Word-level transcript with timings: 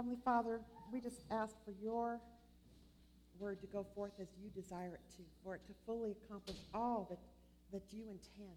Heavenly 0.00 0.24
Father, 0.24 0.62
we 0.90 0.98
just 0.98 1.24
ask 1.30 1.54
for 1.62 1.74
your 1.82 2.22
word 3.38 3.60
to 3.60 3.66
go 3.66 3.84
forth 3.94 4.12
as 4.18 4.28
you 4.42 4.48
desire 4.58 4.94
it 4.94 5.16
to, 5.16 5.22
for 5.44 5.54
it 5.56 5.60
to 5.66 5.74
fully 5.84 6.12
accomplish 6.24 6.56
all 6.72 7.06
that, 7.10 7.18
that 7.70 7.82
you 7.92 8.04
intend, 8.04 8.56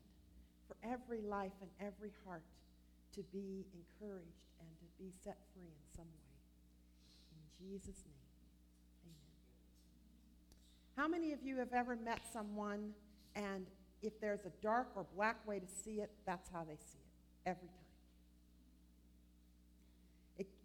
for 0.70 0.78
every 0.90 1.20
life 1.20 1.52
and 1.60 1.70
every 1.82 2.12
heart 2.26 2.46
to 3.16 3.24
be 3.34 3.66
encouraged 3.76 4.46
and 4.62 4.70
to 4.78 4.86
be 4.98 5.12
set 5.22 5.36
free 5.54 5.66
in 5.66 5.84
some 5.94 6.06
way. 6.06 6.32
In 7.36 7.68
Jesus' 7.68 8.06
name, 8.08 8.24
amen. 9.04 9.36
How 10.96 11.10
many 11.10 11.34
of 11.34 11.44
you 11.44 11.58
have 11.58 11.74
ever 11.74 11.98
met 11.98 12.22
someone 12.32 12.94
and 13.36 13.66
if 14.02 14.18
there's 14.22 14.46
a 14.46 14.52
dark 14.62 14.92
or 14.96 15.06
black 15.14 15.46
way 15.46 15.60
to 15.60 15.68
see 15.68 16.00
it, 16.00 16.10
that's 16.26 16.50
how 16.54 16.64
they 16.64 16.78
see 16.78 17.00
it 17.00 17.50
every 17.50 17.68
time? 17.68 17.83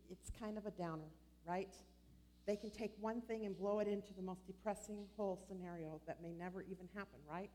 It, 0.08 0.16
it's 0.20 0.30
kind 0.38 0.58
of 0.58 0.66
a 0.66 0.70
downer, 0.70 1.10
right? 1.46 1.74
They 2.46 2.56
can 2.56 2.70
take 2.70 2.92
one 3.00 3.20
thing 3.20 3.44
and 3.44 3.56
blow 3.56 3.80
it 3.80 3.88
into 3.88 4.12
the 4.16 4.22
most 4.22 4.46
depressing 4.46 5.04
whole 5.16 5.38
scenario 5.48 6.00
that 6.06 6.22
may 6.22 6.32
never 6.32 6.62
even 6.62 6.88
happen, 6.94 7.18
right? 7.30 7.50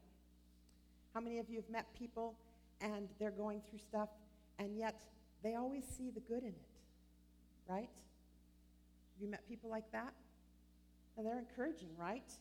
How 1.13 1.20
many 1.20 1.40
of 1.40 1.50
you 1.50 1.58
have 1.58 1.70
met 1.70 1.88
people 1.98 2.36
and 2.82 3.08
they're 3.20 3.32
going 3.32 3.62
through 3.70 3.80
stuff 3.80 4.10
and 4.60 4.77
yet 4.77 5.00
they 5.44 5.55
always 5.55 5.84
see 5.86 6.10
the 6.12 6.20
good 6.20 6.44
in 6.44 6.50
it, 6.50 6.70
right? 7.68 7.90
Have 9.13 9.22
you 9.22 9.27
met 9.27 9.48
people 9.48 9.70
like 9.70 9.91
that? 9.91 10.13
And 11.18 11.26
they're 11.26 11.40
encouraging, 11.40 11.90
right? 11.98 12.32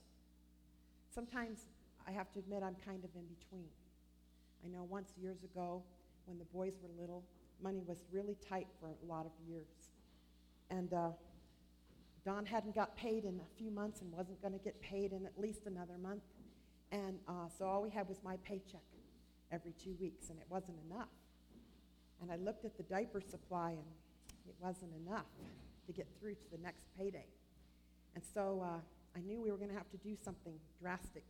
Sometimes 1.14 1.66
I 2.06 2.10
have 2.12 2.32
to 2.32 2.38
admit 2.38 2.62
I'm 2.62 2.76
kind 2.86 3.04
of 3.04 3.10
in 3.14 3.24
between. 3.38 3.68
I 4.64 4.68
know 4.68 4.84
once 4.84 5.12
years 5.20 5.42
ago 5.42 5.82
when 6.26 6.38
the 6.38 6.44
boys 6.46 6.78
were 6.82 6.88
little, 7.00 7.24
money 7.62 7.82
was 7.86 8.04
really 8.12 8.36
tight 8.48 8.66
for 8.80 8.88
a 8.88 9.06
lot 9.06 9.26
of 9.26 9.32
years. 9.46 9.91
And 10.72 10.94
uh, 10.94 11.10
Don 12.24 12.46
hadn't 12.46 12.74
got 12.74 12.96
paid 12.96 13.24
in 13.24 13.38
a 13.40 13.58
few 13.58 13.70
months 13.70 14.00
and 14.00 14.10
wasn't 14.10 14.40
going 14.40 14.54
to 14.54 14.58
get 14.58 14.80
paid 14.80 15.12
in 15.12 15.26
at 15.26 15.38
least 15.38 15.66
another 15.66 15.98
month. 15.98 16.22
And 16.90 17.18
uh, 17.28 17.48
so 17.58 17.66
all 17.66 17.82
we 17.82 17.90
had 17.90 18.08
was 18.08 18.20
my 18.24 18.38
paycheck 18.38 18.80
every 19.50 19.72
two 19.72 19.94
weeks, 20.00 20.30
and 20.30 20.38
it 20.38 20.46
wasn't 20.48 20.78
enough. 20.90 21.12
And 22.22 22.32
I 22.32 22.36
looked 22.36 22.64
at 22.64 22.78
the 22.78 22.84
diaper 22.84 23.20
supply, 23.20 23.72
and 23.72 23.84
it 24.48 24.54
wasn't 24.60 24.92
enough 25.06 25.26
to 25.86 25.92
get 25.92 26.06
through 26.18 26.34
to 26.36 26.50
the 26.50 26.58
next 26.58 26.86
payday. 26.98 27.26
And 28.14 28.24
so 28.32 28.64
uh, 28.64 28.78
I 29.14 29.20
knew 29.20 29.42
we 29.42 29.50
were 29.50 29.58
going 29.58 29.70
to 29.70 29.76
have 29.76 29.90
to 29.90 29.98
do 29.98 30.16
something 30.24 30.54
drastic. 30.80 31.24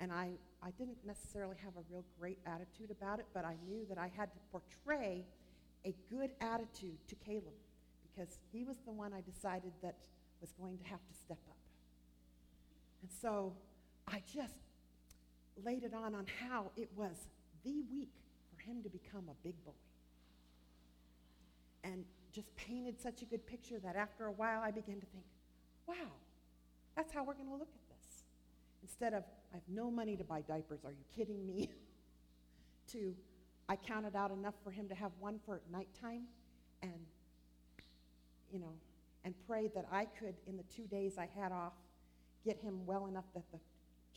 And 0.00 0.12
I, 0.12 0.30
I 0.64 0.70
didn't 0.72 0.98
necessarily 1.06 1.56
have 1.62 1.74
a 1.76 1.84
real 1.92 2.04
great 2.18 2.38
attitude 2.44 2.90
about 2.90 3.20
it, 3.20 3.26
but 3.32 3.44
I 3.44 3.54
knew 3.68 3.86
that 3.88 3.98
I 3.98 4.10
had 4.16 4.32
to 4.32 4.38
portray 4.50 5.24
a 5.84 5.94
good 6.10 6.30
attitude 6.40 6.98
to 7.06 7.14
Caleb 7.14 7.54
because 8.18 8.38
he 8.52 8.64
was 8.64 8.76
the 8.84 8.92
one 8.92 9.12
I 9.12 9.20
decided 9.20 9.72
that 9.82 9.96
was 10.40 10.52
going 10.52 10.78
to 10.78 10.84
have 10.84 11.00
to 11.06 11.14
step 11.14 11.38
up. 11.48 11.56
And 13.02 13.10
so 13.10 13.52
I 14.08 14.22
just 14.32 14.54
laid 15.64 15.84
it 15.84 15.94
on 15.94 16.14
on 16.14 16.26
how 16.40 16.70
it 16.76 16.88
was 16.96 17.14
the 17.64 17.82
week 17.92 18.10
for 18.50 18.60
him 18.62 18.82
to 18.82 18.88
become 18.88 19.24
a 19.28 19.34
big 19.44 19.54
boy. 19.64 19.72
And 21.84 22.04
just 22.32 22.54
painted 22.56 23.00
such 23.00 23.22
a 23.22 23.24
good 23.24 23.46
picture 23.46 23.78
that 23.78 23.96
after 23.96 24.26
a 24.26 24.32
while 24.32 24.62
I 24.62 24.70
began 24.70 25.00
to 25.00 25.06
think, 25.06 25.24
wow, 25.86 25.94
that's 26.96 27.12
how 27.12 27.24
we're 27.24 27.34
going 27.34 27.48
to 27.48 27.54
look 27.54 27.68
at 27.68 27.88
this. 27.88 28.22
Instead 28.82 29.14
of, 29.14 29.22
I 29.52 29.56
have 29.56 29.68
no 29.68 29.90
money 29.90 30.16
to 30.16 30.24
buy 30.24 30.40
diapers, 30.42 30.84
are 30.84 30.92
you 30.92 31.04
kidding 31.16 31.46
me? 31.46 31.70
to, 32.92 33.14
I 33.68 33.76
counted 33.76 34.16
out 34.16 34.30
enough 34.32 34.54
for 34.64 34.70
him 34.70 34.88
to 34.88 34.94
have 34.94 35.12
one 35.20 35.38
for 35.44 35.60
nighttime 35.70 36.24
and 36.82 37.00
you 38.52 38.58
know, 38.58 38.72
and 39.24 39.34
prayed 39.46 39.74
that 39.74 39.86
I 39.92 40.04
could, 40.04 40.34
in 40.46 40.56
the 40.56 40.62
two 40.74 40.84
days 40.84 41.18
I 41.18 41.28
had 41.38 41.52
off, 41.52 41.72
get 42.44 42.58
him 42.58 42.86
well 42.86 43.06
enough 43.06 43.24
that 43.34 43.44
the 43.52 43.58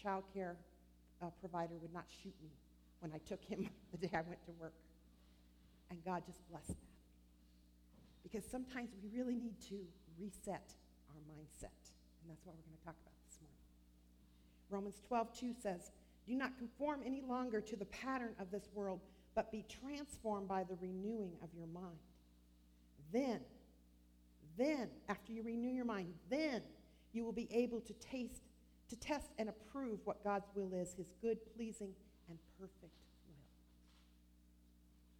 child 0.02 0.24
care 0.34 0.56
uh, 1.22 1.28
provider 1.40 1.74
would 1.82 1.94
not 1.94 2.06
shoot 2.24 2.34
me 2.42 2.50
when 3.00 3.12
I 3.14 3.18
took 3.28 3.44
him 3.44 3.70
the 3.92 3.98
day 3.98 4.10
I 4.14 4.22
went 4.22 4.44
to 4.46 4.52
work. 4.60 4.74
And 5.90 6.04
God 6.06 6.24
just 6.26 6.40
blessed 6.50 6.68
that. 6.70 6.76
Because 8.24 8.44
sometimes 8.50 8.90
we 9.04 9.10
really 9.18 9.36
need 9.36 9.60
to 9.70 9.80
reset 10.20 10.74
our 11.10 11.20
mindset. 11.28 11.76
And 12.22 12.30
that's 12.30 12.46
what 12.46 12.56
we're 12.56 12.64
going 12.64 12.78
to 12.80 12.86
talk 12.86 12.96
about 13.02 13.18
this 13.28 13.38
morning. 13.42 13.60
Romans 14.70 15.02
12, 15.08 15.40
2 15.40 15.54
says, 15.62 15.92
Do 16.26 16.36
not 16.36 16.58
conform 16.58 17.02
any 17.06 17.22
longer 17.22 17.60
to 17.60 17.76
the 17.76 17.86
pattern 17.86 18.34
of 18.40 18.52
this 18.52 18.70
world, 18.74 19.02
but 19.36 19.52
be 19.52 19.66
transformed 19.68 20.48
by 20.48 20.64
the 20.64 20.76
renewing 20.80 21.34
of 21.44 21.50
your 21.58 21.68
mind. 21.68 22.00
Then 23.12 23.42
then, 24.58 24.90
after 25.10 25.32
you 25.32 25.44
renew 25.44 25.70
your 25.70 25.86
mind, 25.86 26.14
then 26.30 26.62
you 27.14 27.24
will 27.24 27.32
be 27.32 27.48
able 27.52 27.82
to 27.82 27.94
taste, 27.94 28.44
to 28.90 28.96
test 28.96 29.32
and 29.38 29.50
approve 29.50 30.00
what 30.04 30.24
God's 30.24 30.48
will 30.56 30.74
is, 30.74 30.94
his 30.94 31.12
good, 31.22 31.38
pleasing, 31.56 31.94
and 32.30 32.38
perfect 32.60 32.94
will. 33.28 33.36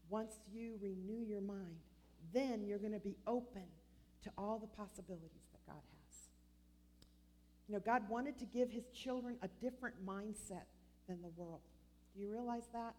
Once 0.10 0.40
you 0.52 0.78
renew 0.82 1.24
your 1.26 1.42
mind, 1.42 1.78
then 2.34 2.64
you're 2.66 2.80
going 2.80 2.94
to 2.94 3.00
be 3.00 3.18
open 3.28 3.64
to 4.24 4.32
all 4.38 4.60
the 4.60 4.68
possibilities 4.68 5.48
that 5.52 5.66
God 5.66 5.82
has. 5.82 6.30
You 7.68 7.76
know, 7.76 7.80
God 7.80 8.08
wanted 8.10 8.38
to 8.40 8.46
give 8.46 8.70
his 8.70 8.90
children 8.90 9.38
a 9.42 9.48
different 9.62 9.96
mindset 10.06 10.66
than 11.08 11.22
the 11.22 11.30
world. 11.36 11.62
Do 12.14 12.22
you 12.22 12.30
realize 12.30 12.68
that? 12.74 12.94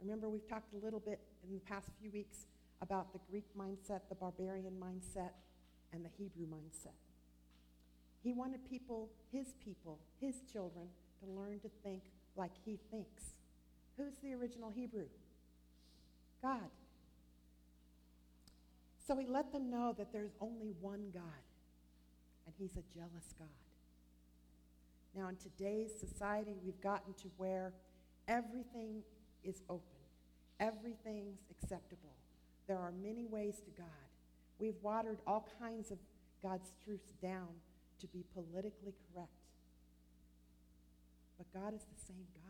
Remember, 0.00 0.28
we've 0.28 0.46
talked 0.48 0.74
a 0.74 0.84
little 0.84 1.00
bit 1.00 1.20
in 1.46 1.54
the 1.54 1.60
past 1.60 1.88
few 2.00 2.10
weeks 2.10 2.46
about 2.82 3.12
the 3.12 3.20
Greek 3.30 3.46
mindset, 3.58 4.00
the 4.08 4.14
barbarian 4.14 4.74
mindset, 4.80 5.30
and 5.92 6.04
the 6.04 6.10
Hebrew 6.18 6.46
mindset. 6.46 6.94
He 8.22 8.32
wanted 8.32 8.68
people, 8.68 9.08
his 9.32 9.54
people, 9.64 9.98
his 10.20 10.36
children, 10.52 10.88
to 11.20 11.30
learn 11.30 11.60
to 11.60 11.70
think 11.82 12.02
like 12.36 12.52
he 12.64 12.78
thinks. 12.90 13.34
Who's 13.96 14.14
the 14.22 14.34
original 14.34 14.70
Hebrew? 14.70 15.06
God. 16.42 16.70
So 19.06 19.16
he 19.16 19.26
let 19.26 19.52
them 19.52 19.70
know 19.70 19.94
that 19.96 20.12
there's 20.12 20.34
only 20.40 20.74
one 20.80 21.10
God, 21.14 21.22
and 22.46 22.54
he's 22.58 22.72
a 22.72 22.82
jealous 22.94 23.32
God. 23.38 23.48
Now, 25.14 25.28
in 25.28 25.36
today's 25.36 25.92
society, 25.98 26.56
we've 26.62 26.80
gotten 26.80 27.14
to 27.14 27.30
where 27.36 27.72
everything 28.28 29.02
is 29.44 29.62
open, 29.70 29.82
everything's 30.60 31.40
acceptable. 31.50 32.12
There 32.66 32.78
are 32.78 32.92
many 32.92 33.26
ways 33.26 33.60
to 33.64 33.70
God. 33.70 34.08
We've 34.58 34.80
watered 34.82 35.18
all 35.26 35.48
kinds 35.60 35.90
of 35.90 35.98
God's 36.42 36.72
truths 36.84 37.12
down 37.22 37.48
to 38.00 38.06
be 38.08 38.24
politically 38.34 38.94
correct. 39.12 39.30
But 41.38 41.52
God 41.52 41.74
is 41.74 41.82
the 41.82 42.00
same 42.06 42.26
God. 42.34 42.46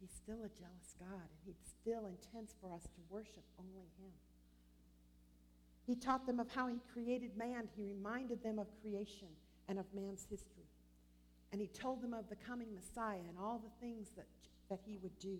He's 0.00 0.10
still 0.10 0.44
a 0.44 0.52
jealous 0.58 0.94
God, 0.98 1.28
and 1.30 1.40
He 1.44 1.54
still 1.64 2.06
intends 2.06 2.54
for 2.60 2.72
us 2.72 2.82
to 2.82 3.00
worship 3.08 3.44
only 3.58 3.88
Him. 3.98 4.12
He 5.86 5.94
taught 5.94 6.26
them 6.26 6.40
of 6.40 6.50
how 6.50 6.66
He 6.66 6.80
created 6.92 7.36
man. 7.36 7.68
He 7.76 7.84
reminded 7.84 8.42
them 8.42 8.58
of 8.58 8.66
creation 8.82 9.28
and 9.68 9.78
of 9.78 9.86
man's 9.94 10.26
history. 10.28 10.68
And 11.52 11.60
He 11.60 11.68
told 11.68 12.02
them 12.02 12.12
of 12.12 12.28
the 12.28 12.36
coming 12.36 12.74
Messiah 12.74 13.24
and 13.28 13.38
all 13.38 13.58
the 13.58 13.86
things 13.86 14.08
that, 14.16 14.26
that 14.68 14.80
He 14.84 14.98
would 15.02 15.18
do. 15.18 15.38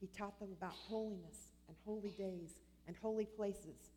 He 0.00 0.06
taught 0.08 0.38
them 0.38 0.50
about 0.56 0.72
holiness 0.72 1.48
and 1.74 1.80
holy 1.84 2.10
days 2.10 2.60
and 2.86 2.96
holy 2.96 3.26
places, 3.26 3.90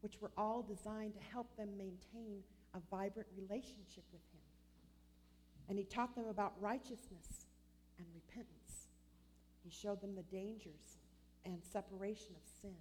which 0.00 0.20
were 0.20 0.30
all 0.36 0.62
designed 0.62 1.14
to 1.14 1.20
help 1.32 1.56
them 1.56 1.68
maintain 1.78 2.42
a 2.74 2.78
vibrant 2.90 3.28
relationship 3.36 4.04
with 4.12 4.22
Him. 4.32 4.40
And 5.68 5.78
He 5.78 5.84
taught 5.84 6.14
them 6.14 6.26
about 6.28 6.52
righteousness 6.60 7.46
and 7.98 8.06
repentance. 8.14 8.88
He 9.64 9.70
showed 9.70 10.00
them 10.00 10.14
the 10.14 10.36
dangers 10.36 10.98
and 11.44 11.58
separation 11.72 12.34
of 12.36 12.60
sin 12.60 12.76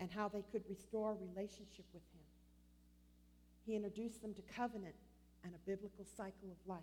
and 0.00 0.10
how 0.10 0.28
they 0.28 0.44
could 0.52 0.62
restore 0.68 1.14
relationship 1.14 1.86
with 1.92 2.02
Him. 2.12 2.26
He 3.66 3.76
introduced 3.76 4.20
them 4.22 4.34
to 4.34 4.42
covenant 4.54 4.94
and 5.44 5.54
a 5.54 5.70
biblical 5.70 6.04
cycle 6.16 6.50
of 6.50 6.68
life. 6.68 6.82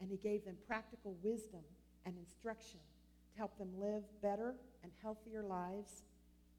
And 0.00 0.10
He 0.10 0.16
gave 0.16 0.44
them 0.44 0.56
practical 0.66 1.16
wisdom 1.22 1.62
and 2.06 2.14
instruction 2.16 2.80
to 3.30 3.38
help 3.38 3.56
them 3.58 3.70
live 3.78 4.02
better 4.22 4.54
and 4.82 4.92
healthier 5.02 5.42
lives 5.42 6.02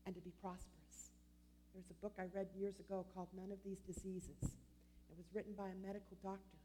and 0.06 0.16
to 0.16 0.22
be 0.22 0.32
prosperous. 0.42 1.12
There's 1.74 1.90
a 1.90 2.00
book 2.02 2.14
I 2.20 2.28
read 2.36 2.48
years 2.58 2.80
ago 2.80 3.06
called 3.14 3.28
None 3.36 3.52
of 3.52 3.60
These 3.64 3.80
Diseases. 3.88 4.44
It 4.44 5.16
was 5.18 5.28
written 5.34 5.54
by 5.58 5.68
a 5.68 5.78
medical 5.86 6.18
doctor. 6.24 6.60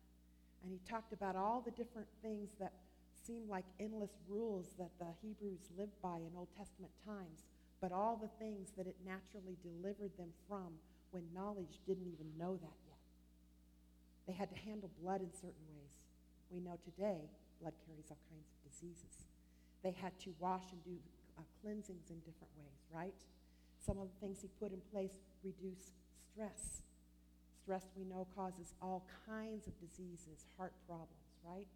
And 0.62 0.73
he 0.73 0.81
talked 0.88 1.12
about 1.12 1.37
all 1.37 1.62
the 1.62 1.70
different 1.70 2.08
things 2.23 2.50
that 2.58 2.73
seemed 3.14 3.49
like 3.49 3.64
endless 3.79 4.11
rules 4.29 4.75
that 4.79 4.91
the 4.99 5.11
Hebrews 5.23 5.70
lived 5.79 5.94
by 6.03 6.17
in 6.17 6.31
Old 6.37 6.49
Testament 6.56 6.93
times, 7.06 7.47
but 7.81 7.93
all 7.93 8.19
the 8.19 8.31
things 8.38 8.70
that 8.76 8.87
it 8.87 8.97
naturally 9.05 9.59
delivered 9.62 10.11
them 10.19 10.31
from 10.49 10.79
when 11.11 11.23
knowledge 11.35 11.79
didn't 11.87 12.06
even 12.06 12.26
know 12.38 12.59
that 12.59 12.79
yet. 12.87 13.02
They 14.26 14.35
had 14.35 14.50
to 14.50 14.59
handle 14.59 14.91
blood 15.02 15.20
in 15.20 15.31
certain 15.32 15.67
ways. 15.70 16.02
We 16.50 16.61
know 16.61 16.79
today 16.82 17.31
blood 17.61 17.75
carries 17.87 18.11
all 18.11 18.19
kinds 18.31 18.47
of 18.50 18.59
diseases. 18.70 19.26
They 19.87 19.94
had 20.03 20.19
to 20.27 20.35
wash 20.41 20.67
and 20.73 20.83
do 20.83 20.99
uh, 21.38 21.43
cleansings 21.62 22.11
in 22.11 22.19
different 22.27 22.50
ways, 22.59 22.83
right? 22.91 23.15
some 23.87 23.99
of 23.99 24.09
the 24.11 24.19
things 24.21 24.43
he 24.43 24.49
put 24.59 24.73
in 24.73 24.81
place 24.93 25.12
reduce 25.44 25.94
stress. 26.33 26.83
Stress, 27.62 27.87
we 27.97 28.05
know, 28.05 28.27
causes 28.35 28.75
all 28.83 29.06
kinds 29.27 29.67
of 29.69 29.73
diseases, 29.79 30.47
heart 30.59 30.73
problems, 30.87 31.31
right? 31.44 31.69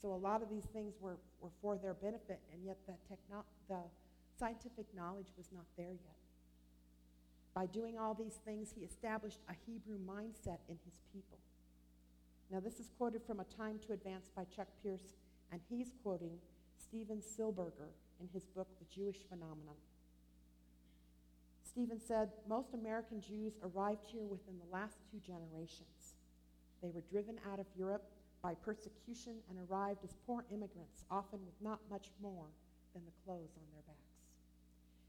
So 0.00 0.12
a 0.12 0.16
lot 0.16 0.42
of 0.42 0.48
these 0.48 0.64
things 0.72 0.94
were, 1.00 1.18
were 1.40 1.52
for 1.60 1.76
their 1.76 1.94
benefit, 1.94 2.40
and 2.52 2.64
yet 2.64 2.78
the, 2.86 2.94
techno- 3.08 3.44
the 3.68 3.80
scientific 4.38 4.86
knowledge 4.96 5.28
was 5.36 5.46
not 5.52 5.64
there 5.76 5.92
yet. 5.92 6.16
By 7.54 7.66
doing 7.66 7.98
all 7.98 8.14
these 8.14 8.38
things, 8.44 8.72
he 8.74 8.82
established 8.82 9.40
a 9.48 9.54
Hebrew 9.66 9.98
mindset 9.98 10.58
in 10.68 10.78
his 10.84 10.94
people. 11.12 11.38
Now, 12.50 12.60
this 12.60 12.80
is 12.80 12.88
quoted 12.98 13.22
from 13.26 13.40
A 13.40 13.44
Time 13.44 13.78
to 13.86 13.92
Advance 13.92 14.30
by 14.34 14.44
Chuck 14.44 14.68
Pierce, 14.82 15.14
and 15.52 15.60
he's 15.68 15.90
quoting 16.02 16.38
Steven 16.82 17.20
Silbiger 17.20 17.92
in 18.20 18.28
his 18.32 18.44
book, 18.44 18.68
The 18.78 18.86
Jewish 18.94 19.18
Phenomenon. 19.28 19.76
Steven 21.62 22.00
said, 22.00 22.30
Most 22.48 22.74
American 22.74 23.20
Jews 23.20 23.54
arrived 23.62 24.04
here 24.06 24.26
within 24.26 24.54
the 24.58 24.72
last 24.72 24.98
two 25.10 25.18
generations. 25.18 26.14
They 26.82 26.90
were 26.90 27.02
driven 27.10 27.36
out 27.50 27.58
of 27.58 27.66
Europe 27.76 28.04
by 28.42 28.54
persecution 28.54 29.36
and 29.48 29.58
arrived 29.68 30.04
as 30.04 30.14
poor 30.26 30.44
immigrants, 30.52 31.02
often 31.10 31.40
with 31.44 31.54
not 31.60 31.80
much 31.90 32.10
more 32.22 32.46
than 32.92 33.02
the 33.04 33.12
clothes 33.24 33.56
on 33.56 33.64
their 33.72 33.82
backs. 33.86 33.98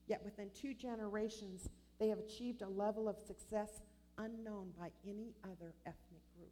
Yet 0.08 0.24
within 0.24 0.50
two 0.60 0.74
generations, 0.74 1.70
they 2.00 2.08
have 2.08 2.20
achieved 2.20 2.62
a 2.62 2.68
level 2.68 3.08
of 3.08 3.18
success 3.20 3.82
unknown 4.18 4.72
by 4.80 4.90
any 5.08 5.34
other 5.44 5.74
ethnic 5.86 6.22
group. 6.36 6.52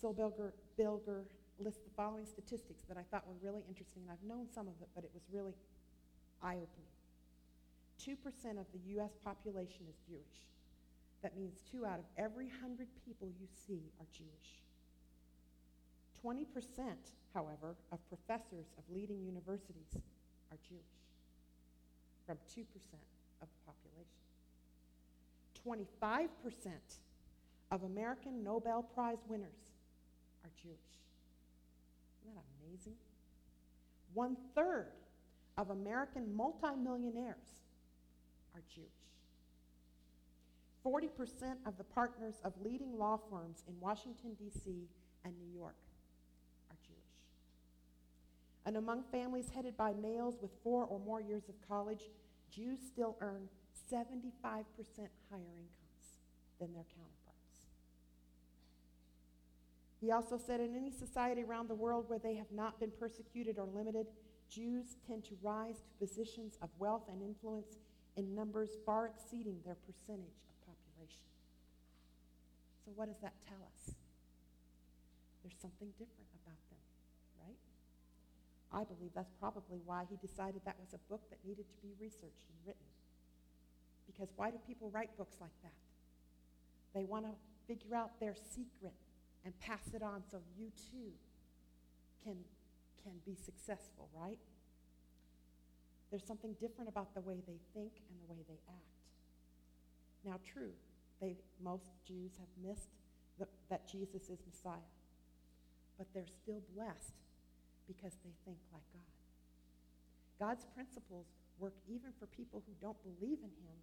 Silbiger 0.00 0.52
lists 1.60 1.80
the 1.84 1.94
following 1.96 2.26
statistics 2.26 2.82
that 2.88 2.96
I 2.96 3.02
thought 3.10 3.26
were 3.26 3.38
really 3.42 3.62
interesting, 3.68 4.02
and 4.02 4.10
I've 4.10 4.26
known 4.26 4.48
some 4.48 4.66
of 4.66 4.74
it, 4.80 4.88
but 4.94 5.04
it 5.04 5.10
was 5.12 5.22
really 5.32 5.54
eye 6.42 6.56
opening. 6.56 6.90
2% 8.00 8.16
of 8.58 8.66
the 8.72 8.80
U.S. 8.96 9.12
population 9.22 9.84
is 9.88 9.96
Jewish. 10.08 10.40
That 11.22 11.36
means 11.36 11.60
two 11.70 11.84
out 11.84 11.98
of 11.98 12.06
every 12.16 12.46
100 12.46 12.88
people 13.04 13.28
you 13.28 13.46
see 13.66 13.92
are 14.00 14.06
Jewish. 14.08 14.64
20%, 16.24 16.46
however, 17.34 17.76
of 17.92 17.98
professors 18.08 18.72
of 18.78 18.84
leading 18.92 19.22
universities 19.22 19.92
are 20.50 20.58
Jewish, 20.66 20.96
from 22.26 22.36
2% 22.56 22.64
of 23.42 23.48
the 23.48 23.60
population. 23.68 24.20
25% 25.66 26.28
of 27.70 27.82
American 27.84 28.42
Nobel 28.42 28.82
Prize 28.82 29.22
winners 29.28 29.72
are 30.44 30.50
Jewish. 30.60 30.78
Isn't 32.22 32.34
that 32.34 32.44
amazing? 32.62 32.94
One 34.14 34.36
third 34.54 34.92
of 35.56 35.70
American 35.70 36.34
multimillionaires 36.34 37.36
are 38.54 38.62
Jewish. 38.74 38.88
40% 40.84 41.56
of 41.66 41.76
the 41.76 41.84
partners 41.84 42.36
of 42.44 42.54
leading 42.62 42.96
law 42.96 43.18
firms 43.30 43.64
in 43.68 43.78
Washington, 43.80 44.34
D.C. 44.38 44.88
and 45.24 45.34
New 45.38 45.52
York 45.52 45.76
are 46.70 46.76
Jewish. 46.82 46.98
And 48.64 48.76
among 48.76 49.04
families 49.12 49.50
headed 49.54 49.76
by 49.76 49.92
males 49.92 50.36
with 50.40 50.50
four 50.62 50.84
or 50.84 50.98
more 50.98 51.20
years 51.20 51.48
of 51.48 51.54
college, 51.68 52.02
Jews 52.50 52.78
still 52.86 53.16
earn 53.20 53.48
75% 53.92 54.08
higher 54.40 55.54
incomes 55.56 55.70
than 56.58 56.72
their 56.72 56.84
counterparts. 56.94 57.19
He 60.00 60.12
also 60.12 60.38
said 60.38 60.60
in 60.60 60.74
any 60.74 60.90
society 60.90 61.42
around 61.42 61.68
the 61.68 61.74
world 61.74 62.06
where 62.08 62.18
they 62.18 62.34
have 62.36 62.50
not 62.50 62.80
been 62.80 62.90
persecuted 62.98 63.58
or 63.58 63.66
limited, 63.66 64.06
Jews 64.48 64.96
tend 65.06 65.24
to 65.24 65.36
rise 65.42 65.76
to 65.84 66.06
positions 66.06 66.56
of 66.62 66.70
wealth 66.78 67.04
and 67.12 67.20
influence 67.22 67.76
in 68.16 68.34
numbers 68.34 68.70
far 68.86 69.06
exceeding 69.06 69.60
their 69.64 69.76
percentage 69.86 70.40
of 70.48 70.56
population. 70.64 71.28
So, 72.84 72.92
what 72.96 73.06
does 73.06 73.20
that 73.20 73.34
tell 73.46 73.60
us? 73.60 73.94
There's 75.44 75.60
something 75.60 75.92
different 76.00 76.32
about 76.42 76.60
them, 76.72 76.82
right? 77.44 77.62
I 78.72 78.84
believe 78.84 79.12
that's 79.14 79.32
probably 79.38 79.80
why 79.84 80.08
he 80.08 80.16
decided 80.16 80.62
that 80.64 80.80
was 80.80 80.96
a 80.96 81.02
book 81.12 81.28
that 81.28 81.38
needed 81.44 81.68
to 81.68 81.76
be 81.84 81.92
researched 82.00 82.48
and 82.48 82.58
written. 82.64 82.88
Because 84.08 84.32
why 84.36 84.50
do 84.50 84.56
people 84.66 84.90
write 84.90 85.16
books 85.16 85.36
like 85.40 85.54
that? 85.62 85.76
They 86.94 87.04
want 87.04 87.26
to 87.26 87.32
figure 87.68 87.94
out 87.94 88.18
their 88.18 88.34
secret 88.34 88.96
and 89.44 89.58
pass 89.60 89.94
it 89.94 90.02
on 90.02 90.22
so 90.30 90.38
you 90.58 90.70
too 90.90 91.12
can, 92.24 92.36
can 93.02 93.12
be 93.24 93.34
successful, 93.34 94.08
right? 94.14 94.38
There's 96.10 96.26
something 96.26 96.54
different 96.60 96.88
about 96.88 97.14
the 97.14 97.20
way 97.20 97.36
they 97.46 97.60
think 97.72 97.92
and 98.10 98.18
the 98.20 98.32
way 98.32 98.40
they 98.48 98.58
act. 98.68 98.90
Now, 100.24 100.38
true, 100.44 100.72
they, 101.20 101.36
most 101.62 101.92
Jews 102.06 102.32
have 102.38 102.68
missed 102.68 102.90
the, 103.38 103.46
that 103.70 103.88
Jesus 103.88 104.28
is 104.28 104.38
Messiah, 104.44 104.90
but 105.96 106.06
they're 106.12 106.26
still 106.26 106.60
blessed 106.74 107.14
because 107.86 108.12
they 108.24 108.34
think 108.44 108.58
like 108.72 108.82
God. 108.92 109.10
God's 110.38 110.64
principles 110.74 111.26
work 111.58 111.74
even 111.88 112.10
for 112.18 112.26
people 112.26 112.62
who 112.66 112.72
don't 112.80 112.96
believe 113.04 113.38
in 113.38 113.52
him 113.64 113.78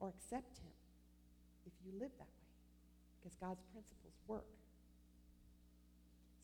or 0.00 0.08
accept 0.08 0.58
him 0.58 0.74
if 1.66 1.72
you 1.84 1.92
live 1.98 2.12
that 2.18 2.28
way, 2.28 2.43
because 3.24 3.36
God's 3.40 3.62
principles 3.72 4.12
work. 4.28 4.44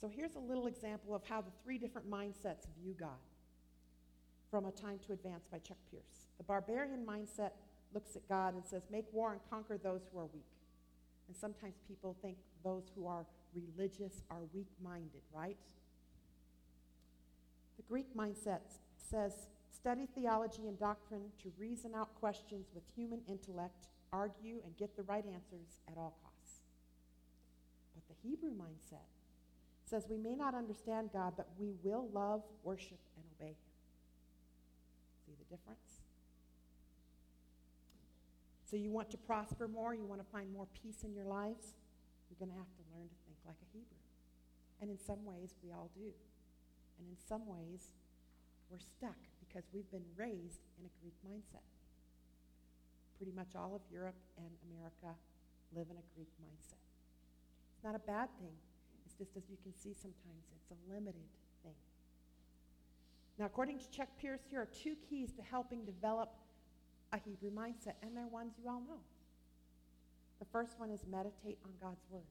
So 0.00 0.09
here's 0.09 0.35
a 0.35 0.41
little 0.41 0.67
example 0.67 1.15
of 1.15 1.23
how 1.29 1.43
the 1.43 1.50
three 1.62 1.77
different 1.77 2.11
mindsets 2.11 2.67
view 2.81 2.94
God 2.99 3.21
from 4.50 4.65
A 4.65 4.73
Time 4.73 4.99
to 5.06 5.12
Advance 5.12 5.47
by 5.53 5.59
Chuck 5.59 5.77
Pierce. 5.91 6.29
The 6.38 6.44
barbarian 6.44 7.05
mindset 7.05 7.50
looks 7.93 8.17
at 8.17 8.27
God 8.29 8.55
and 8.55 8.65
says, 8.65 8.85
Make 8.91 9.05
war 9.12 9.32
and 9.32 9.41
conquer 9.50 9.77
those 9.77 10.09
who 10.11 10.19
are 10.19 10.27
weak. 10.32 10.47
And 11.29 11.37
sometimes 11.37 11.75
people 11.87 12.17
think 12.23 12.38
those 12.65 12.91
who 12.94 13.06
are 13.06 13.27
religious 13.55 14.23
are 14.31 14.41
weak 14.55 14.71
minded, 14.82 15.21
right? 15.35 15.59
The 17.77 17.82
Greek 17.82 18.17
mindset 18.17 18.61
says, 18.97 19.32
Study 19.71 20.09
theology 20.15 20.67
and 20.67 20.79
doctrine 20.79 21.31
to 21.43 21.53
reason 21.59 21.93
out 21.94 22.15
questions 22.21 22.69
with 22.75 22.85
human 22.94 23.21
intellect, 23.29 23.88
argue, 24.12 24.61
and 24.65 24.77
get 24.77 24.97
the 24.97 25.03
right 25.03 25.25
answers 25.25 25.79
at 25.88 25.97
all 25.97 26.17
costs. 26.23 26.30
Hebrew 28.22 28.50
mindset 28.50 29.08
says 29.84 30.06
we 30.08 30.17
may 30.17 30.34
not 30.34 30.55
understand 30.55 31.11
God, 31.12 31.34
but 31.37 31.49
we 31.58 31.72
will 31.82 32.08
love, 32.12 32.43
worship, 32.62 33.00
and 33.17 33.25
obey 33.34 33.52
Him. 33.52 33.75
See 35.26 35.32
the 35.38 35.56
difference? 35.56 36.00
So, 38.70 38.77
you 38.77 38.91
want 38.91 39.10
to 39.10 39.19
prosper 39.19 39.67
more, 39.67 39.94
you 39.94 40.06
want 40.06 40.22
to 40.22 40.31
find 40.31 40.53
more 40.53 40.69
peace 40.82 41.03
in 41.03 41.12
your 41.12 41.24
lives, 41.24 41.74
you're 42.31 42.39
going 42.39 42.55
to 42.55 42.58
have 42.58 42.70
to 42.70 42.84
learn 42.94 43.08
to 43.08 43.19
think 43.27 43.39
like 43.44 43.58
a 43.58 43.69
Hebrew. 43.72 43.98
And 44.81 44.91
in 44.91 44.98
some 44.98 45.24
ways, 45.24 45.55
we 45.65 45.72
all 45.72 45.91
do. 45.94 46.15
And 46.98 47.08
in 47.10 47.17
some 47.29 47.46
ways, 47.46 47.91
we're 48.70 48.79
stuck 48.79 49.19
because 49.43 49.67
we've 49.74 49.91
been 49.91 50.06
raised 50.17 50.62
in 50.79 50.86
a 50.86 50.93
Greek 51.03 51.19
mindset. 51.27 51.67
Pretty 53.19 53.32
much 53.32 53.58
all 53.58 53.74
of 53.74 53.82
Europe 53.91 54.17
and 54.39 54.55
America 54.70 55.19
live 55.74 55.91
in 55.91 55.98
a 55.98 56.06
Greek 56.15 56.31
mindset. 56.39 56.90
It's 57.81 57.84
not 57.89 57.96
a 57.96 58.05
bad 58.05 58.29
thing. 58.37 58.53
It's 59.06 59.17
just 59.17 59.32
as 59.41 59.49
you 59.49 59.56
can 59.65 59.72
see 59.72 59.96
sometimes, 59.96 60.44
it's 60.53 60.69
a 60.69 60.93
limited 60.93 61.25
thing. 61.65 61.72
Now, 63.39 63.46
according 63.46 63.79
to 63.79 63.89
Chuck 63.89 64.08
Pierce, 64.20 64.43
here 64.51 64.60
are 64.60 64.69
two 64.69 64.96
keys 65.08 65.32
to 65.32 65.43
helping 65.43 65.87
develop 65.87 66.29
a 67.15 67.17
Hebrew 67.17 67.49
mindset, 67.49 67.96
and 68.03 68.15
they're 68.15 68.29
ones 68.29 68.53
you 68.63 68.69
all 68.69 68.82
know. 68.84 69.01
The 70.41 70.44
first 70.53 70.79
one 70.79 70.91
is 70.91 71.01
meditate 71.10 71.56
on 71.65 71.72
God's 71.81 72.05
Word. 72.10 72.29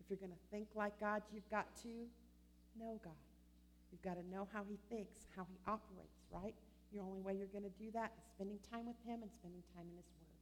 If 0.00 0.08
you're 0.08 0.16
going 0.16 0.32
to 0.32 0.44
think 0.50 0.68
like 0.74 0.98
God, 0.98 1.20
you've 1.34 1.50
got 1.50 1.68
to 1.82 2.08
know 2.80 2.98
God. 3.04 3.12
You've 3.92 4.00
got 4.00 4.16
to 4.16 4.24
know 4.34 4.48
how 4.54 4.64
He 4.66 4.78
thinks, 4.88 5.28
how 5.36 5.44
He 5.52 5.58
operates, 5.66 6.24
right? 6.32 6.54
Your 6.94 7.04
only 7.04 7.20
way 7.20 7.36
you're 7.36 7.52
going 7.52 7.68
to 7.68 7.76
do 7.76 7.90
that 7.92 8.12
is 8.16 8.24
spending 8.32 8.56
time 8.72 8.86
with 8.86 8.96
Him 9.04 9.20
and 9.20 9.30
spending 9.36 9.60
time 9.76 9.84
in 9.84 10.00
His 10.00 10.08
Word. 10.16 10.32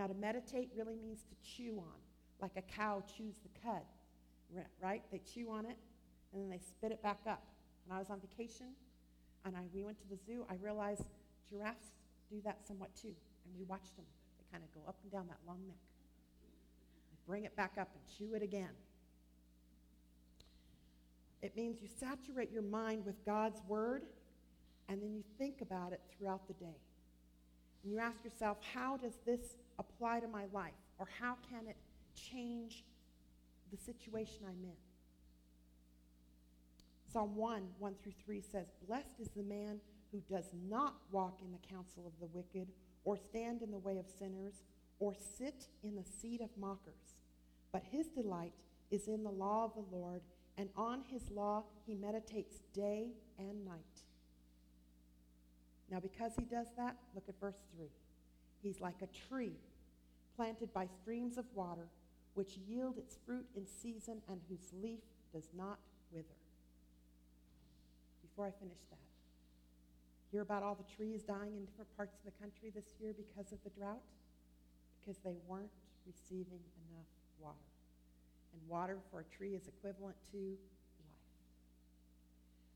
Now, 0.00 0.06
to 0.08 0.14
meditate 0.14 0.72
really 0.74 0.96
means 0.96 1.20
to 1.28 1.36
chew 1.44 1.76
on, 1.76 2.00
like 2.40 2.52
a 2.56 2.62
cow 2.62 3.02
chews 3.16 3.36
the 3.42 3.60
cud, 3.60 3.82
right? 4.80 5.02
They 5.10 5.20
chew 5.32 5.50
on 5.50 5.66
it 5.66 5.76
and 6.32 6.42
then 6.42 6.50
they 6.50 6.58
spit 6.58 6.92
it 6.92 7.02
back 7.02 7.20
up. 7.26 7.42
When 7.86 7.96
I 7.96 8.00
was 8.00 8.10
on 8.10 8.20
vacation, 8.20 8.66
and 9.44 9.56
I, 9.56 9.60
we 9.72 9.84
went 9.84 9.98
to 9.98 10.08
the 10.08 10.18
zoo, 10.26 10.44
I 10.50 10.54
realized 10.60 11.04
giraffes 11.48 11.86
do 12.28 12.40
that 12.44 12.66
somewhat 12.66 12.94
too. 12.96 13.14
And 13.44 13.56
we 13.56 13.64
watched 13.64 13.94
them. 13.96 14.04
They 14.38 14.44
kind 14.50 14.64
of 14.64 14.74
go 14.74 14.88
up 14.88 14.96
and 15.02 15.12
down 15.12 15.28
that 15.28 15.38
long 15.46 15.60
neck. 15.68 15.76
They 17.10 17.16
bring 17.26 17.44
it 17.44 17.54
back 17.54 17.74
up 17.80 17.88
and 17.94 18.02
chew 18.18 18.34
it 18.34 18.42
again. 18.42 18.74
It 21.42 21.56
means 21.56 21.80
you 21.80 21.88
saturate 22.00 22.50
your 22.50 22.62
mind 22.62 23.06
with 23.06 23.24
God's 23.24 23.60
word, 23.68 24.02
and 24.88 25.00
then 25.00 25.14
you 25.14 25.22
think 25.38 25.60
about 25.60 25.92
it 25.92 26.00
throughout 26.16 26.48
the 26.48 26.54
day. 26.54 26.80
And 27.84 27.92
you 27.92 28.00
ask 28.00 28.24
yourself, 28.24 28.58
how 28.74 28.96
does 28.96 29.14
this 29.24 29.56
apply 29.78 30.20
to 30.20 30.28
my 30.28 30.46
life? 30.52 30.72
Or 30.98 31.06
how 31.20 31.36
can 31.48 31.68
it 31.68 31.76
change 32.16 32.84
the 33.70 33.76
situation 33.76 34.38
I'm 34.44 34.64
in? 34.64 34.76
Psalm 37.12 37.36
1, 37.36 37.62
1 37.78 37.94
through 38.02 38.12
3 38.24 38.40
says, 38.40 38.72
Blessed 38.86 39.20
is 39.20 39.28
the 39.36 39.42
man 39.42 39.80
who 40.12 40.20
does 40.28 40.50
not 40.68 40.96
walk 41.10 41.38
in 41.42 41.52
the 41.52 41.74
counsel 41.74 42.06
of 42.06 42.12
the 42.20 42.26
wicked, 42.26 42.68
or 43.04 43.16
stand 43.16 43.62
in 43.62 43.70
the 43.70 43.78
way 43.78 43.98
of 43.98 44.06
sinners, 44.18 44.64
or 44.98 45.14
sit 45.14 45.66
in 45.82 45.94
the 45.94 46.04
seat 46.04 46.40
of 46.40 46.50
mockers. 46.58 47.16
But 47.72 47.84
his 47.90 48.08
delight 48.08 48.52
is 48.90 49.08
in 49.08 49.22
the 49.22 49.30
law 49.30 49.64
of 49.64 49.74
the 49.74 49.96
Lord, 49.96 50.22
and 50.58 50.68
on 50.76 51.02
his 51.10 51.30
law 51.30 51.64
he 51.86 51.94
meditates 51.94 52.60
day 52.72 53.10
and 53.38 53.64
night. 53.64 53.78
Now, 55.90 56.00
because 56.00 56.32
he 56.36 56.44
does 56.44 56.66
that, 56.76 56.96
look 57.14 57.24
at 57.28 57.38
verse 57.40 57.62
3. 57.76 57.86
He's 58.62 58.80
like 58.80 59.02
a 59.02 59.28
tree 59.28 59.56
planted 60.34 60.72
by 60.72 60.86
streams 61.00 61.38
of 61.38 61.44
water, 61.54 61.88
which 62.36 62.58
yield 62.68 62.98
its 62.98 63.16
fruit 63.24 63.46
in 63.56 63.66
season 63.66 64.20
and 64.28 64.40
whose 64.48 64.70
leaf 64.82 65.00
does 65.32 65.48
not 65.56 65.78
wither. 66.12 66.36
Before 68.20 68.46
I 68.46 68.52
finish 68.60 68.78
that, 68.90 68.98
hear 70.30 70.42
about 70.42 70.62
all 70.62 70.74
the 70.74 70.84
trees 70.94 71.22
dying 71.22 71.56
in 71.56 71.64
different 71.64 71.96
parts 71.96 72.14
of 72.14 72.30
the 72.30 72.38
country 72.38 72.70
this 72.74 72.84
year 73.00 73.14
because 73.16 73.52
of 73.52 73.58
the 73.64 73.70
drought? 73.70 74.02
Because 75.00 75.16
they 75.24 75.34
weren't 75.48 75.72
receiving 76.06 76.60
enough 76.90 77.08
water. 77.40 77.56
And 78.52 78.68
water 78.68 78.98
for 79.10 79.20
a 79.20 79.36
tree 79.36 79.54
is 79.54 79.66
equivalent 79.66 80.16
to 80.32 80.36
life. 80.36 81.24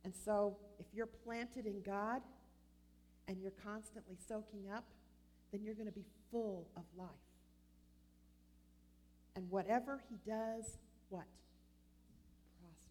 And 0.05 0.15
so, 0.25 0.57
if 0.79 0.87
you're 0.95 1.05
planted 1.05 1.67
in 1.67 1.83
God 1.83 2.23
and 3.29 3.37
you're 3.43 3.53
constantly 3.63 4.17
soaking 4.27 4.71
up, 4.75 4.85
then 5.53 5.63
you're 5.63 5.75
going 5.75 5.87
to 5.87 5.93
be 5.93 6.07
full 6.31 6.67
of 6.77 6.85
life. 6.97 7.30
And 9.37 9.51
whatever 9.51 10.03
he 10.09 10.17
does, 10.27 10.79
what? 11.09 11.27
Prospers. 12.59 12.91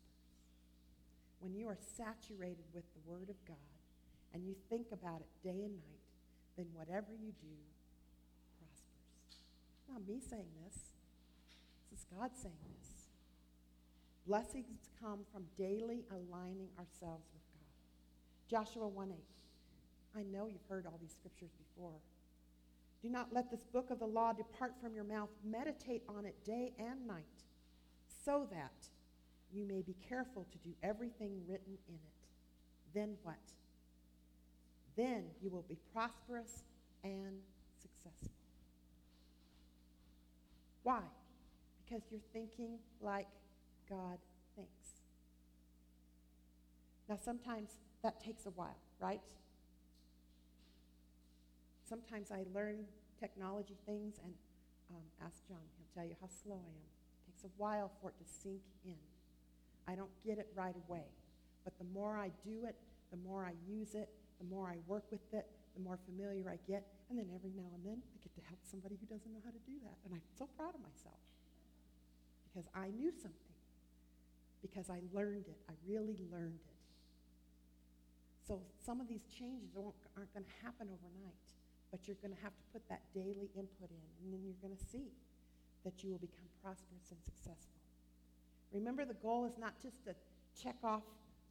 When 1.39 1.53
you 1.53 1.67
are 1.67 1.77
saturated 1.98 2.65
with 2.74 2.86
the 2.93 3.10
Word 3.10 3.29
of 3.29 3.36
God 3.48 3.58
and 4.34 4.46
you 4.46 4.55
think 4.69 4.88
about 4.91 5.22
it 5.22 5.29
day 5.43 5.63
and 5.63 5.75
night, 5.75 6.05
then 6.58 6.67
whatever 6.74 7.12
you 7.12 7.31
do 7.41 7.55
prospers. 8.60 9.39
Not 9.89 10.08
me 10.08 10.19
saying 10.19 10.51
this. 10.65 10.75
This 11.91 12.00
is 12.00 12.05
God 12.15 12.31
saying 12.36 12.63
this. 12.77 13.08
Blessings 14.27 14.89
come 15.01 15.19
from 15.31 15.43
daily 15.58 16.03
aligning 16.12 16.69
ourselves 16.77 17.25
with 17.34 17.41
God. 17.51 17.60
Joshua 18.48 18.88
1 18.88 19.12
8. 19.12 19.17
I 20.19 20.24
know 20.24 20.48
you've 20.48 20.67
heard 20.69 20.86
all 20.86 21.00
these 21.01 21.13
scriptures 21.13 21.51
before. 21.58 22.00
Do 23.01 23.10
not 23.10 23.32
let 23.32 23.50
this 23.50 23.63
book 23.72 23.91
of 23.91 24.00
the 24.00 24.06
law 24.06 24.34
depart 24.34 24.74
from 24.82 24.94
your 24.94 25.06
mouth. 25.06 25.29
Meditate 25.44 26.03
on 26.10 26.25
it 26.25 26.36
day 26.44 26.74
and 26.77 27.08
night, 27.08 27.24
so 28.25 28.48
that 28.51 28.89
you 29.51 29.65
may 29.65 29.82
be 29.82 29.96
careful 30.08 30.46
to 30.51 30.58
do 30.60 30.75
everything 30.84 31.41
written 31.48 31.77
in 31.88 31.96
it. 31.96 32.27
Then 32.94 33.15
what? 33.24 33.38
Then 34.98 35.24
you 35.41 35.50
will 35.50 35.65
be 35.68 35.77
prosperous 35.94 36.63
and 37.03 37.39
successful. 37.82 38.32
Why? 40.84 41.01
Because 41.86 42.03
you're 42.12 42.20
thinking 42.34 42.79
like 43.01 43.27
God 43.89 44.18
thinks. 44.56 44.72
Now, 47.08 47.18
sometimes 47.24 47.70
that 48.03 48.24
takes 48.24 48.46
a 48.46 48.51
while, 48.51 48.77
right? 49.00 49.22
Sometimes 51.89 52.29
I 52.31 52.46
learn 52.53 52.86
technology 53.19 53.75
things 53.86 54.22
and 54.24 54.34
um, 54.93 55.01
ask 55.25 55.41
John. 55.50 55.65
He'll 55.75 55.89
tell 55.93 56.05
you 56.05 56.15
how 56.22 56.29
slow 56.29 56.62
I 56.62 56.69
am. 56.69 56.86
It 57.25 57.34
takes 57.34 57.43
a 57.43 57.53
while 57.58 57.91
for 58.00 58.13
it 58.13 58.17
to 58.22 58.25
sink 58.29 58.62
in. 58.86 59.01
I 59.88 59.96
don't 59.96 60.13
get 60.24 60.38
it 60.38 60.48
right 60.55 60.75
away. 60.86 61.10
But 61.63 61.74
the 61.79 61.89
more 61.91 62.15
I 62.15 62.29
do 62.46 62.65
it, 62.69 62.77
the 63.10 63.17
more 63.17 63.43
I 63.43 63.53
use 63.67 63.96
it, 63.96 64.10
the 64.38 64.46
more 64.46 64.69
I 64.69 64.77
work 64.88 65.03
with 65.10 65.25
it, 65.34 65.50
the 65.74 65.81
more 65.81 65.98
familiar 66.05 66.46
I 66.48 66.62
get. 66.69 66.86
And 67.10 67.17
then 67.17 67.27
every 67.34 67.51
now 67.58 67.67
and 67.74 67.84
then, 67.84 67.98
I 67.98 68.17
get 68.22 68.34
to 68.38 68.43
help 68.48 68.62
somebody 68.63 68.96
who 69.01 69.08
doesn't 69.10 69.34
know 69.34 69.41
how 69.43 69.51
to 69.51 69.63
do 69.65 69.81
that. 69.84 69.98
And 70.05 70.13
I'm 70.13 70.25
so 70.38 70.46
proud 70.55 70.77
of 70.77 70.81
myself 70.81 71.19
because 72.46 72.69
I 72.74 72.93
knew 72.93 73.12
something, 73.12 73.58
because 74.62 74.89
I 74.89 75.01
learned 75.12 75.50
it. 75.50 75.58
I 75.67 75.74
really 75.86 76.22
learned 76.31 76.62
it. 76.62 76.79
So 78.48 78.62
some 78.86 79.01
of 79.01 79.08
these 79.08 79.25
changes 79.29 79.74
aren't 79.75 80.34
going 80.34 80.46
to 80.46 80.65
happen 80.65 80.89
overnight. 80.89 81.50
But 81.91 82.08
you're 82.08 82.19
going 82.22 82.36
to 82.36 82.41
have 82.41 82.55
to 82.55 82.63
put 82.72 82.88
that 82.89 83.01
daily 83.13 83.50
input 83.58 83.89
in, 83.89 84.03
and 84.22 84.34
then 84.34 84.41
you're 84.46 84.62
going 84.62 84.77
to 84.77 84.86
see 84.91 85.10
that 85.84 86.03
you 86.03 86.12
will 86.12 86.19
become 86.22 86.46
prosperous 86.62 87.10
and 87.10 87.19
successful. 87.24 87.81
Remember, 88.72 89.05
the 89.05 89.17
goal 89.25 89.46
is 89.46 89.58
not 89.58 89.74
just 89.81 90.03
to 90.05 90.13
check 90.62 90.75
off 90.84 91.03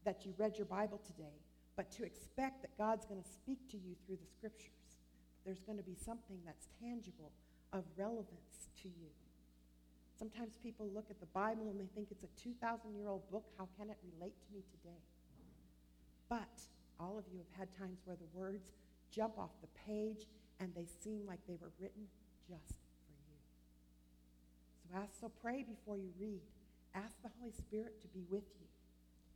that 0.05 0.25
you 0.25 0.33
read 0.39 0.57
your 0.57 0.67
Bible 0.67 1.01
today, 1.05 1.35
but 1.77 1.91
to 1.93 2.05
expect 2.05 2.63
that 2.63 2.77
God's 2.79 3.07
going 3.07 3.21
to 3.21 3.29
speak 3.29 3.59
to 3.71 3.77
you 3.77 3.97
through 4.07 4.17
the 4.17 4.31
scriptures. 4.31 5.03
There's 5.45 5.61
going 5.61 5.79
to 5.79 5.85
be 5.85 5.95
something 5.95 6.39
that's 6.45 6.69
tangible, 6.81 7.33
of 7.73 7.85
relevance 7.97 8.73
to 8.83 8.89
you. 8.89 9.13
Sometimes 10.19 10.57
people 10.63 10.89
look 10.95 11.07
at 11.11 11.21
the 11.21 11.31
Bible 11.31 11.69
and 11.71 11.79
they 11.79 11.89
think 11.95 12.09
it's 12.11 12.25
a 12.25 12.33
2,000 12.43 12.97
year 12.97 13.09
old 13.09 13.29
book. 13.31 13.45
How 13.57 13.69
can 13.79 13.91
it 13.91 13.99
relate 14.03 14.35
to 14.47 14.53
me 14.53 14.63
today? 14.71 14.99
But 16.29 16.59
all 16.99 17.19
of 17.19 17.25
you 17.31 17.39
have 17.39 17.53
had 17.59 17.79
times 17.79 18.01
where 18.05 18.17
the 18.17 18.27
words 18.39 18.73
jump 19.11 19.39
off 19.39 19.51
the 19.61 19.69
page 19.87 20.27
and 20.61 20.75
they 20.75 20.87
seem 21.03 21.27
like 21.27 21.41
they 21.47 21.57
were 21.61 21.73
written 21.81 22.07
just 22.49 22.81
for 23.07 23.17
you. 23.29 23.39
So 24.83 24.99
ask, 24.99 25.21
so 25.21 25.31
pray 25.43 25.65
before 25.65 25.97
you 25.97 26.11
read. 26.19 26.41
Ask 26.95 27.21
the 27.23 27.31
Holy 27.39 27.53
Spirit 27.53 28.01
to 28.03 28.09
be 28.09 28.25
with 28.31 28.45
you. 28.59 28.67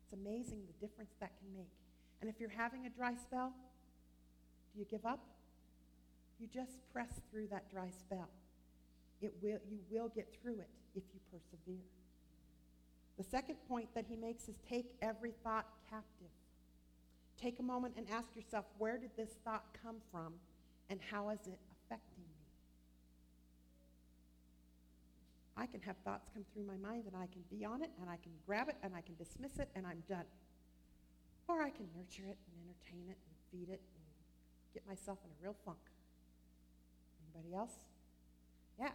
It's 0.05 0.13
amazing 0.13 0.63
the 0.67 0.87
difference 0.87 1.13
that 1.21 1.33
can 1.39 1.53
make. 1.55 1.73
And 2.21 2.31
if 2.31 2.41
you're 2.41 2.51
having 2.51 2.87
a 2.87 2.91
dry 2.91 3.15
spell, 3.15 3.53
do 4.73 4.81
you 4.81 4.87
give 4.91 5.05
up? 5.05 5.21
You 6.39 6.49
just 6.53 6.73
press 6.93 7.21
through 7.31 7.49
that 7.49 7.71
dry 7.71 7.89
spell. 7.91 8.29
It 9.21 9.33
will, 9.41 9.59
you 9.71 9.79
will 9.91 10.09
get 10.09 10.35
through 10.43 10.59
it 10.59 10.71
if 10.95 11.03
you 11.15 11.21
persevere. 11.31 11.85
The 13.17 13.25
second 13.25 13.57
point 13.69 13.89
that 13.95 14.07
he 14.09 14.17
makes 14.17 14.49
is 14.49 14.57
take 14.69 14.87
every 15.01 15.33
thought 15.45 15.67
captive. 15.89 16.31
Take 17.43 17.59
a 17.59 17.63
moment 17.63 17.95
and 17.97 18.07
ask 18.09 18.37
yourself 18.37 18.67
where 18.79 18.97
did 18.97 19.11
this 19.17 19.31
thought 19.45 19.65
come 19.83 19.97
from 20.13 20.35
and 20.89 21.01
how 21.11 21.31
is 21.31 21.41
it 21.49 21.59
affecting 21.73 22.23
me? 22.23 22.37
I 25.57 25.67
can 25.67 25.81
have 25.81 25.97
thoughts 26.05 26.31
come 26.33 26.45
through 26.55 26.65
my 26.65 26.77
mind 26.77 27.05
and 27.07 27.17
I 27.17 27.27
can 27.27 27.43
be 27.51 27.65
on 27.65 27.83
it 27.83 27.91
and 28.01 28.09
I 28.09 28.17
can 28.23 28.31
grab 28.47 28.69
it 28.69 28.77
and 28.85 28.95
I 28.95 29.01
can 29.01 29.17
dismiss 29.17 29.59
it 29.59 29.69
and 29.75 29.85
I'm 29.85 30.05
done. 30.09 30.25
Or 31.49 31.63
I 31.63 31.71
can 31.71 31.87
nurture 31.97 32.31
it 32.31 32.39
and 32.47 32.55
entertain 32.63 33.11
it 33.11 33.19
and 33.27 33.35
feed 33.51 33.73
it 33.73 33.81
and 33.97 34.05
get 34.73 34.87
myself 34.87 35.19
in 35.25 35.31
a 35.33 35.43
real 35.43 35.57
funk. 35.65 35.79
Anybody 37.35 37.57
else? 37.57 37.73
Yeah. 38.79 38.91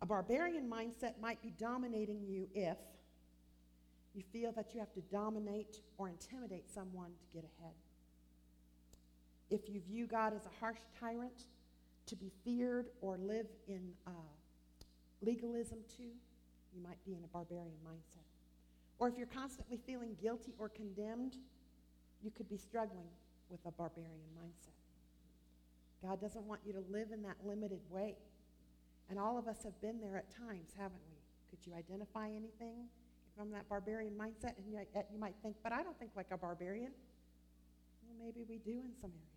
A 0.00 0.06
barbarian 0.06 0.70
mindset 0.70 1.20
might 1.20 1.42
be 1.42 1.52
dominating 1.58 2.22
you 2.24 2.46
if 2.54 2.76
you 4.14 4.22
feel 4.32 4.52
that 4.52 4.72
you 4.72 4.80
have 4.80 4.92
to 4.94 5.00
dominate 5.12 5.80
or 5.98 6.08
intimidate 6.08 6.70
someone 6.72 7.10
to 7.18 7.26
get 7.34 7.44
ahead. 7.58 7.74
If 9.50 9.68
you 9.68 9.80
view 9.80 10.06
God 10.06 10.34
as 10.34 10.46
a 10.46 10.60
harsh 10.60 10.78
tyrant 10.98 11.48
to 12.06 12.16
be 12.16 12.30
feared 12.44 12.86
or 13.00 13.18
live 13.18 13.46
in 13.66 13.92
uh, 14.06 14.10
legalism 15.20 15.78
too, 15.96 16.12
you 16.74 16.82
might 16.82 17.02
be 17.04 17.12
in 17.12 17.24
a 17.24 17.28
barbarian 17.28 17.78
mindset. 17.86 18.24
Or 18.98 19.08
if 19.08 19.18
you're 19.18 19.26
constantly 19.26 19.78
feeling 19.84 20.16
guilty 20.20 20.54
or 20.58 20.68
condemned, 20.68 21.36
you 22.22 22.30
could 22.30 22.48
be 22.48 22.56
struggling 22.56 23.08
with 23.50 23.60
a 23.66 23.72
barbarian 23.72 24.30
mindset. 24.38 24.74
God 26.02 26.20
doesn't 26.20 26.44
want 26.44 26.60
you 26.64 26.72
to 26.72 26.82
live 26.90 27.08
in 27.12 27.22
that 27.22 27.36
limited 27.44 27.80
way. 27.90 28.16
And 29.10 29.18
all 29.18 29.38
of 29.38 29.48
us 29.48 29.62
have 29.64 29.78
been 29.80 30.00
there 30.00 30.16
at 30.16 30.30
times, 30.30 30.70
haven't 30.78 31.00
we? 31.10 31.16
Could 31.50 31.66
you 31.66 31.76
identify 31.76 32.28
anything 32.28 32.88
from 33.36 33.50
that 33.50 33.68
barbarian 33.68 34.14
mindset, 34.14 34.56
and 34.58 34.72
yet 34.72 35.08
you 35.12 35.18
might 35.18 35.34
think, 35.42 35.56
but 35.62 35.72
I 35.72 35.82
don't 35.82 35.98
think 35.98 36.12
like 36.16 36.28
a 36.30 36.36
barbarian. 36.36 36.92
Well, 38.06 38.16
maybe 38.26 38.44
we 38.48 38.58
do 38.58 38.78
in 38.80 38.92
some 39.00 39.10
areas. 39.10 39.34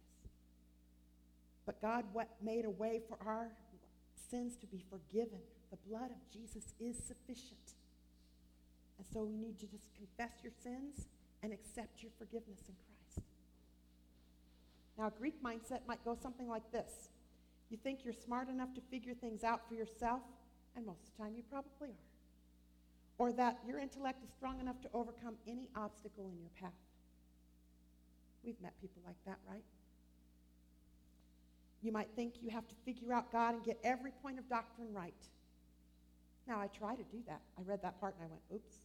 But 1.65 1.81
God 1.81 2.05
what 2.13 2.29
made 2.41 2.65
a 2.65 2.69
way 2.69 3.01
for 3.07 3.17
our 3.25 3.51
sins 4.29 4.55
to 4.57 4.67
be 4.67 4.83
forgiven. 4.89 5.39
The 5.71 5.77
blood 5.89 6.11
of 6.11 6.31
Jesus 6.31 6.73
is 6.79 6.95
sufficient. 6.97 7.75
And 8.97 9.05
so 9.13 9.23
we 9.23 9.37
need 9.37 9.59
to 9.59 9.67
just 9.67 9.93
confess 9.93 10.31
your 10.43 10.53
sins 10.63 11.07
and 11.43 11.53
accept 11.53 12.01
your 12.01 12.11
forgiveness 12.17 12.61
in 12.67 12.75
Christ. 12.75 13.27
Now, 14.97 15.07
a 15.07 15.11
Greek 15.11 15.43
mindset 15.43 15.81
might 15.87 16.03
go 16.03 16.17
something 16.19 16.47
like 16.47 16.71
this 16.71 17.09
You 17.69 17.77
think 17.77 18.03
you're 18.03 18.13
smart 18.13 18.49
enough 18.49 18.73
to 18.75 18.81
figure 18.89 19.13
things 19.13 19.43
out 19.43 19.67
for 19.67 19.75
yourself, 19.75 20.21
and 20.75 20.85
most 20.85 21.01
of 21.03 21.17
the 21.17 21.23
time 21.23 21.33
you 21.35 21.43
probably 21.49 21.89
are 21.89 22.16
or 23.17 23.31
that 23.33 23.57
your 23.65 23.79
intellect 23.79 24.24
is 24.24 24.29
strong 24.31 24.59
enough 24.59 24.79
to 24.81 24.89
overcome 24.93 25.36
any 25.47 25.69
obstacle 25.75 26.29
in 26.29 26.39
your 26.39 26.51
path. 26.59 26.77
We've 28.43 28.59
met 28.62 28.74
people 28.79 29.01
like 29.05 29.17
that, 29.25 29.39
right? 29.50 29.63
You 31.81 31.91
might 31.91 32.09
think 32.15 32.36
you 32.41 32.50
have 32.50 32.67
to 32.67 32.75
figure 32.86 33.13
out 33.13 33.31
God 33.31 33.55
and 33.55 33.63
get 33.63 33.79
every 33.83 34.12
point 34.12 34.39
of 34.39 34.50
doctrine 34.50 34.93
right. 34.93 35.13
Now, 36.47 36.59
I 36.59 36.67
try 36.67 36.95
to 36.95 37.03
do 37.03 37.17
that. 37.27 37.41
I 37.57 37.62
read 37.63 37.81
that 37.81 38.00
part 38.00 38.15
and 38.15 38.24
I 38.24 38.27
went, 38.27 38.41
oops, 38.53 38.79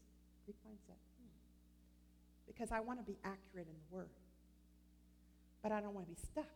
Greek 0.44 0.56
mindset. 0.66 0.98
Hmm. 1.18 1.28
because 2.46 2.72
I 2.72 2.80
want 2.80 2.98
to 2.98 3.04
be 3.04 3.16
accurate 3.24 3.68
in 3.68 3.74
the 3.74 3.96
Word. 3.96 4.10
But 5.62 5.72
I 5.72 5.80
don't 5.80 5.94
want 5.94 6.06
to 6.06 6.12
be 6.12 6.18
stuck 6.20 6.50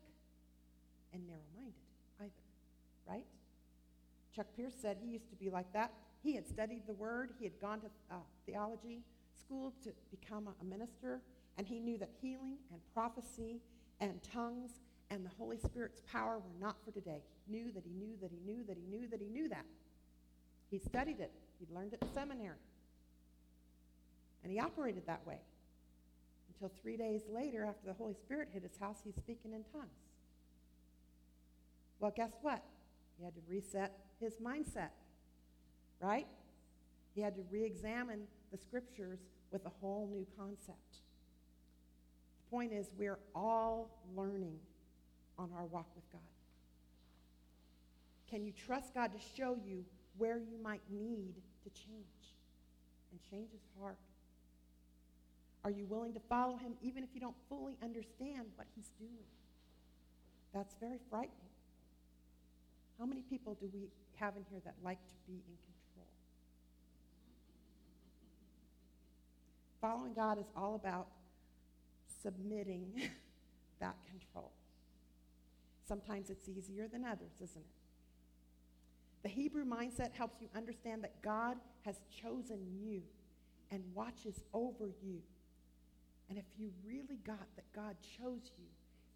and 1.12 1.26
narrow 1.26 1.47
minded 1.54 1.75
either, 2.21 2.33
right? 3.09 3.25
Chuck 4.35 4.47
Pierce 4.56 4.75
said 4.80 4.99
he 5.00 5.12
used 5.12 5.30
to 5.30 5.37
be 5.37 5.49
like 5.49 5.73
that. 5.73 5.92
He 6.26 6.35
had 6.35 6.49
studied 6.49 6.83
the 6.88 6.92
Word, 6.92 7.30
he 7.38 7.45
had 7.45 7.61
gone 7.61 7.80
to 7.83 7.87
uh, 8.11 8.16
theology 8.47 9.04
school 9.38 9.73
to 9.85 9.92
become 10.11 10.49
a, 10.49 10.54
a 10.61 10.64
minister, 10.64 11.21
and 11.56 11.64
he 11.64 11.78
knew 11.78 11.97
that 11.99 12.11
healing 12.21 12.56
and 12.73 12.80
prophecy 12.92 13.61
and 14.00 14.21
tongues 14.25 14.73
and 15.11 15.25
the 15.25 15.30
Holy 15.38 15.56
Spirit's 15.56 16.02
power 16.11 16.38
were 16.40 16.61
not 16.61 16.78
for 16.85 16.90
today. 16.90 17.23
He 17.47 17.52
knew 17.52 17.71
that 17.71 17.85
he 17.85 17.92
knew 17.92 18.16
that 18.21 18.33
he 18.33 18.40
knew 18.45 18.64
that 18.66 18.76
he 18.76 18.83
knew 18.90 19.06
that 19.06 19.21
he 19.21 19.28
knew 19.28 19.49
that. 19.50 19.66
He 20.68 20.80
studied 20.80 21.21
it, 21.21 21.30
he 21.61 21.73
learned 21.73 21.92
it 21.92 22.02
in 22.02 22.12
seminary. 22.12 22.59
And 24.42 24.50
he 24.50 24.59
operated 24.59 25.06
that 25.06 25.25
way. 25.25 25.38
Until 26.49 26.73
three 26.83 26.97
days 26.97 27.23
later, 27.33 27.64
after 27.64 27.87
the 27.87 27.92
Holy 27.95 28.14
Spirit 28.14 28.49
hit 28.52 28.64
his 28.64 28.76
house, 28.80 28.97
he's 29.04 29.14
speaking 29.14 29.52
in 29.52 29.62
tongues. 29.73 29.95
Well, 32.00 32.12
guess 32.16 32.33
what? 32.42 32.64
He 33.16 33.25
had 33.25 33.35
to 33.37 33.40
reset 33.49 33.97
his 34.18 34.38
mindset, 34.38 34.90
right? 36.00 36.26
He 37.15 37.21
had 37.21 37.35
to 37.37 37.43
re 37.50 37.65
examine 37.65 38.21
the 38.53 38.59
scriptures 38.59 39.19
with 39.50 39.65
a 39.67 39.73
whole 39.81 40.09
new 40.12 40.26
concept. 40.38 41.00
The 42.45 42.50
point 42.50 42.73
is, 42.73 42.91
we're 42.99 43.19
all 43.35 43.91
learning 44.15 44.59
on 45.38 45.50
our 45.57 45.65
walk 45.65 45.87
with 45.95 46.11
God. 46.12 46.21
Can 48.29 48.45
you 48.45 48.53
trust 48.53 48.95
God 48.95 49.12
to 49.12 49.19
show 49.37 49.57
you 49.65 49.85
where 50.19 50.38
you 50.38 50.59
might 50.62 50.83
need 50.91 51.35
to 51.65 51.71
change? 51.71 52.35
And 53.12 53.21
change 53.31 53.53
is 53.55 53.62
hard. 53.81 53.97
Are 55.65 55.71
you 55.71 55.87
willing 55.87 56.12
to 56.15 56.21
follow 56.29 56.57
him 56.57 56.75
even 56.83 57.03
if 57.03 57.11
you 57.15 57.21
don't 57.21 57.37
fully 57.49 57.76
understand 57.83 58.47
what 58.57 58.67
he's 58.75 58.91
doing? 58.99 59.26
That's 60.53 60.75
very 60.81 60.99
frightening. 61.11 61.50
How 62.99 63.07
many 63.07 63.23
people 63.23 63.57
do 63.61 63.69
we 63.73 63.88
have 64.17 64.37
in 64.37 64.45
here 64.50 64.61
that 64.65 64.75
like 64.83 64.99
to 65.09 65.15
be 65.26 65.35
in 65.35 65.57
control? 65.65 65.75
Following 69.80 70.14
God 70.14 70.38
is 70.38 70.47
all 70.56 70.75
about 70.75 71.09
submitting 72.23 72.92
that 73.80 73.97
control. 74.11 74.52
Sometimes 75.87 76.30
it's 76.30 76.49
easier 76.49 76.88
than 76.88 77.04
others, 77.04 77.33
isn't 77.42 77.56
it? 77.56 79.23
The 79.23 79.28
Hebrew 79.28 79.64
mindset 79.64 80.12
helps 80.12 80.40
you 80.40 80.49
understand 80.54 81.02
that 81.04 81.23
God 81.23 81.56
has 81.85 82.00
chosen 82.23 82.59
you 82.80 83.02
and 83.71 83.83
watches 83.95 84.42
over 84.54 84.88
you. 85.02 85.21
And 86.28 86.38
if 86.38 86.45
you 86.59 86.71
really 86.85 87.18
got 87.25 87.47
that 87.56 87.73
God 87.75 87.97
chose 88.18 88.50
you 88.59 88.66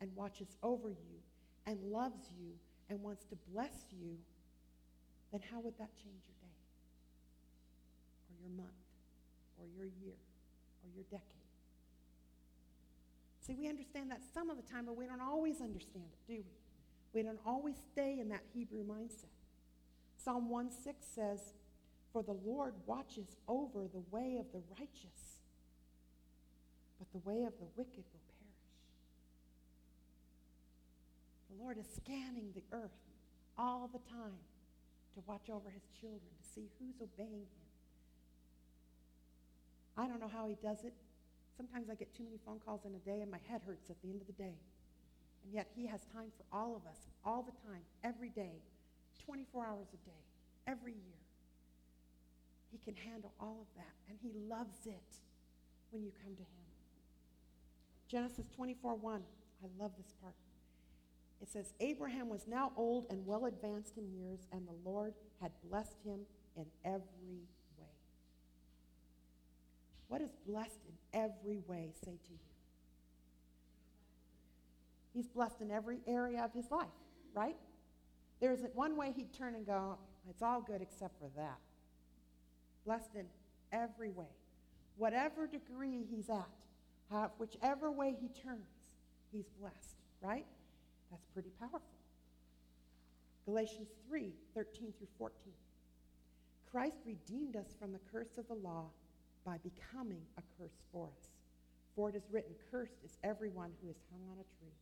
and 0.01 0.15
watches 0.15 0.49
over 0.63 0.91
you 0.91 1.19
and 1.67 1.81
loves 1.91 2.29
you 2.39 2.53
and 2.89 3.01
wants 3.03 3.25
to 3.27 3.37
bless 3.53 3.85
you, 3.91 4.17
then 5.33 5.41
how 5.51 5.61
would 5.61 5.79
that 5.79 5.91
change 5.97 6.23
your 6.27 6.39
day 6.41 6.59
or 8.29 8.35
your 8.43 8.57
month 8.57 8.75
or 9.59 9.67
your 9.77 9.87
year 10.03 10.19
or 10.83 10.91
your 10.95 11.05
decade? 11.11 11.41
See, 13.47 13.55
we 13.55 13.69
understand 13.69 14.11
that 14.11 14.21
some 14.33 14.51
of 14.51 14.57
the 14.57 14.63
time, 14.63 14.87
but 14.87 14.97
we 14.97 15.07
don't 15.07 15.21
always 15.21 15.61
understand 15.61 16.05
it, 16.13 16.33
do 16.33 16.39
we? 16.39 16.61
We 17.13 17.23
don't 17.27 17.41
always 17.45 17.77
stay 17.93 18.19
in 18.21 18.29
that 18.29 18.43
Hebrew 18.55 18.85
mindset. 18.85 19.35
Psalm 20.17 20.49
1 20.49 20.71
6 20.71 21.07
says, 21.15 21.53
For 22.13 22.23
the 22.23 22.37
Lord 22.45 22.75
watches 22.87 23.37
over 23.49 23.89
the 23.89 24.03
way 24.11 24.37
of 24.39 24.47
the 24.53 24.63
righteous, 24.79 25.41
but 26.99 27.11
the 27.13 27.19
way 27.29 27.45
of 27.45 27.55
the 27.59 27.67
wicked 27.77 28.05
will 28.13 28.27
perish. 28.39 28.71
The 31.51 31.63
Lord 31.63 31.79
is 31.79 31.87
scanning 31.97 32.51
the 32.55 32.65
earth 32.73 32.91
all 33.59 33.91
the 33.93 33.99
time 34.11 34.39
to 35.15 35.21
watch 35.27 35.51
over 35.51 35.71
his 35.71 35.89
children, 36.01 36.31
to 36.41 36.49
see 36.55 36.69
who's 36.79 37.01
obeying 37.03 37.49
him. 37.51 37.70
I 39.97 40.07
don't 40.07 40.21
know 40.21 40.31
how 40.33 40.47
he 40.47 40.57
does 40.63 40.85
it. 40.85 40.95
Sometimes 41.57 41.91
I 41.91 41.95
get 41.95 42.15
too 42.15 42.25
many 42.25 42.39
phone 42.45 42.61
calls 42.65 42.85
in 42.85 42.95
a 42.95 42.99
day 42.99 43.21
and 43.21 43.31
my 43.31 43.41
head 43.49 43.63
hurts 43.67 43.91
at 43.91 44.01
the 44.03 44.09
end 44.11 44.21
of 44.21 44.27
the 44.27 44.33
day. 44.35 44.55
And 45.45 45.53
yet 45.53 45.69
he 45.75 45.87
has 45.87 46.01
time 46.13 46.33
for 46.37 46.45
all 46.57 46.77
of 46.77 46.87
us, 46.87 46.99
all 47.25 47.43
the 47.43 47.53
time, 47.69 47.83
every 48.05 48.31
day, 48.31 48.63
24 49.25 49.67
hours 49.67 49.89
a 49.93 50.09
day, 50.09 50.23
every 50.67 50.93
year. 50.93 51.21
He 52.71 52.79
can 52.79 52.95
handle 52.95 53.33
all 53.41 53.59
of 53.61 53.67
that, 53.77 53.95
and 54.09 54.19
he 54.23 54.31
loves 54.49 54.87
it 54.87 55.19
when 55.91 56.05
you 56.05 56.13
come 56.23 56.35
to 56.35 56.43
him. 56.43 56.61
Genesis 58.09 58.47
24 58.55 58.95
1. 58.95 59.23
I 59.63 59.83
love 59.83 59.93
this 59.97 60.13
part. 60.23 60.35
It 61.41 61.49
says, 61.49 61.73
Abraham 61.81 62.29
was 62.29 62.47
now 62.47 62.73
old 62.77 63.07
and 63.11 63.27
well 63.27 63.47
advanced 63.47 63.97
in 63.97 64.11
years, 64.11 64.41
and 64.53 64.67
the 64.67 64.89
Lord 64.89 65.15
had 65.41 65.53
blessed 65.69 65.97
him 66.05 66.21
in 66.57 66.67
every. 66.85 67.49
What 70.11 70.23
does 70.23 70.35
blessed 70.45 70.81
in 70.89 71.21
every 71.21 71.61
way 71.69 71.93
say 72.05 72.11
to 72.11 72.33
you? 72.33 72.39
He's 75.15 75.29
blessed 75.29 75.61
in 75.61 75.71
every 75.71 76.01
area 76.05 76.43
of 76.43 76.53
his 76.53 76.69
life, 76.73 76.89
right? 77.33 77.55
There 78.41 78.53
isn't 78.53 78.75
one 78.75 78.97
way 78.97 79.13
he'd 79.15 79.33
turn 79.33 79.55
and 79.55 79.65
go, 79.65 79.99
it's 80.29 80.43
all 80.43 80.63
good 80.63 80.83
except 80.83 81.17
for 81.21 81.31
that. 81.37 81.59
Blessed 82.85 83.15
in 83.15 83.27
every 83.73 84.11
way. 84.11 84.27
Whatever 84.97 85.47
degree 85.47 86.05
he's 86.11 86.29
at, 86.29 87.31
whichever 87.39 87.93
way 87.93 88.17
he 88.21 88.27
turns, 88.43 88.67
he's 89.31 89.47
blessed, 89.61 89.95
right? 90.21 90.47
That's 91.13 91.27
pretty 91.33 91.51
powerful. 91.61 91.83
Galatians 93.45 93.91
3 94.09 94.33
13 94.57 94.93
through 94.99 95.07
14. 95.19 95.37
Christ 96.73 96.97
redeemed 97.07 97.55
us 97.55 97.77
from 97.79 97.93
the 97.93 98.01
curse 98.11 98.39
of 98.39 98.49
the 98.49 98.55
law 98.55 98.87
by 99.45 99.59
becoming 99.59 100.23
a 100.39 100.43
curse 100.59 100.79
for 100.93 101.07
us. 101.07 101.29
For 101.97 102.09
it 102.09 102.15
is 102.15 102.29
written, 102.31 102.55
Cursed 102.71 102.99
is 103.05 103.17
everyone 103.25 103.73
who 103.83 103.91
is 103.91 103.97
hung 104.11 104.23
on 104.31 104.39
a 104.39 104.49
tree. 104.59 104.77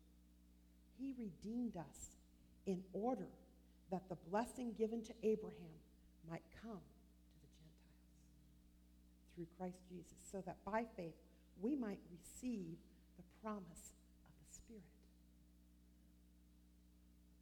He 0.98 1.14
redeemed 1.18 1.76
us 1.76 2.10
in 2.66 2.82
order 2.92 3.28
that 3.90 4.08
the 4.08 4.16
blessing 4.30 4.72
given 4.76 5.02
to 5.02 5.14
Abraham 5.22 5.78
might 6.28 6.42
come 6.62 6.80
to 6.80 7.38
the 7.40 7.50
Gentiles 7.56 7.98
through 9.34 9.46
Christ 9.56 9.78
Jesus, 9.88 10.18
so 10.30 10.42
that 10.44 10.56
by 10.64 10.84
faith 10.96 11.14
we 11.60 11.74
might 11.74 12.00
receive 12.10 12.76
the 13.16 13.24
promise 13.42 13.94
of 14.26 14.32
the 14.38 14.54
Spirit. 14.54 14.82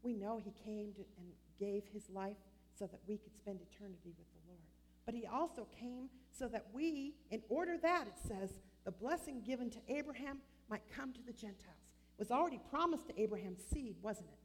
We 0.03 0.13
know 0.13 0.41
he 0.45 0.53
came 0.65 0.93
to, 0.95 1.05
and 1.19 1.27
gave 1.59 1.83
his 1.93 2.09
life 2.11 2.37
so 2.79 2.87
that 2.87 3.01
we 3.09 3.17
could 3.17 3.35
spend 3.35 3.59
eternity 3.61 4.13
with 4.17 4.29
the 4.33 4.43
Lord. 4.49 4.61
But 5.05 5.15
he 5.15 5.27
also 5.27 5.67
came 5.81 6.09
so 6.39 6.49
that 6.49 6.67
we, 6.73 7.15
in 7.31 7.43
order 7.49 7.77
that, 7.79 8.07
it 8.07 8.19
says, 8.29 8.51
the 8.85 8.91
blessing 8.91 9.43
given 9.45 9.71
to 9.71 9.79
Abraham 9.89 10.39
might 10.69 10.83
come 10.95 11.13
to 11.13 11.21
the 11.27 11.33
Gentiles 11.33 11.91
It 12.19 12.19
was 12.19 12.31
already 12.31 12.61
promised 12.71 13.07
to 13.09 13.21
Abraham's 13.21 13.61
seed, 13.73 13.97
wasn't 14.03 14.29
it? 14.29 14.39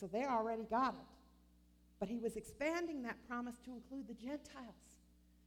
So 0.00 0.06
they 0.06 0.24
already 0.24 0.64
got 0.64 0.94
it. 0.94 1.06
But 1.98 2.08
he 2.08 2.18
was 2.18 2.36
expanding 2.36 3.02
that 3.02 3.16
promise 3.28 3.56
to 3.64 3.72
include 3.72 4.06
the 4.06 4.14
Gentiles. 4.14 4.74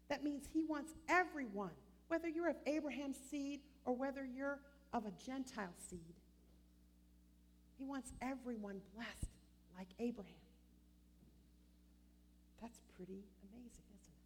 That 0.10 0.24
means 0.24 0.50
he 0.52 0.66
wants 0.66 0.92
everyone, 1.08 1.72
whether 2.10 2.28
you're 2.28 2.50
of 2.50 2.58
Abraham's 2.66 3.18
seed 3.30 3.62
or 3.86 3.96
whether 3.96 4.26
you're 4.26 4.60
of 4.92 5.06
a 5.06 5.12
Gentile 5.26 5.74
seed, 5.90 6.16
he 7.78 7.86
wants 7.86 8.12
everyone 8.22 8.82
blessed 8.94 9.32
like 9.78 9.88
Abraham. 10.00 10.41
Pretty 13.04 13.24
amazing, 13.52 13.86
isn't 14.00 14.14
it? 14.14 14.22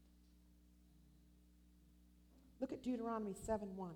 Look 2.59 2.73
at 2.73 2.83
Deuteronomy 2.83 3.33
7 3.33 3.73
1. 3.73 3.89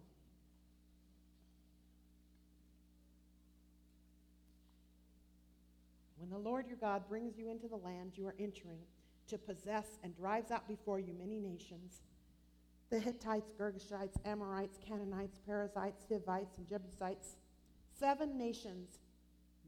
When 6.18 6.30
the 6.30 6.38
Lord 6.38 6.68
your 6.68 6.78
God 6.78 7.10
brings 7.10 7.38
you 7.38 7.50
into 7.50 7.68
the 7.68 7.76
land 7.76 8.14
you 8.16 8.26
are 8.26 8.36
entering 8.40 8.80
to 9.28 9.38
possess 9.38 10.00
and 10.02 10.16
drives 10.16 10.50
out 10.50 10.66
before 10.66 10.98
you 10.98 11.14
many 11.14 11.42
nations, 11.42 12.00
the 12.90 13.00
Hittites, 13.00 13.52
Girgashites, 13.60 14.16
Amorites, 14.24 14.78
Canaanites, 14.88 15.40
Perizzites, 15.46 16.06
Hivites, 16.10 16.58
and 16.58 16.66
Jebusites, 16.70 17.36
seven 18.00 18.38
nations 18.38 19.00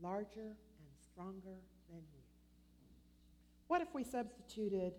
larger 0.01 0.55
and 0.79 0.89
stronger. 1.01 1.57
What 3.71 3.79
if 3.79 3.95
we 3.95 4.03
substituted 4.03 4.95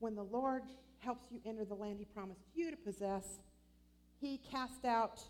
when 0.00 0.16
the 0.16 0.24
Lord 0.24 0.64
helps 0.98 1.30
you 1.30 1.40
enter 1.46 1.64
the 1.64 1.76
land 1.76 2.00
he 2.00 2.04
promised 2.04 2.40
you 2.52 2.72
to 2.72 2.76
possess, 2.76 3.38
he 4.20 4.38
cast 4.38 4.84
out 4.84 5.22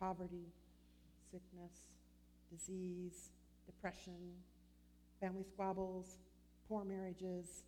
poverty, 0.00 0.48
sickness, 1.30 1.70
disease, 2.50 3.30
depression, 3.64 4.32
family 5.20 5.44
squabbles, 5.44 6.18
poor 6.68 6.84
marriages, 6.84 7.62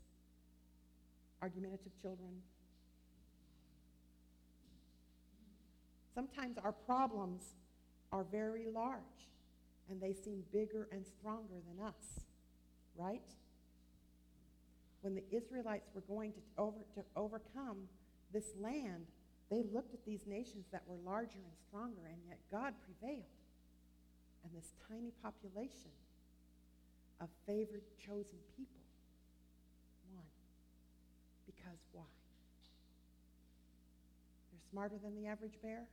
argumentative 1.40 1.92
children. 2.02 2.42
Sometimes 6.12 6.58
our 6.58 6.72
problems 6.72 7.54
are 8.10 8.24
very 8.24 8.66
large 8.74 9.28
and 9.88 10.00
they 10.00 10.12
seem 10.12 10.42
bigger 10.52 10.88
and 10.90 11.06
stronger 11.06 11.60
than 11.68 11.86
us, 11.86 12.24
right? 12.96 13.22
When 15.02 15.14
the 15.14 15.24
Israelites 15.30 15.90
were 15.94 16.02
going 16.02 16.32
to, 16.32 16.40
over, 16.58 16.78
to 16.94 17.02
overcome 17.16 17.88
this 18.32 18.52
land, 18.60 19.06
they 19.50 19.64
looked 19.72 19.94
at 19.94 20.04
these 20.04 20.26
nations 20.26 20.66
that 20.72 20.82
were 20.86 20.96
larger 21.04 21.40
and 21.42 21.56
stronger, 21.66 22.06
and 22.06 22.18
yet 22.28 22.38
God 22.50 22.74
prevailed. 22.84 23.24
And 24.44 24.52
this 24.54 24.72
tiny 24.88 25.12
population 25.22 25.90
of 27.20 27.28
favored, 27.46 27.82
chosen 27.98 28.38
people 28.56 28.84
won. 30.14 30.24
Because 31.46 31.80
why? 31.92 32.08
They're 34.52 34.70
smarter 34.70 34.96
than 35.02 35.14
the 35.20 35.28
average 35.28 35.58
bear? 35.62 35.84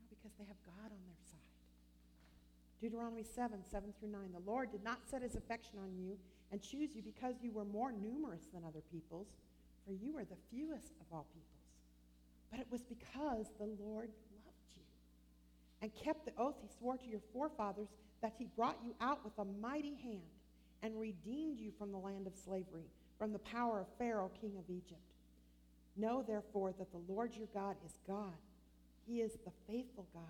No, 0.00 0.04
because 0.08 0.32
they 0.38 0.44
have 0.44 0.60
God 0.64 0.88
on 0.88 1.02
their 1.04 1.20
side. 1.24 1.34
Deuteronomy 2.80 3.24
7, 3.24 3.58
7 3.64 3.92
through 3.98 4.10
9. 4.10 4.20
The 4.32 4.50
Lord 4.50 4.70
did 4.70 4.84
not 4.84 5.00
set 5.10 5.22
his 5.22 5.34
affection 5.34 5.78
on 5.82 5.90
you 5.96 6.16
and 6.52 6.62
choose 6.62 6.94
you 6.94 7.02
because 7.02 7.34
you 7.42 7.50
were 7.52 7.64
more 7.64 7.92
numerous 7.92 8.42
than 8.52 8.62
other 8.64 8.82
peoples, 8.92 9.28
for 9.86 9.92
you 9.92 10.12
were 10.12 10.24
the 10.24 10.36
fewest 10.50 10.92
of 11.00 11.06
all 11.12 11.26
peoples. 11.32 11.54
But 12.50 12.60
it 12.60 12.66
was 12.70 12.82
because 12.82 13.46
the 13.58 13.66
Lord 13.82 14.10
loved 14.44 14.64
you 14.76 14.82
and 15.82 15.90
kept 15.94 16.24
the 16.24 16.32
oath 16.38 16.54
he 16.62 16.68
swore 16.78 16.96
to 16.96 17.06
your 17.06 17.20
forefathers 17.32 17.88
that 18.22 18.32
he 18.38 18.46
brought 18.56 18.78
you 18.84 18.94
out 19.00 19.24
with 19.24 19.36
a 19.38 19.44
mighty 19.60 19.96
hand 20.02 20.22
and 20.82 20.98
redeemed 20.98 21.58
you 21.58 21.72
from 21.78 21.92
the 21.92 21.98
land 21.98 22.26
of 22.26 22.34
slavery, 22.34 22.86
from 23.18 23.32
the 23.32 23.38
power 23.40 23.80
of 23.80 23.86
Pharaoh, 23.98 24.30
king 24.40 24.52
of 24.58 24.64
Egypt. 24.70 25.00
Know, 25.96 26.24
therefore, 26.26 26.72
that 26.78 26.90
the 26.90 27.12
Lord 27.12 27.34
your 27.34 27.48
God 27.54 27.76
is 27.84 27.98
God. 28.06 28.38
He 29.06 29.20
is 29.20 29.32
the 29.44 29.52
faithful 29.68 30.06
God, 30.12 30.22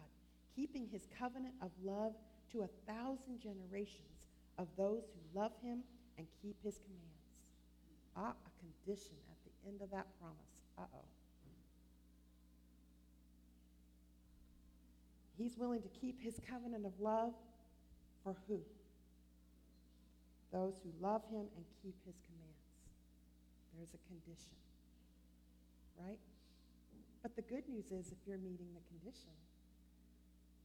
keeping 0.55 0.89
his 0.91 1.07
covenant 1.19 1.55
of 1.63 1.71
love 1.85 2.15
to 2.53 2.63
a 2.63 2.93
thousand 2.93 3.41
generations 3.41 4.29
of 4.59 4.69
those 4.77 5.03
who 5.13 5.39
love 5.39 5.53
him 5.63 5.83
and 6.19 6.27
keep 6.43 6.57
his 6.63 6.79
commands. 6.79 7.15
Ah, 8.17 8.33
a 8.33 8.51
condition 8.63 9.17
at 9.31 9.39
the 9.45 9.69
end 9.69 9.83
of 9.83 9.91
that 9.91 10.07
promise. 10.21 10.55
Uh 10.79 10.83
oh. 10.95 11.05
He's 15.37 15.59
willing 15.59 15.83
to 15.83 15.89
keep 15.89 16.23
his 16.23 16.41
covenant 16.49 16.87
of 16.87 16.93
love 17.01 17.35
for 18.23 18.37
who? 18.47 18.61
Those 20.53 20.79
who 20.83 20.91
love 21.05 21.23
him 21.31 21.47
and 21.57 21.65
keep 21.83 21.97
his 22.07 22.15
commands. 22.23 22.63
There's 23.77 23.91
a 23.91 24.03
condition. 24.07 24.55
Right? 25.99 26.19
But 27.23 27.35
the 27.35 27.43
good 27.43 27.69
news 27.69 27.91
is 27.91 28.13
if 28.13 28.19
you're 28.27 28.39
meeting 28.39 28.69
the 28.75 28.85
condition, 28.87 29.35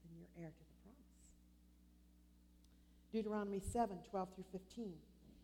then 0.06 0.14
you're 0.20 0.46
heir 0.46 0.52
to 0.52 0.60
the 0.60 0.78
promise. 0.86 1.18
Deuteronomy 3.12 3.60
7 3.60 3.98
12 4.12 4.30
through 4.36 4.46
15. 4.52 4.94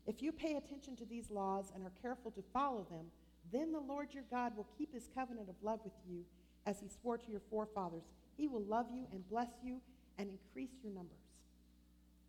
If 0.07 0.21
you 0.21 0.31
pay 0.31 0.55
attention 0.55 0.95
to 0.97 1.05
these 1.05 1.31
laws 1.31 1.71
and 1.73 1.83
are 1.83 1.91
careful 2.01 2.31
to 2.31 2.43
follow 2.53 2.85
them, 2.89 3.05
then 3.51 3.71
the 3.71 3.79
Lord 3.79 4.13
your 4.13 4.23
God 4.29 4.55
will 4.55 4.67
keep 4.77 4.93
his 4.93 5.09
covenant 5.13 5.49
of 5.49 5.55
love 5.63 5.79
with 5.83 5.93
you 6.07 6.23
as 6.65 6.79
he 6.79 6.87
swore 6.87 7.17
to 7.17 7.31
your 7.31 7.41
forefathers. 7.49 8.03
He 8.37 8.47
will 8.47 8.63
love 8.63 8.87
you 8.93 9.07
and 9.11 9.27
bless 9.29 9.49
you 9.63 9.81
and 10.17 10.29
increase 10.29 10.71
your 10.83 10.93
numbers. 10.93 11.17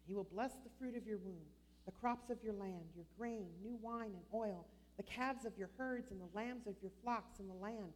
He 0.06 0.14
will 0.14 0.24
bless 0.24 0.52
the 0.52 0.70
fruit 0.78 0.96
of 0.96 1.06
your 1.06 1.18
womb, 1.18 1.46
the 1.84 1.92
crops 1.92 2.30
of 2.30 2.42
your 2.42 2.54
land, 2.54 2.84
your 2.94 3.06
grain, 3.18 3.46
new 3.62 3.76
wine 3.82 4.12
and 4.14 4.24
oil, 4.32 4.66
the 4.96 5.02
calves 5.02 5.44
of 5.44 5.58
your 5.58 5.70
herds 5.76 6.10
and 6.10 6.20
the 6.20 6.38
lambs 6.38 6.66
of 6.66 6.74
your 6.80 6.92
flocks 7.02 7.40
in 7.40 7.48
the 7.48 7.54
land 7.54 7.92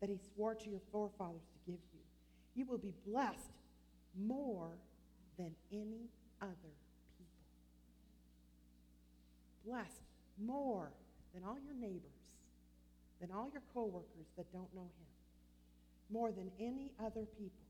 that 0.00 0.10
he 0.10 0.18
swore 0.34 0.54
to 0.54 0.70
your 0.70 0.80
forefathers 0.92 1.46
to 1.52 1.70
give 1.70 1.80
you. 1.92 2.00
You 2.54 2.66
will 2.66 2.78
be 2.78 2.92
blessed 3.06 3.50
more 4.16 4.78
than 5.38 5.52
any 5.72 6.10
other 6.40 6.74
blessed 9.66 10.02
more 10.42 10.90
than 11.34 11.44
all 11.44 11.58
your 11.64 11.74
neighbors, 11.74 12.20
than 13.20 13.30
all 13.30 13.48
your 13.52 13.62
coworkers 13.72 14.26
that 14.36 14.52
don't 14.52 14.72
know 14.74 14.82
him, 14.82 15.08
more 16.10 16.32
than 16.32 16.50
any 16.60 16.92
other 17.00 17.26
people. 17.38 17.64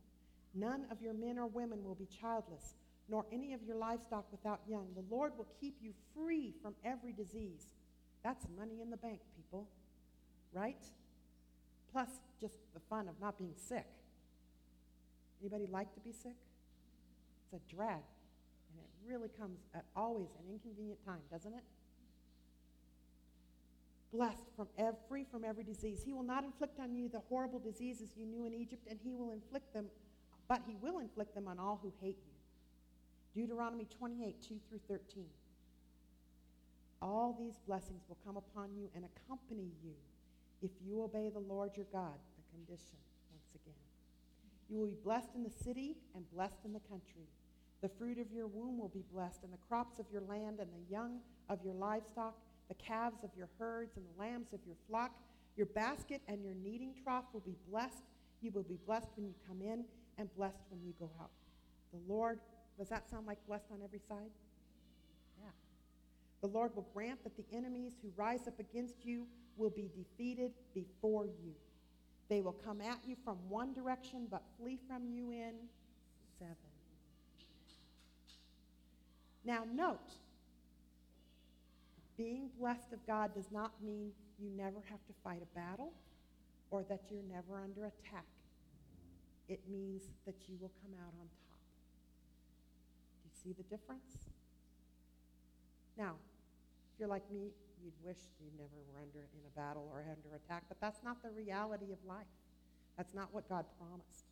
None 0.55 0.87
of 0.91 1.01
your 1.03 1.15
men 1.15 1.39
or 1.39 1.47
women 1.47 1.83
will 1.85 1.95
be 1.95 2.07
childless, 2.07 2.75
nor 3.09 3.27
any 3.33 3.53
of 3.53 3.63
your 3.63 3.77
livestock 3.77 4.25
without 4.31 4.61
young. 4.69 4.87
The 4.95 5.05
Lord 5.15 5.33
will 5.37 5.49
keep 5.61 5.77
you 5.83 5.93
free 6.15 6.55
from 6.63 6.75
every 6.85 7.13
disease. 7.13 7.75
That's 8.23 8.47
money 8.57 8.81
in 8.81 8.91
the 8.91 8.97
bank, 8.97 9.21
people, 9.37 9.69
right? 10.53 10.83
Plus, 11.93 12.09
just 12.41 12.55
the 12.73 12.81
fun 12.89 13.09
of 13.09 13.15
not 13.21 13.39
being 13.39 13.55
sick. 13.57 13.87
Anybody 15.41 15.67
like 15.71 15.93
to 15.95 16.01
be 16.01 16.13
sick? 16.13 16.37
It's 17.45 17.63
a 17.63 17.75
drag, 17.75 18.03
and 18.71 18.79
it 18.79 18.89
really 19.07 19.29
comes 19.39 19.59
at 19.75 19.85
always 19.95 20.29
an 20.39 20.53
inconvenient 20.53 21.05
time, 21.05 21.21
doesn't 21.31 21.53
it? 21.53 21.63
Blessed 24.15 24.47
from 24.57 24.69
every 24.79 25.25
from 25.31 25.45
every 25.45 25.65
disease. 25.65 26.03
He 26.05 26.13
will 26.13 26.23
not 26.23 26.45
inflict 26.45 26.79
on 26.79 26.95
you 26.95 27.09
the 27.09 27.21
horrible 27.29 27.59
diseases 27.59 28.11
you 28.17 28.27
knew 28.27 28.47
in 28.47 28.55
Egypt, 28.55 28.87
and 28.89 28.99
he 29.03 29.15
will 29.15 29.33
inflict 29.33 29.75
them, 29.75 29.87
but 30.49 30.63
he 30.67 30.77
will 30.81 31.01
inflict 31.01 31.35
them 31.35 31.49
on 31.49 31.59
all 31.59 31.81
who 31.83 31.93
hate 32.01 32.19
you. 32.25 33.43
Deuteronomy 33.43 33.87
28, 33.99 34.37
2 34.41 34.55
through 34.69 34.81
13. 34.89 35.25
All 37.03 37.37
these 37.39 37.59
blessings 37.67 38.03
will 38.09 38.19
come 38.25 38.37
upon 38.37 38.75
you 38.77 38.89
and 38.95 39.05
accompany 39.05 39.69
you 39.83 39.95
if 40.63 40.71
you 40.87 41.03
obey 41.03 41.29
the 41.29 41.41
Lord 41.41 41.73
your 41.77 41.87
God, 41.93 42.15
the 42.37 42.57
condition, 42.57 42.97
once 43.33 43.51
again. 43.55 43.75
You 44.71 44.79
will 44.79 44.87
be 44.87 44.97
blessed 45.03 45.35
in 45.35 45.43
the 45.43 45.51
city 45.51 45.97
and 46.15 46.25
blessed 46.33 46.65
in 46.65 46.73
the 46.73 46.81
country. 46.89 47.27
The 47.83 47.89
fruit 47.89 48.19
of 48.19 48.31
your 48.33 48.47
womb 48.47 48.79
will 48.79 48.89
be 48.89 49.05
blessed, 49.13 49.43
and 49.43 49.53
the 49.53 49.59
crops 49.69 49.99
of 49.99 50.07
your 50.11 50.23
land 50.23 50.61
and 50.61 50.71
the 50.71 50.91
young 50.91 51.19
of 51.51 51.59
your 51.65 51.75
livestock 51.75 52.35
the 52.69 52.75
calves 52.75 53.23
of 53.23 53.31
your 53.37 53.49
herds 53.59 53.97
and 53.97 54.05
the 54.05 54.21
lambs 54.21 54.53
of 54.53 54.61
your 54.67 54.77
flock. 54.89 55.13
Your 55.57 55.67
basket 55.67 56.21
and 56.29 56.43
your 56.43 56.55
kneading 56.55 56.95
trough 57.03 57.25
will 57.33 57.41
be 57.41 57.57
blessed. 57.71 58.05
You 58.41 58.51
will 58.53 58.63
be 58.63 58.79
blessed 58.87 59.09
when 59.17 59.27
you 59.27 59.35
come 59.47 59.63
in 59.63 59.85
and 60.19 60.35
blessed 60.37 60.63
when 60.71 60.83
you 60.85 60.93
go 60.99 61.11
out. 61.21 61.31
The 61.93 62.13
Lord, 62.13 62.41
does 62.79 62.89
that 62.89 63.09
sound 63.09 63.27
like 63.27 63.39
blessed 63.47 63.67
on 63.73 63.81
every 63.83 64.01
side? 64.09 64.31
Yeah. 65.41 65.51
The 66.41 66.49
Lord 66.49 66.75
will 66.75 66.89
grant 66.93 67.23
that 67.25 67.37
the 67.37 67.45
enemies 67.57 67.95
who 68.03 68.11
rise 68.17 68.49
up 68.49 68.59
against 68.59 69.05
you 69.05 69.27
will 69.57 69.71
be 69.71 69.91
defeated 69.95 70.53
before 70.75 71.27
you. 71.27 71.53
They 72.29 72.41
will 72.41 72.53
come 72.53 72.81
at 72.81 72.99
you 73.07 73.17
from 73.25 73.37
one 73.49 73.73
direction, 73.73 74.27
but 74.31 74.43
flee 74.59 74.79
from 74.89 75.07
you 75.07 75.31
in 75.31 75.53
seven. 76.39 76.57
Now, 79.45 79.65
note, 79.73 80.15
being 82.17 82.49
blessed 82.59 82.93
of 82.93 83.05
God 83.07 83.35
does 83.35 83.51
not 83.51 83.73
mean 83.83 84.13
you 84.39 84.51
never 84.57 84.83
have 84.91 85.05
to 85.07 85.13
fight 85.23 85.43
a 85.43 85.59
battle 85.59 85.93
or 86.71 86.83
that 86.85 87.03
you're 87.11 87.23
never 87.29 87.61
under 87.61 87.87
attack. 87.87 88.27
It 89.49 89.61
means 89.71 90.03
that 90.27 90.35
you 90.49 90.57
will 90.61 90.73
come 90.83 90.93
out 91.01 91.13
on 91.21 91.27
top. 91.49 91.61
Do 93.23 93.29
you 93.29 93.31
see 93.43 93.53
the 93.57 93.69
difference? 93.69 94.31
Now, 95.99 96.15
if 96.93 97.01
you're 97.01 97.09
like 97.09 97.31
me, 97.31 97.51
you'd 97.83 97.93
wish 98.03 98.19
you 98.41 98.51
never 98.57 98.81
were 98.89 99.01
under 99.01 99.29
in 99.35 99.45
a 99.47 99.59
battle 99.59 99.89
or 99.93 100.01
under 100.01 100.35
attack, 100.37 100.65
but 100.69 100.81
that's 100.81 101.03
not 101.05 101.23
the 101.23 101.31
reality 101.31 101.93
of 101.93 101.99
life. 102.07 102.27
That's 102.97 103.15
not 103.15 103.29
what 103.33 103.49
God 103.49 103.67
promised. 103.79 104.25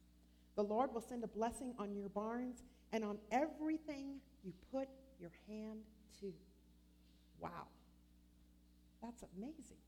The 0.56 0.62
Lord 0.62 0.92
will 0.94 1.00
send 1.00 1.24
a 1.24 1.28
blessing 1.28 1.74
on 1.78 1.94
your 1.94 2.08
barns 2.08 2.62
and 2.92 3.04
on 3.04 3.18
everything 3.30 4.16
you 4.44 4.52
put 4.72 4.88
your 5.20 5.32
hand 5.48 5.80
to. 6.20 6.32
Wow. 7.42 7.66
That's 9.02 9.24
amazing. 9.36 9.82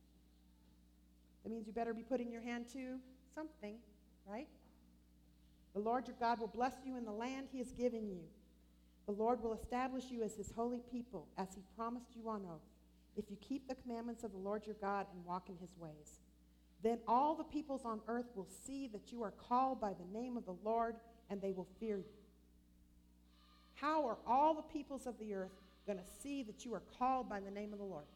That 1.42 1.50
means 1.50 1.66
you 1.66 1.72
better 1.72 1.94
be 1.94 2.02
putting 2.02 2.32
your 2.32 2.42
hand 2.42 2.66
to 2.72 2.98
something, 3.34 3.76
right? 4.26 4.48
The 5.74 5.80
Lord 5.80 6.06
your 6.08 6.16
God 6.18 6.40
will 6.40 6.48
bless 6.48 6.74
you 6.84 6.96
in 6.96 7.04
the 7.04 7.12
land 7.12 7.48
he 7.52 7.58
has 7.58 7.70
given 7.72 8.08
you. 8.08 8.20
The 9.06 9.12
Lord 9.12 9.42
will 9.42 9.52
establish 9.52 10.04
you 10.10 10.22
as 10.22 10.34
his 10.34 10.50
holy 10.50 10.80
people, 10.90 11.28
as 11.36 11.48
he 11.54 11.62
promised 11.76 12.16
you 12.16 12.28
on 12.28 12.42
oath, 12.46 12.62
if 13.16 13.30
you 13.30 13.36
keep 13.40 13.68
the 13.68 13.74
commandments 13.74 14.24
of 14.24 14.32
the 14.32 14.38
Lord 14.38 14.66
your 14.66 14.76
God 14.80 15.06
and 15.14 15.24
walk 15.24 15.48
in 15.48 15.56
his 15.58 15.76
ways. 15.78 16.20
Then 16.82 16.98
all 17.06 17.34
the 17.34 17.44
peoples 17.44 17.84
on 17.84 18.00
earth 18.08 18.26
will 18.34 18.48
see 18.66 18.88
that 18.88 19.12
you 19.12 19.22
are 19.22 19.30
called 19.32 19.80
by 19.80 19.92
the 19.92 20.18
name 20.18 20.36
of 20.36 20.46
the 20.46 20.56
Lord, 20.64 20.96
and 21.30 21.40
they 21.40 21.52
will 21.52 21.68
fear 21.78 21.98
you. 21.98 22.04
How 23.74 24.06
are 24.06 24.18
all 24.26 24.54
the 24.54 24.62
peoples 24.62 25.06
of 25.06 25.18
the 25.18 25.34
earth 25.34 25.52
going 25.86 25.98
to 25.98 26.04
see 26.22 26.42
that 26.44 26.64
you 26.64 26.74
are 26.74 26.82
called 26.98 27.28
by 27.28 27.40
the 27.40 27.50
name 27.50 27.72
of 27.72 27.78
the 27.78 27.84
Lord? 27.84 28.06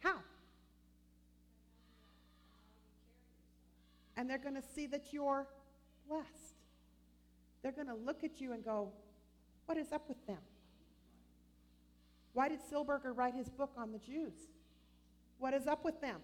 How? 0.00 0.16
And 4.16 4.28
they're 4.28 4.38
going 4.38 4.54
to 4.54 4.62
see 4.74 4.86
that 4.88 5.12
you're 5.12 5.46
blessed. 6.08 6.56
They're 7.62 7.72
going 7.72 7.86
to 7.86 7.94
look 7.94 8.24
at 8.24 8.40
you 8.40 8.52
and 8.52 8.64
go, 8.64 8.90
What 9.66 9.78
is 9.78 9.92
up 9.92 10.08
with 10.08 10.26
them? 10.26 10.38
Why 12.32 12.48
did 12.48 12.60
Silbiger 12.60 13.16
write 13.16 13.34
his 13.34 13.48
book 13.48 13.72
on 13.76 13.92
the 13.92 13.98
Jews? 13.98 14.34
What 15.38 15.54
is 15.54 15.66
up 15.66 15.84
with 15.84 16.00
them? 16.00 16.20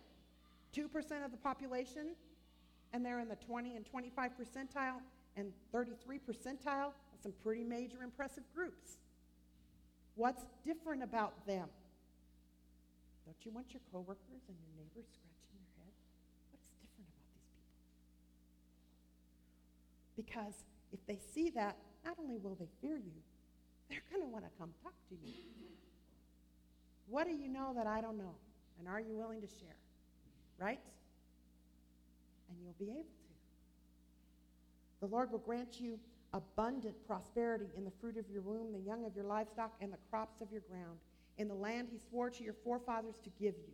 2% 0.75 1.25
of 1.25 1.31
the 1.31 1.37
population, 1.38 2.09
and 2.92 3.05
they're 3.05 3.20
in 3.20 3.29
the 3.29 3.37
20 3.37 3.77
and 3.77 3.87
25 3.87 4.33
percentile 4.33 5.01
and 5.37 5.53
33 5.72 6.18
percentile 6.18 6.92
some 7.22 7.33
pretty 7.42 7.64
major 7.64 8.03
impressive 8.05 8.44
groups. 8.55 8.99
What's 10.16 10.42
different 10.64 11.02
about 11.02 11.46
them? 11.46 11.68
Don't 13.24 13.37
you 13.44 13.50
want 13.52 13.72
your 13.72 13.83
coworkers 13.92 14.42
and 14.48 14.57
your 14.57 14.72
neighbors 14.76 15.05
scratching 15.12 15.61
their 15.61 15.85
head? 15.85 15.92
What 16.50 16.61
is 16.64 16.72
different 16.81 17.09
about 17.12 17.37
these 17.37 17.52
people? 17.52 17.76
Because 20.16 20.64
if 20.92 21.05
they 21.07 21.20
see 21.35 21.50
that, 21.50 21.76
not 22.05 22.16
only 22.18 22.38
will 22.38 22.57
they 22.57 22.68
fear 22.81 22.96
you, 22.96 23.20
they're 23.90 24.02
going 24.11 24.22
to 24.22 24.29
want 24.29 24.44
to 24.44 24.50
come 24.59 24.70
talk 24.83 24.94
to 25.11 25.14
you. 25.22 25.35
What 27.09 27.26
do 27.26 27.35
you 27.35 27.48
know 27.48 27.72
that 27.76 27.87
I 27.87 28.00
don't 28.00 28.16
know? 28.16 28.35
And 28.79 28.88
are 28.88 29.00
you 29.00 29.14
willing 29.14 29.40
to 29.42 29.46
share? 29.46 29.76
Right? 30.59 30.81
And 32.48 32.59
you'll 32.62 32.74
be 32.79 32.90
able 32.90 33.02
to. 33.02 33.09
The 35.00 35.07
Lord 35.07 35.31
will 35.31 35.40
grant 35.40 35.79
you 35.81 35.98
abundant 36.37 36.94
prosperity 37.07 37.66
in 37.77 37.85
the 37.85 37.90
fruit 38.01 38.16
of 38.16 38.29
your 38.31 38.42
womb, 38.42 38.72
the 38.72 38.87
young 38.87 39.05
of 39.05 39.16
your 39.16 39.25
livestock, 39.25 39.72
and 39.81 39.92
the 39.92 39.99
crops 40.11 40.40
of 40.40 40.53
your 40.53 40.62
ground, 40.70 40.99
in 41.38 41.49
the 41.49 41.55
land 41.55 41.88
he 41.90 41.99
swore 41.99 42.31
to 42.31 42.44
your 42.44 42.55
forefathers 42.64 43.16
to 43.25 43.31
give 43.40 43.55
you. 43.57 43.72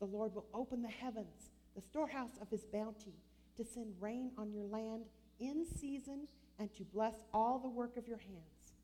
The 0.00 0.06
Lord 0.06 0.34
will 0.34 0.46
open 0.52 0.82
the 0.82 0.88
heavens, 0.88 1.50
the 1.74 1.80
storehouse 1.80 2.38
of 2.40 2.50
his 2.50 2.64
bounty, 2.64 3.14
to 3.56 3.64
send 3.64 3.94
rain 4.00 4.30
on 4.36 4.52
your 4.52 4.64
land 4.64 5.04
in 5.38 5.64
season 5.78 6.26
and 6.58 6.72
to 6.74 6.84
bless 6.84 7.14
all 7.32 7.58
the 7.58 7.68
work 7.68 7.96
of 7.96 8.06
your 8.08 8.18
hands. 8.18 8.74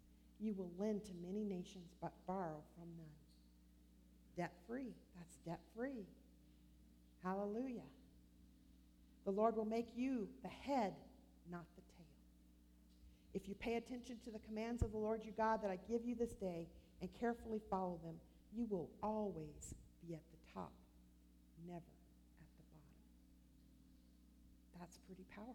You 0.41 0.55
will 0.55 0.71
lend 0.79 1.05
to 1.07 1.12
many 1.27 1.45
nations, 1.45 1.95
but 2.01 2.12
borrow 2.27 2.62
from 2.75 2.89
none. 2.97 3.07
Debt 4.37 4.53
free. 4.69 4.93
That's 5.17 5.37
debt 5.47 5.61
free. 5.75 6.05
Hallelujah. 7.25 7.81
The 9.25 9.33
Lord 9.33 9.57
will 9.57 9.65
make 9.65 9.89
you 9.97 10.29
the 10.43 10.49
head, 10.49 10.93
not 11.51 11.65
the. 11.77 11.86
If 13.37 13.46
you 13.46 13.55
pay 13.55 13.75
attention 13.75 14.16
to 14.25 14.31
the 14.31 14.38
commands 14.38 14.83
of 14.83 14.92
the 14.92 14.96
Lord 14.96 15.20
your 15.22 15.35
God 15.37 15.62
that 15.62 15.70
I 15.70 15.79
give 15.92 16.07
you 16.07 16.14
this 16.14 16.33
day 16.33 16.66
and 17.03 17.11
carefully 17.20 17.61
follow 17.68 18.01
them, 18.03 18.14
you 18.57 18.66
will 18.70 18.88
always 19.03 19.75
be 20.01 20.14
at 20.14 20.22
the 20.31 20.55
top, 20.55 20.72
never 21.68 21.77
at 21.77 22.49
the 22.57 22.64
bottom. 22.72 22.96
That's 24.81 24.96
pretty 25.07 25.25
powerful. 25.35 25.55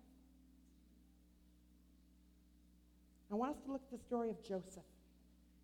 I 3.32 3.36
want 3.36 3.56
us 3.56 3.64
to 3.66 3.72
look 3.72 3.82
at 3.82 3.98
the 3.98 4.06
story 4.06 4.30
of 4.30 4.44
Joseph. 4.44 4.84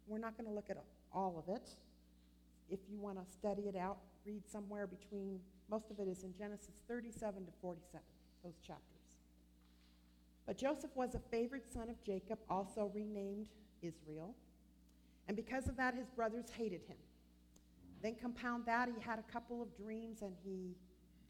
We're 0.07 0.17
not 0.17 0.35
going 0.37 0.49
to 0.49 0.55
look 0.55 0.71
at 0.71 0.77
all 1.13 1.37
of 1.37 1.53
it. 1.53 1.69
If 2.71 2.79
you 2.89 2.97
want 2.99 3.19
to 3.19 3.31
study 3.31 3.67
it 3.67 3.75
out, 3.75 3.97
read 4.25 4.41
somewhere 4.51 4.87
between, 4.87 5.39
most 5.69 5.91
of 5.91 5.99
it 5.99 6.07
is 6.07 6.23
in 6.23 6.33
Genesis 6.35 6.81
37 6.87 7.45
to 7.45 7.51
47, 7.61 8.01
those 8.43 8.57
chapters. 8.65 8.96
But 10.47 10.57
Joseph 10.57 10.91
was 10.95 11.13
a 11.13 11.19
favored 11.29 11.63
son 11.71 11.89
of 11.89 12.01
Jacob, 12.03 12.39
also 12.49 12.89
renamed 12.95 13.47
Israel. 13.81 14.33
And 15.27 15.35
because 15.35 15.67
of 15.67 15.75
that, 15.75 15.93
his 15.93 16.07
brothers 16.15 16.45
hated 16.57 16.81
him. 16.87 16.95
Then 18.01 18.15
compound 18.15 18.63
that, 18.65 18.87
he 18.87 19.01
had 19.01 19.19
a 19.19 19.31
couple 19.31 19.61
of 19.61 19.75
dreams 19.75 20.21
and 20.21 20.33
he 20.45 20.77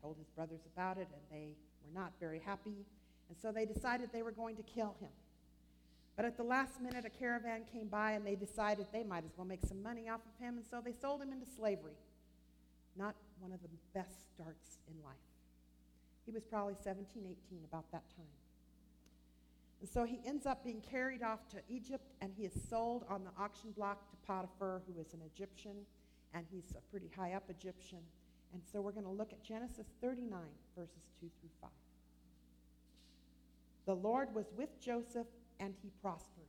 told 0.01 0.17
his 0.17 0.29
brothers 0.29 0.61
about 0.71 0.97
it, 0.97 1.07
and 1.11 1.21
they 1.31 1.55
were 1.83 1.99
not 1.99 2.13
very 2.19 2.39
happy. 2.39 2.85
And 3.29 3.37
so 3.41 3.51
they 3.51 3.65
decided 3.65 4.09
they 4.13 4.21
were 4.21 4.31
going 4.31 4.55
to 4.55 4.63
kill 4.63 4.95
him. 4.99 5.09
But 6.15 6.25
at 6.25 6.37
the 6.37 6.43
last 6.43 6.79
minute, 6.79 7.05
a 7.05 7.09
caravan 7.09 7.61
came 7.71 7.87
by 7.87 8.11
and 8.11 8.25
they 8.25 8.35
decided 8.35 8.87
they 8.91 9.03
might 9.03 9.23
as 9.25 9.31
well 9.35 9.47
make 9.47 9.61
some 9.67 9.81
money 9.81 10.09
off 10.09 10.21
of 10.21 10.43
him, 10.43 10.57
and 10.57 10.65
so 10.69 10.79
they 10.83 10.93
sold 10.93 11.21
him 11.21 11.31
into 11.31 11.45
slavery. 11.57 11.97
Not 12.95 13.15
one 13.39 13.51
of 13.51 13.61
the 13.61 13.69
best 13.93 14.17
starts 14.33 14.77
in 14.87 15.03
life. 15.03 15.15
He 16.25 16.31
was 16.31 16.43
probably 16.43 16.75
17, 16.83 17.23
18 17.49 17.59
about 17.63 17.91
that 17.91 18.03
time. 18.15 18.46
So 19.85 20.03
he 20.03 20.19
ends 20.25 20.45
up 20.45 20.63
being 20.63 20.81
carried 20.81 21.21
off 21.21 21.47
to 21.49 21.57
Egypt, 21.69 22.11
and 22.21 22.33
he 22.35 22.45
is 22.45 22.53
sold 22.69 23.05
on 23.09 23.23
the 23.23 23.29
auction 23.39 23.71
block 23.71 24.09
to 24.09 24.15
Potiphar, 24.25 24.81
who 24.87 24.99
is 24.99 25.13
an 25.13 25.21
Egyptian, 25.33 25.75
and 26.33 26.45
he's 26.51 26.73
a 26.75 26.81
pretty 26.89 27.11
high 27.15 27.33
up 27.33 27.43
Egyptian. 27.49 27.99
And 28.53 28.61
so 28.71 28.81
we're 28.81 28.91
going 28.91 29.05
to 29.05 29.11
look 29.11 29.33
at 29.33 29.43
Genesis 29.43 29.87
39, 30.01 30.39
verses 30.75 31.03
2 31.19 31.29
through 31.39 31.49
5. 31.61 31.69
The 33.85 33.95
Lord 33.95 34.33
was 34.33 34.51
with 34.57 34.79
Joseph 34.81 35.27
and 35.59 35.73
he 35.81 35.89
prospered. 36.01 36.43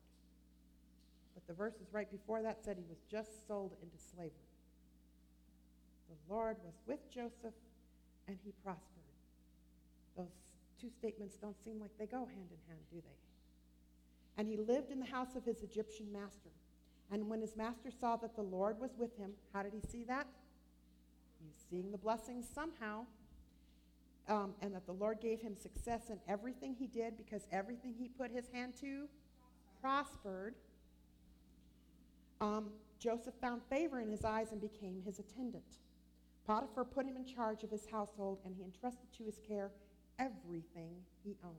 But 1.35 1.47
the 1.47 1.55
verses 1.55 1.87
right 1.93 2.11
before 2.11 2.43
that 2.43 2.64
said 2.64 2.77
he 2.77 2.85
was 2.88 2.99
just 3.11 3.47
sold 3.47 3.77
into 3.81 3.97
slavery. 3.97 4.33
The 6.09 6.35
Lord 6.35 6.57
was 6.64 6.75
with 6.87 6.99
Joseph 7.11 7.55
and 8.27 8.37
he 8.45 8.53
prospered. 8.64 8.85
Those 10.17 10.35
two 10.81 10.91
statements 10.91 11.37
don't 11.37 11.57
seem 11.64 11.81
like 11.81 11.91
they 11.99 12.07
go 12.07 12.27
hand 12.27 12.51
in 12.51 12.59
hand, 12.69 12.81
do 12.91 12.97
they? 12.97 13.19
And 14.37 14.47
he 14.47 14.57
lived 14.57 14.91
in 14.91 15.01
the 15.01 15.07
house 15.07 15.35
of 15.37 15.45
his 15.45 15.62
Egyptian 15.62 16.12
master. 16.12 16.51
And 17.11 17.29
when 17.29 17.41
his 17.41 17.57
master 17.57 17.91
saw 17.91 18.17
that 18.17 18.37
the 18.37 18.43
Lord 18.43 18.79
was 18.79 18.91
with 18.97 19.17
him, 19.17 19.33
how 19.53 19.62
did 19.62 19.73
he 19.73 19.81
see 19.91 20.05
that? 20.05 20.27
He's 21.43 21.57
seeing 21.71 21.91
the 21.91 21.99
blessings 21.99 22.47
somehow. 22.55 23.07
Um, 24.29 24.53
and 24.61 24.75
that 24.75 24.85
the 24.85 24.93
Lord 24.93 25.21
gave 25.23 25.41
him 25.41 25.57
success 25.57 26.11
in 26.11 26.19
everything 26.29 26.77
he 26.79 26.87
did 26.87 27.17
because 27.17 27.47
everything 27.51 27.95
he 27.99 28.09
put 28.09 28.31
his 28.31 28.47
hand 28.53 28.75
to 28.83 29.09
prospered. 29.81 30.55
Um, 32.41 32.67
Joseph 32.99 33.35
found 33.41 33.62
favor 33.71 34.01
in 34.01 34.11
his 34.11 34.25
eyes 34.25 34.53
and 34.53 34.61
became 34.61 35.01
his 35.05 35.19
attendant. 35.19 35.79
Potiphar 36.47 36.85
put 36.85 37.07
him 37.07 37.17
in 37.17 37.25
charge 37.25 37.62
of 37.62 37.71
his 37.71 37.87
household, 37.91 38.41
and 38.45 38.55
he 38.55 38.64
entrusted 38.64 39.12
to 39.17 39.25
his 39.25 39.38
care 39.47 39.71
everything 40.18 40.94
he 41.24 41.37
owned. 41.44 41.54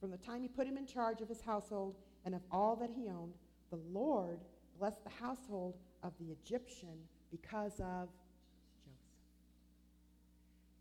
From 0.00 0.10
the 0.10 0.18
time 0.18 0.42
he 0.42 0.48
put 0.48 0.66
him 0.66 0.76
in 0.76 0.86
charge 0.86 1.20
of 1.20 1.28
his 1.28 1.40
household 1.40 1.94
and 2.24 2.34
of 2.34 2.42
all 2.50 2.76
that 2.76 2.90
he 2.90 3.08
owned, 3.08 3.34
the 3.70 3.78
Lord 3.92 4.38
blessed 4.78 5.02
the 5.04 5.24
household 5.24 5.74
of 6.02 6.12
the 6.18 6.32
Egyptian 6.32 6.98
because 7.30 7.80
of 7.80 8.08
Joseph. 8.84 9.00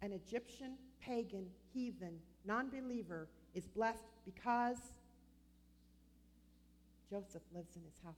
an 0.02 0.12
Egyptian 0.12 0.74
pagan, 1.02 1.46
heathen, 1.74 2.20
non 2.46 2.70
believer 2.70 3.28
is 3.54 3.68
blessed 3.68 4.04
because 4.26 4.78
Joseph 7.10 7.44
lives 7.54 7.76
in 7.76 7.84
his 7.84 7.96
household. 8.04 8.18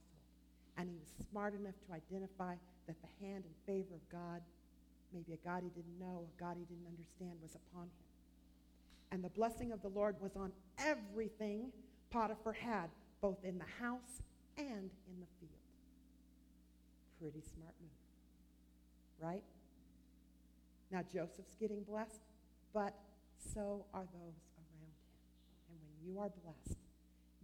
And 0.78 0.88
he 0.88 0.96
was 0.96 1.12
smart 1.30 1.54
enough 1.54 1.74
to 1.86 1.92
identify 1.92 2.54
that 2.86 2.96
the 3.00 3.26
hand 3.26 3.44
and 3.44 3.54
favor 3.66 3.94
of 3.94 4.08
God, 4.10 4.40
maybe 5.12 5.32
a 5.32 5.40
God 5.46 5.62
he 5.62 5.70
didn't 5.70 5.98
know, 5.98 6.26
a 6.26 6.40
God 6.40 6.56
he 6.58 6.64
didn't 6.64 6.86
understand, 6.88 7.38
was 7.42 7.54
upon 7.54 7.84
him. 7.84 8.05
And 9.12 9.22
the 9.22 9.30
blessing 9.30 9.72
of 9.72 9.80
the 9.82 9.88
Lord 9.88 10.16
was 10.20 10.36
on 10.36 10.52
everything 10.78 11.72
Potiphar 12.10 12.52
had, 12.52 12.88
both 13.20 13.44
in 13.44 13.58
the 13.58 13.84
house 13.84 14.22
and 14.58 14.90
in 15.08 15.20
the 15.20 15.26
field. 15.40 15.52
Pretty 17.20 17.40
smart 17.40 17.74
move, 17.80 17.90
right? 19.20 19.42
Now, 20.90 21.02
Joseph's 21.02 21.56
getting 21.58 21.82
blessed, 21.82 22.20
but 22.72 22.94
so 23.54 23.86
are 23.92 24.04
those 24.04 24.38
around 24.58 24.80
him. 24.80 24.92
And 25.70 25.78
when 25.80 25.96
you 26.04 26.20
are 26.20 26.30
blessed, 26.44 26.78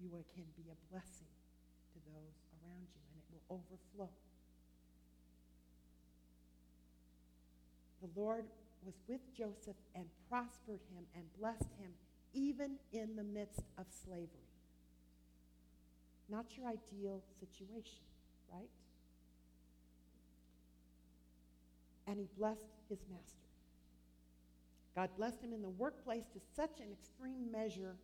you 0.01 0.11
can 0.35 0.44
be 0.57 0.64
a 0.70 0.92
blessing 0.92 1.33
to 1.92 1.98
those 2.07 2.37
around 2.61 2.87
you, 2.94 3.03
and 3.09 3.16
it 3.18 3.25
will 3.31 3.61
overflow. 3.61 4.11
The 8.03 8.20
Lord 8.20 8.44
was 8.85 8.95
with 9.09 9.21
Joseph 9.37 9.77
and 9.95 10.05
prospered 10.29 10.81
him 10.95 11.05
and 11.14 11.25
blessed 11.38 11.73
him 11.79 11.92
even 12.35 12.77
in 12.92 13.16
the 13.16 13.25
midst 13.25 13.62
of 13.79 13.87
slavery. 14.05 14.49
Not 16.29 16.57
your 16.57 16.66
ideal 16.66 17.23
situation, 17.38 18.05
right? 18.53 18.68
and 22.07 22.18
he 22.18 22.29
blessed 22.37 22.68
his 22.88 22.99
master. 23.09 23.49
God 24.95 25.09
blessed 25.16 25.42
him 25.42 25.53
in 25.53 25.62
the 25.62 25.68
workplace 25.68 26.27
to 26.35 26.40
such 26.55 26.81
an 26.81 26.92
extreme 26.92 27.51
measure 27.51 27.97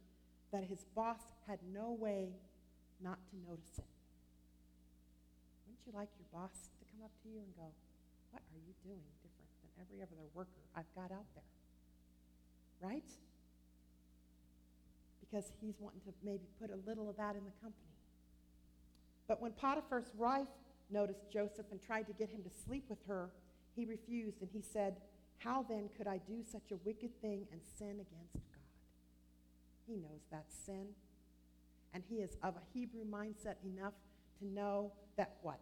that 0.53 0.65
his 0.65 0.87
boss 0.95 1.21
had 1.47 1.59
no 1.75 1.93
way 1.93 2.31
not 3.03 3.19
to 3.29 3.37
notice 3.47 3.77
it. 3.77 3.85
Wouldn't 5.67 5.85
you 5.85 5.93
like 5.93 6.09
your 6.17 6.25
boss 6.33 6.73
to 6.81 6.85
come 6.89 7.05
up 7.05 7.13
to 7.23 7.29
you 7.29 7.37
and 7.37 7.53
go, 7.55 7.69
What 8.31 8.41
are 8.41 8.61
you 8.65 8.73
doing 8.83 9.05
every 9.81 10.03
other 10.03 10.15
worker 10.35 10.63
I've 10.77 10.93
got 10.95 11.13
out 11.13 11.27
there? 11.35 11.45
Right? 12.81 13.11
Because 15.21 15.53
he's 15.61 15.75
wanting 15.79 16.01
to 16.03 16.13
maybe 16.25 16.47
put 16.61 16.71
a 16.71 16.79
little 16.89 17.09
of 17.09 17.17
that 17.17 17.37
in 17.37 17.45
the 17.45 17.57
company. 17.61 17.89
But 19.27 19.43
when 19.43 19.53
Potiphar's 19.53 20.11
wife 20.17 20.49
noticed 20.91 21.31
Joseph 21.31 21.67
and 21.71 21.83
tried 21.83 22.07
to 22.07 22.13
get 22.13 22.31
him 22.31 22.43
to 22.43 22.51
sleep 22.65 22.85
with 22.89 22.99
her, 23.07 23.31
he 23.77 23.85
refused, 23.85 24.41
and 24.41 24.51
he 24.53 24.63
said, 24.63 24.97
How 25.39 25.65
then 25.69 25.91
could 25.97 26.07
I 26.07 26.19
do 26.27 26.43
such 26.51 26.73
a 26.73 26.77
wicked 26.85 27.11
thing 27.21 27.47
and 27.53 27.61
sin 27.79 28.01
against 28.01 28.35
God? 28.35 28.59
He 29.87 29.97
knows 29.97 30.23
that's 30.31 30.55
sin. 30.67 30.89
And 31.95 32.03
he 32.09 32.17
is 32.17 32.37
of 32.43 32.55
a 32.57 32.63
Hebrew 32.73 33.05
mindset 33.05 33.55
enough 33.65 33.95
to 34.41 34.47
know 34.47 34.93
that 35.17 35.37
what? 35.43 35.61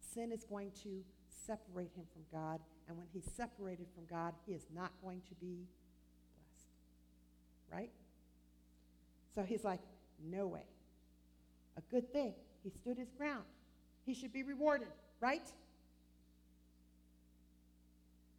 Sin 0.00 0.32
is 0.32 0.44
going 0.44 0.72
to 0.82 1.02
separate 1.46 1.90
him 1.94 2.04
from 2.12 2.22
God. 2.32 2.60
And 2.88 2.96
when 2.96 3.06
he's 3.12 3.30
separated 3.36 3.86
from 3.94 4.04
God, 4.06 4.34
he 4.46 4.52
is 4.52 4.66
not 4.74 4.92
going 5.02 5.22
to 5.28 5.34
be 5.36 5.66
blessed. 6.36 6.68
right? 7.72 7.90
So 9.34 9.42
he's 9.42 9.64
like, 9.64 9.80
no 10.30 10.46
way. 10.46 10.64
A 11.76 11.80
good 11.90 12.12
thing. 12.12 12.34
He 12.62 12.70
stood 12.70 12.98
his 12.98 13.10
ground. 13.16 13.44
He 14.04 14.14
should 14.14 14.32
be 14.32 14.42
rewarded, 14.42 14.88
right? 15.20 15.46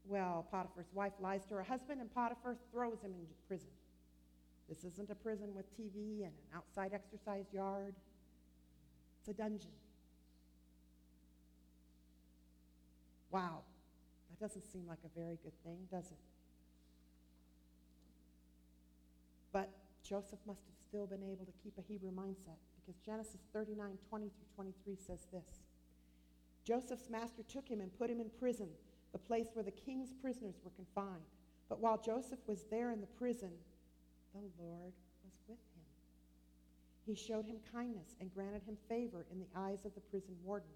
Well, 0.06 0.46
Potiphar's 0.52 0.92
wife 0.94 1.14
lies 1.20 1.46
to 1.46 1.56
her 1.56 1.64
husband, 1.64 2.02
and 2.02 2.14
Potiphar 2.14 2.58
throws 2.72 3.02
him 3.02 3.12
into 3.20 3.34
prison. 3.48 3.70
This 4.70 4.84
isn't 4.84 5.10
a 5.10 5.16
prison 5.16 5.54
with 5.56 5.66
TV 5.78 6.24
and 6.24 6.32
an 6.32 6.56
outside 6.56 6.94
exercise 6.94 7.46
yard, 7.54 7.96
it's 9.20 9.30
a 9.30 9.34
dungeon. 9.34 9.72
Wow, 13.32 13.62
doesn't 14.44 14.70
seem 14.70 14.84
like 14.86 15.00
a 15.06 15.20
very 15.20 15.40
good 15.42 15.56
thing, 15.64 15.88
does 15.90 16.12
it? 16.12 16.20
But 19.54 19.70
Joseph 20.04 20.40
must 20.46 20.60
have 20.68 20.76
still 20.86 21.08
been 21.08 21.24
able 21.24 21.46
to 21.46 21.54
keep 21.64 21.78
a 21.78 21.82
Hebrew 21.82 22.12
mindset 22.12 22.60
because 22.76 23.00
Genesis 23.06 23.40
39 23.54 23.98
20 24.10 24.26
through 24.26 24.52
23 24.56 24.98
says 25.08 25.20
this 25.32 25.64
Joseph's 26.66 27.10
master 27.10 27.44
took 27.48 27.70
him 27.70 27.80
and 27.80 27.98
put 27.98 28.10
him 28.10 28.20
in 28.20 28.30
prison, 28.38 28.68
the 29.14 29.18
place 29.18 29.48
where 29.54 29.64
the 29.64 29.72
king's 29.72 30.12
prisoners 30.22 30.56
were 30.62 30.72
confined. 30.72 31.24
But 31.70 31.80
while 31.80 31.98
Joseph 31.98 32.40
was 32.46 32.66
there 32.70 32.92
in 32.92 33.00
the 33.00 33.08
prison, 33.08 33.52
the 34.34 34.42
Lord 34.60 34.92
was 35.24 35.34
with 35.48 35.64
him. 35.72 35.88
He 37.06 37.16
showed 37.16 37.46
him 37.46 37.64
kindness 37.72 38.16
and 38.20 38.34
granted 38.34 38.64
him 38.64 38.76
favor 38.90 39.26
in 39.32 39.40
the 39.40 39.48
eyes 39.56 39.86
of 39.86 39.96
the 39.96 40.02
prison 40.02 40.36
warden. 40.44 40.68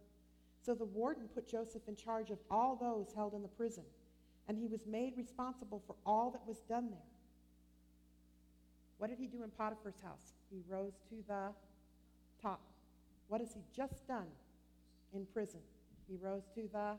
So 0.62 0.74
the 0.74 0.86
warden 0.86 1.28
put 1.34 1.48
Joseph 1.48 1.84
in 1.88 1.96
charge 1.96 2.30
of 2.30 2.40
all 2.52 2.76
those 2.76 3.14
held 3.16 3.34
in 3.34 3.42
the 3.42 3.48
prison, 3.48 3.84
and 4.48 4.58
he 4.58 4.68
was 4.68 4.82
made 4.86 5.14
responsible 5.18 5.82
for 5.88 5.96
all 6.06 6.32
that 6.32 6.46
was 6.46 6.60
done 6.70 6.90
there. 6.90 7.00
What 8.98 9.10
did 9.10 9.20
he 9.20 9.28
do 9.28 9.44
in 9.44 9.52
Potiphar's 9.52 10.02
house? 10.04 10.34
He 10.50 10.62
rose 10.68 10.94
to 11.10 11.16
the 11.28 11.50
top. 12.42 12.62
What 13.28 13.42
has 13.42 13.54
he 13.54 13.62
just 13.76 14.08
done 14.08 14.28
in 15.14 15.26
prison? 15.34 15.60
He 16.08 16.18
rose 16.18 16.44
to 16.56 16.70
the 16.72 16.98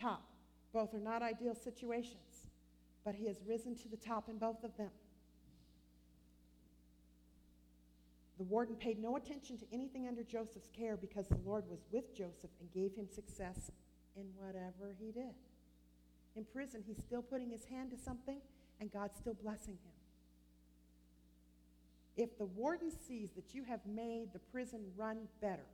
top. 0.00 0.22
Both 0.72 0.94
are 0.94 1.00
not 1.00 1.22
ideal 1.22 1.54
situations, 1.54 2.46
but 3.04 3.14
he 3.14 3.26
has 3.26 3.36
risen 3.46 3.74
to 3.76 3.88
the 3.88 3.96
top 3.96 4.28
in 4.28 4.38
both 4.38 4.62
of 4.64 4.76
them. 4.76 4.90
The 8.38 8.44
warden 8.44 8.76
paid 8.76 9.02
no 9.02 9.16
attention 9.16 9.58
to 9.58 9.64
anything 9.72 10.06
under 10.06 10.22
Joseph's 10.22 10.70
care 10.76 10.96
because 10.96 11.26
the 11.26 11.40
Lord 11.44 11.64
was 11.68 11.80
with 11.90 12.14
Joseph 12.16 12.50
and 12.60 12.72
gave 12.72 12.94
him 12.94 13.08
success 13.08 13.72
in 14.16 14.26
whatever 14.36 14.94
he 14.98 15.10
did. 15.10 15.34
In 16.36 16.44
prison, 16.44 16.84
he's 16.86 16.98
still 16.98 17.22
putting 17.22 17.50
his 17.50 17.64
hand 17.64 17.90
to 17.90 17.96
something, 17.96 18.38
and 18.80 18.92
God's 18.92 19.18
still 19.18 19.34
blessing 19.34 19.74
him. 19.74 19.98
If 22.16 22.38
the 22.38 22.44
warden 22.44 22.92
sees 22.92 23.30
that 23.34 23.54
you 23.54 23.64
have 23.64 23.80
made 23.86 24.32
the 24.32 24.38
prison 24.38 24.80
run 24.96 25.18
better, 25.40 25.66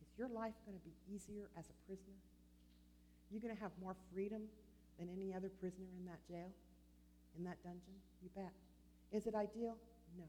is 0.00 0.18
your 0.18 0.28
life 0.28 0.54
going 0.64 0.78
to 0.78 0.84
be 0.84 1.14
easier 1.14 1.50
as 1.58 1.66
a 1.68 1.86
prisoner? 1.86 2.16
You're 3.30 3.42
going 3.42 3.54
to 3.54 3.60
have 3.60 3.72
more 3.82 3.96
freedom 4.14 4.42
than 4.98 5.08
any 5.14 5.34
other 5.34 5.50
prisoner 5.60 5.88
in 5.98 6.06
that 6.06 6.26
jail, 6.26 6.48
in 7.36 7.44
that 7.44 7.62
dungeon? 7.62 8.00
You 8.22 8.30
bet. 8.34 8.52
Is 9.12 9.26
it 9.26 9.34
ideal? 9.34 9.76
No. 10.16 10.24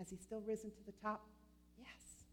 Has 0.00 0.08
he 0.08 0.16
still 0.16 0.40
risen 0.46 0.70
to 0.70 0.82
the 0.86 0.96
top? 1.02 1.20
Yes. 1.78 2.24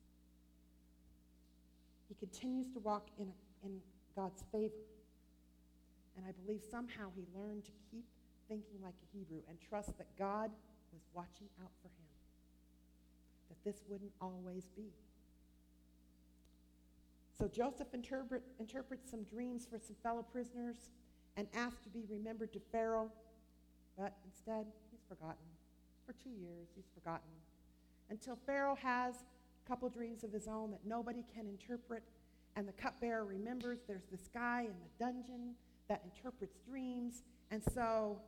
He 2.07 2.15
continues 2.15 2.71
to 2.71 2.79
walk 2.79 3.09
in, 3.19 3.27
in 3.61 3.81
God's 4.15 4.41
favor. 4.53 4.87
And 6.15 6.25
I 6.25 6.31
believe 6.43 6.61
somehow 6.71 7.11
he 7.13 7.25
learned 7.35 7.65
to 7.65 7.71
keep 7.91 8.05
thinking 8.47 8.79
like 8.81 8.93
a 9.03 9.17
Hebrew 9.17 9.41
and 9.49 9.57
trust 9.59 9.97
that 9.97 10.07
God 10.17 10.49
was 10.93 11.01
watching 11.13 11.49
out 11.61 11.71
for 11.81 11.89
him, 11.89 12.07
that 13.49 13.57
this 13.65 13.83
wouldn't 13.89 14.13
always 14.21 14.69
be. 14.75 14.87
So 17.37 17.49
Joseph 17.49 17.93
interpret, 17.93 18.43
interprets 18.59 19.11
some 19.11 19.23
dreams 19.23 19.67
for 19.69 19.77
some 19.77 19.97
fellow 20.01 20.23
prisoners 20.23 20.89
and 21.35 21.47
asks 21.53 21.81
to 21.83 21.89
be 21.89 22.05
remembered 22.09 22.53
to 22.53 22.61
Pharaoh, 22.71 23.11
but 23.97 24.13
instead 24.25 24.65
he's 24.89 25.03
forgotten. 25.09 25.45
For 26.05 26.13
two 26.13 26.31
years, 26.31 26.69
he's 26.73 26.87
forgotten 26.95 27.29
until 28.09 28.37
Pharaoh 28.45 28.77
has 28.81 29.15
a 29.15 29.69
couple 29.69 29.89
dreams 29.89 30.23
of 30.23 30.31
his 30.31 30.47
own 30.47 30.71
that 30.71 30.85
nobody 30.85 31.23
can 31.33 31.47
interpret. 31.47 32.03
And 32.55 32.67
the 32.67 32.73
cupbearer 32.73 33.25
remembers 33.25 33.79
there's 33.87 34.07
this 34.11 34.29
guy 34.33 34.61
in 34.61 34.73
the 34.79 35.05
dungeon 35.05 35.55
that 35.89 36.01
interprets 36.03 36.57
dreams. 36.67 37.23
And 37.51 37.61
so 37.73 38.19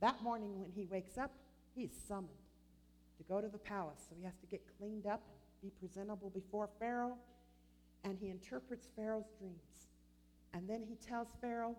that 0.00 0.22
morning 0.22 0.58
when 0.60 0.70
he 0.70 0.84
wakes 0.86 1.18
up, 1.18 1.32
he's 1.74 1.90
summoned 2.06 2.28
to 3.16 3.24
go 3.24 3.40
to 3.40 3.48
the 3.48 3.58
palace. 3.58 4.06
So 4.08 4.16
he 4.18 4.24
has 4.24 4.36
to 4.40 4.46
get 4.46 4.62
cleaned 4.78 5.06
up 5.06 5.22
and 5.26 5.70
be 5.70 5.76
presentable 5.78 6.30
before 6.30 6.68
Pharaoh. 6.78 7.16
And 8.04 8.16
he 8.20 8.28
interprets 8.28 8.86
Pharaoh's 8.94 9.30
dreams. 9.38 9.88
And 10.54 10.68
then 10.68 10.84
he 10.88 10.94
tells 10.94 11.28
Pharaoh, 11.40 11.76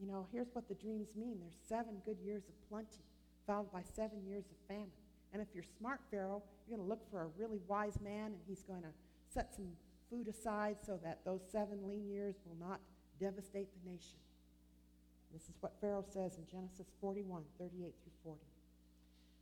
you 0.00 0.06
know, 0.06 0.26
here's 0.32 0.48
what 0.52 0.68
the 0.68 0.74
dreams 0.74 1.08
mean. 1.16 1.38
There's 1.40 1.58
seven 1.68 1.96
good 2.04 2.18
years 2.24 2.44
of 2.48 2.68
plenty, 2.68 3.02
followed 3.46 3.72
by 3.72 3.82
seven 3.94 4.24
years 4.26 4.44
of 4.50 4.56
famine. 4.68 4.90
And 5.36 5.46
if 5.46 5.54
you're 5.54 5.68
smart, 5.78 6.00
Pharaoh, 6.10 6.42
you're 6.66 6.78
going 6.78 6.88
to 6.88 6.88
look 6.88 7.10
for 7.10 7.20
a 7.20 7.26
really 7.36 7.60
wise 7.68 8.00
man, 8.02 8.32
and 8.32 8.40
he's 8.48 8.62
going 8.62 8.80
to 8.80 8.88
set 9.28 9.54
some 9.54 9.68
food 10.08 10.28
aside 10.28 10.78
so 10.80 10.98
that 11.04 11.20
those 11.26 11.42
seven 11.52 11.86
lean 11.86 12.08
years 12.08 12.36
will 12.46 12.56
not 12.66 12.80
devastate 13.20 13.68
the 13.76 13.90
nation. 13.90 14.16
This 15.34 15.42
is 15.42 15.56
what 15.60 15.74
Pharaoh 15.78 16.06
says 16.08 16.38
in 16.38 16.46
Genesis 16.50 16.86
41, 17.02 17.42
38 17.58 17.76
through 17.76 17.92
40. 18.24 18.40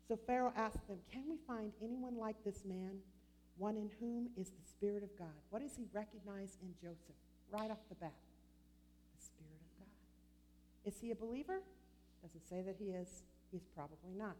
So 0.08 0.18
Pharaoh 0.26 0.52
asked 0.56 0.84
them, 0.88 0.98
Can 1.12 1.22
we 1.30 1.36
find 1.46 1.70
anyone 1.80 2.18
like 2.18 2.42
this 2.44 2.64
man, 2.64 2.96
one 3.56 3.76
in 3.76 3.88
whom 4.00 4.30
is 4.36 4.50
the 4.50 4.66
Spirit 4.68 5.04
of 5.04 5.16
God? 5.16 5.38
What 5.50 5.62
does 5.62 5.76
he 5.76 5.84
recognize 5.92 6.58
in 6.60 6.74
Joseph 6.82 7.14
right 7.52 7.70
off 7.70 7.86
the 7.88 7.94
bat? 7.94 8.18
The 9.16 9.24
Spirit 9.24 9.62
of 9.62 9.78
God. 9.78 10.92
Is 10.92 11.00
he 11.00 11.12
a 11.12 11.14
believer? 11.14 11.62
Doesn't 12.20 12.48
say 12.48 12.62
that 12.62 12.74
he 12.80 12.86
is. 12.86 13.22
He's 13.52 13.68
probably 13.76 14.10
not. 14.18 14.34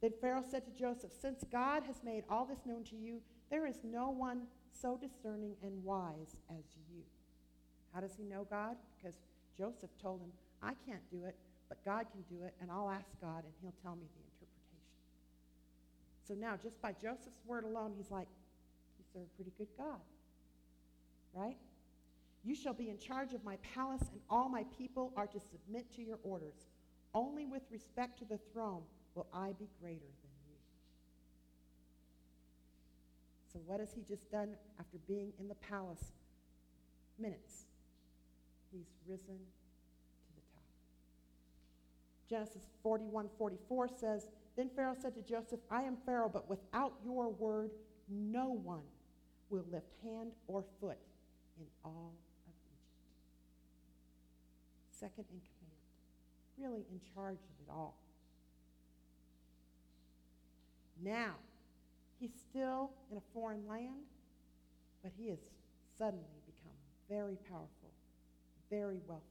Then 0.00 0.12
Pharaoh 0.20 0.44
said 0.48 0.64
to 0.64 0.70
Joseph, 0.70 1.12
Since 1.20 1.44
God 1.50 1.82
has 1.84 2.02
made 2.04 2.24
all 2.28 2.44
this 2.44 2.60
known 2.66 2.84
to 2.84 2.96
you, 2.96 3.20
there 3.50 3.66
is 3.66 3.76
no 3.82 4.10
one 4.10 4.42
so 4.70 4.98
discerning 4.98 5.54
and 5.62 5.82
wise 5.82 6.36
as 6.50 6.64
you. 6.90 7.02
How 7.94 8.00
does 8.00 8.14
he 8.16 8.24
know 8.24 8.46
God? 8.50 8.76
Because 8.96 9.16
Joseph 9.56 9.90
told 10.00 10.20
him, 10.20 10.30
I 10.62 10.72
can't 10.86 11.08
do 11.10 11.24
it, 11.24 11.34
but 11.68 11.82
God 11.84 12.06
can 12.12 12.22
do 12.28 12.44
it, 12.44 12.54
and 12.60 12.70
I'll 12.70 12.90
ask 12.90 13.06
God, 13.20 13.44
and 13.44 13.52
he'll 13.62 13.74
tell 13.82 13.96
me 13.96 14.06
the 14.14 14.22
interpretation. 14.22 14.78
So 16.28 16.34
now, 16.34 16.58
just 16.62 16.80
by 16.82 16.92
Joseph's 16.92 17.42
word 17.46 17.64
alone, 17.64 17.94
he's 17.96 18.10
like, 18.10 18.28
You 18.98 19.04
serve 19.12 19.22
a 19.22 19.36
pretty 19.36 19.52
good 19.56 19.68
God. 19.78 20.00
Right? 21.34 21.56
You 22.44 22.54
shall 22.54 22.74
be 22.74 22.90
in 22.90 22.98
charge 22.98 23.32
of 23.32 23.44
my 23.44 23.56
palace, 23.74 24.02
and 24.12 24.20
all 24.28 24.48
my 24.48 24.64
people 24.76 25.12
are 25.16 25.26
to 25.26 25.40
submit 25.40 25.92
to 25.96 26.02
your 26.02 26.18
orders. 26.22 26.66
Only 27.14 27.46
with 27.46 27.62
respect 27.70 28.18
to 28.18 28.24
the 28.24 28.38
throne 28.52 28.82
will 29.16 29.26
I 29.32 29.52
be 29.58 29.66
greater 29.80 29.98
than 29.98 30.30
you. 30.46 30.54
So, 33.52 33.58
what 33.64 33.80
has 33.80 33.92
he 33.94 34.02
just 34.02 34.30
done 34.30 34.50
after 34.78 34.98
being 35.08 35.32
in 35.40 35.48
the 35.48 35.54
palace? 35.54 36.12
Minutes. 37.18 37.64
He's 38.70 38.92
risen 39.08 39.38
to 39.38 40.32
the 40.36 40.42
top. 40.52 40.68
Genesis 42.28 42.68
41 42.82 43.28
44 43.38 43.88
says, 43.88 44.28
Then 44.56 44.68
Pharaoh 44.76 44.96
said 45.00 45.14
to 45.14 45.22
Joseph, 45.22 45.60
I 45.70 45.82
am 45.82 45.96
Pharaoh, 46.04 46.30
but 46.30 46.48
without 46.48 46.92
your 47.02 47.30
word, 47.30 47.70
no 48.08 48.48
one 48.62 48.84
will 49.48 49.64
lift 49.72 49.92
hand 50.02 50.32
or 50.46 50.62
foot 50.80 50.98
in 51.58 51.64
all 51.84 52.12
of 52.46 52.52
Egypt. 52.52 52.82
Second 54.90 55.24
in 55.30 55.40
command, 55.40 55.80
really 56.58 56.84
in 56.92 57.00
charge 57.14 57.38
of 57.38 57.66
it 57.66 57.70
all. 57.70 57.96
Now, 61.02 61.34
he's 62.18 62.32
still 62.50 62.90
in 63.10 63.16
a 63.16 63.22
foreign 63.34 63.66
land, 63.68 64.06
but 65.02 65.12
he 65.16 65.28
has 65.28 65.38
suddenly 65.98 66.40
become 66.46 66.72
very 67.08 67.36
powerful, 67.48 67.90
very 68.70 69.00
wealthy. 69.06 69.22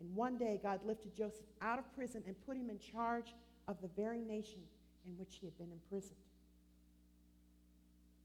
And 0.00 0.14
one 0.14 0.36
day, 0.36 0.60
God 0.62 0.80
lifted 0.84 1.16
Joseph 1.16 1.46
out 1.62 1.78
of 1.78 1.94
prison 1.94 2.22
and 2.26 2.36
put 2.46 2.56
him 2.56 2.68
in 2.68 2.78
charge 2.78 3.34
of 3.68 3.80
the 3.80 3.88
very 3.96 4.20
nation 4.20 4.60
in 5.06 5.12
which 5.18 5.38
he 5.40 5.46
had 5.46 5.56
been 5.58 5.72
imprisoned. 5.72 6.16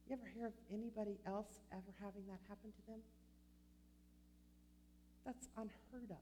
You 0.10 0.18
ever 0.18 0.30
hear 0.36 0.48
of 0.48 0.54
anybody 0.74 1.18
else 1.26 1.60
ever 1.72 1.94
having 2.04 2.24
that 2.28 2.40
happen 2.50 2.72
to 2.72 2.92
them? 2.92 3.00
That's 5.26 5.48
unheard 5.56 6.12
of. 6.12 6.18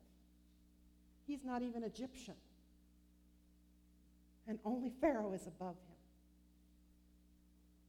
He's 1.25 1.43
not 1.43 1.63
even 1.63 1.83
Egyptian 1.83 2.35
and 4.49 4.57
only 4.65 4.91
Pharaoh 4.99 5.31
is 5.33 5.45
above 5.45 5.75
him. 5.75 5.95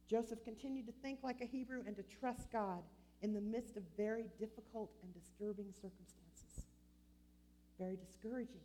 Joseph 0.07 0.43
continued 0.43 0.85
to 0.85 0.93
think 1.01 1.19
like 1.23 1.41
a 1.41 1.45
Hebrew 1.45 1.81
and 1.87 1.95
to 1.95 2.03
trust 2.03 2.51
God 2.51 2.83
in 3.23 3.33
the 3.33 3.41
midst 3.41 3.77
of 3.77 3.83
very 3.97 4.25
difficult 4.39 4.91
and 5.01 5.11
disturbing 5.11 5.73
circumstances. 5.73 6.67
Very 7.79 7.97
discouraging, 7.97 8.61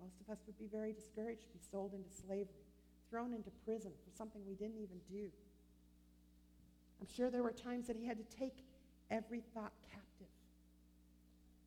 Most 0.00 0.20
of 0.20 0.30
us 0.30 0.38
would 0.46 0.58
be 0.58 0.68
very 0.70 0.92
discouraged 0.92 1.42
to 1.42 1.48
be 1.48 1.58
sold 1.58 1.92
into 1.92 2.08
slavery, 2.08 2.64
thrown 3.10 3.34
into 3.34 3.50
prison 3.64 3.90
for 4.04 4.16
something 4.16 4.40
we 4.46 4.54
didn't 4.54 4.78
even 4.78 5.00
do. 5.10 5.28
I'm 7.00 7.08
sure 7.12 7.30
there 7.30 7.42
were 7.42 7.52
times 7.52 7.88
that 7.88 7.96
he 7.96 8.06
had 8.06 8.18
to 8.18 8.36
take 8.36 8.64
every 9.10 9.42
thought 9.54 9.72
captive 9.90 10.30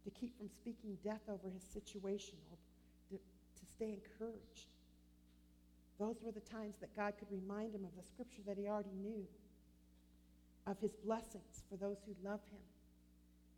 to 0.05 0.09
keep 0.11 0.37
from 0.37 0.47
speaking 0.47 0.97
death 1.03 1.27
over 1.27 1.49
his 1.49 1.63
situation 1.63 2.35
or 2.51 2.57
to, 3.09 3.17
to 3.17 3.71
stay 3.75 3.99
encouraged. 3.99 4.72
Those 6.03 6.19
were 6.21 6.33
the 6.33 6.43
times 6.43 6.75
that 6.81 6.93
God 6.97 7.13
could 7.17 7.31
remind 7.31 7.73
him 7.73 7.85
of 7.85 7.95
the 7.95 8.03
scripture 8.03 8.41
that 8.45 8.57
he 8.57 8.67
already 8.67 8.91
knew, 9.01 9.23
of 10.67 10.77
his 10.81 10.91
blessings 10.99 11.63
for 11.69 11.77
those 11.77 12.03
who 12.03 12.11
love 12.27 12.41
him 12.51 12.59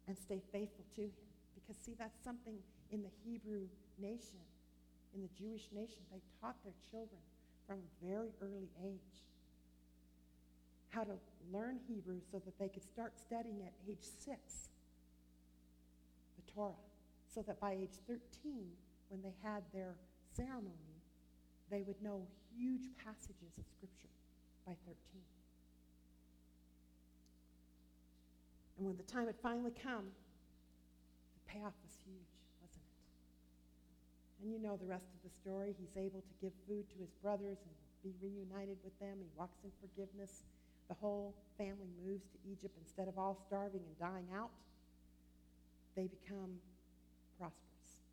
and 0.07 0.15
stay 0.15 0.43
faithful 0.51 0.85
to 0.93 1.01
him. 1.09 1.25
Because, 1.57 1.75
see, 1.81 1.95
that's 1.97 2.23
something 2.23 2.53
in 2.91 3.01
the 3.01 3.09
Hebrew 3.25 3.65
nation, 3.97 4.45
in 5.15 5.23
the 5.23 5.33
Jewish 5.33 5.69
nation. 5.73 6.05
They 6.13 6.21
taught 6.39 6.53
their 6.63 6.77
children 6.91 7.17
from 7.65 7.79
a 7.79 8.05
very 8.05 8.29
early 8.39 8.69
age 8.85 9.25
how 10.89 11.03
to 11.03 11.17
learn 11.51 11.79
Hebrew 11.87 12.19
so 12.31 12.37
that 12.45 12.59
they 12.59 12.69
could 12.69 12.83
start 12.83 13.17
studying 13.17 13.63
at 13.65 13.73
age 13.89 14.05
six 14.21 14.69
the 16.37 16.51
Torah. 16.53 16.77
So 17.33 17.41
that 17.41 17.59
by 17.59 17.73
age 17.73 17.97
13, 18.07 18.21
when 19.09 19.23
they 19.23 19.33
had 19.41 19.63
their 19.73 19.95
ceremony, 20.37 20.94
they 21.69 21.81
would 21.81 22.01
know 22.01 22.21
huge 22.55 22.87
passages 23.03 23.53
of 23.57 23.65
Scripture 23.67 24.13
by 24.65 24.73
13. 24.85 24.95
And 28.77 28.85
when 28.85 28.97
the 28.97 29.07
time 29.07 29.25
had 29.27 29.39
finally 29.41 29.71
come, 29.71 30.11
the 31.33 31.43
payoff 31.47 31.73
was 31.83 31.95
huge, 32.03 32.31
wasn't 32.59 32.83
it? 32.83 32.99
And 34.43 34.51
you 34.51 34.59
know 34.59 34.75
the 34.75 34.85
rest 34.85 35.07
of 35.15 35.19
the 35.23 35.33
story. 35.41 35.73
He's 35.79 35.95
able 35.95 36.21
to 36.21 36.33
give 36.41 36.51
food 36.67 36.83
to 36.91 36.97
his 36.99 37.11
brothers 37.23 37.57
and 37.63 37.73
be 38.03 38.13
reunited 38.21 38.77
with 38.83 38.97
them. 38.99 39.17
He 39.17 39.29
walks 39.37 39.63
in 39.63 39.71
forgiveness. 39.79 40.43
The 40.87 40.95
whole 40.99 41.33
family 41.57 41.89
moves 42.05 42.27
to 42.29 42.37
Egypt. 42.51 42.75
Instead 42.83 43.07
of 43.07 43.17
all 43.17 43.39
starving 43.47 43.81
and 43.81 43.97
dying 43.97 44.27
out, 44.35 44.51
they 45.95 46.07
become 46.07 46.59
prosperous. 47.39 48.03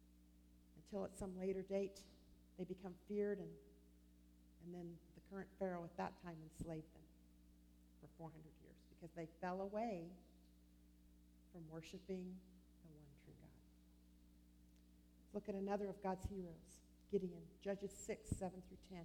Until 0.78 1.04
at 1.04 1.18
some 1.18 1.36
later 1.38 1.62
date, 1.62 2.00
they 2.58 2.64
become 2.64 2.92
feared, 3.08 3.38
and, 3.38 3.52
and 4.64 4.74
then 4.74 4.86
the 5.14 5.22
current 5.30 5.48
Pharaoh 5.58 5.84
at 5.84 5.96
that 5.96 6.12
time 6.22 6.36
enslaved 6.42 6.88
them 6.94 7.06
for 8.00 8.08
400 8.18 8.36
years 8.62 8.80
because 8.92 9.10
they 9.16 9.28
fell 9.40 9.62
away 9.62 10.04
from 11.52 11.62
worshiping 11.70 12.24
the 12.84 12.92
one 12.96 13.12
true 13.24 13.36
God. 13.40 13.60
Let's 15.20 15.32
look 15.34 15.48
at 15.48 15.56
another 15.56 15.88
of 15.88 16.00
God's 16.02 16.24
heroes, 16.28 16.80
Gideon, 17.10 17.44
Judges 17.64 17.92
6, 17.92 18.28
7 18.38 18.50
through 18.68 18.82
10. 18.90 19.04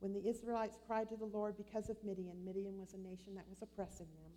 When 0.00 0.12
the 0.12 0.28
Israelites 0.28 0.76
cried 0.86 1.08
to 1.10 1.16
the 1.16 1.30
Lord 1.30 1.56
because 1.56 1.88
of 1.88 1.96
Midian, 2.04 2.44
Midian 2.44 2.78
was 2.78 2.94
a 2.94 2.98
nation 2.98 3.34
that 3.34 3.48
was 3.48 3.62
oppressing 3.62 4.10
them. 4.20 4.32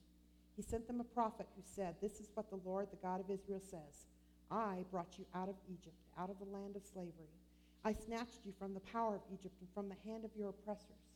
He 0.56 0.62
sent 0.62 0.88
them 0.88 1.00
a 1.00 1.04
prophet 1.04 1.48
who 1.56 1.62
said, 1.64 1.96
This 2.02 2.20
is 2.20 2.30
what 2.34 2.50
the 2.50 2.60
Lord, 2.66 2.88
the 2.90 2.98
God 2.98 3.20
of 3.20 3.30
Israel, 3.30 3.62
says 3.62 4.08
I 4.50 4.86
brought 4.92 5.20
you 5.20 5.26
out 5.36 5.50
of 5.50 5.56
Egypt, 5.68 5.98
out 6.18 6.30
of 6.30 6.40
the 6.40 6.50
land 6.52 6.76
of 6.76 6.84
slavery. 6.86 7.36
I 7.88 7.94
snatched 7.94 8.46
you 8.46 8.52
from 8.60 8.74
the 8.74 8.82
power 8.82 9.16
of 9.16 9.22
Egypt 9.32 9.56
and 9.62 9.70
from 9.74 9.88
the 9.88 9.96
hand 10.06 10.26
of 10.26 10.32
your 10.38 10.50
oppressors. 10.50 11.08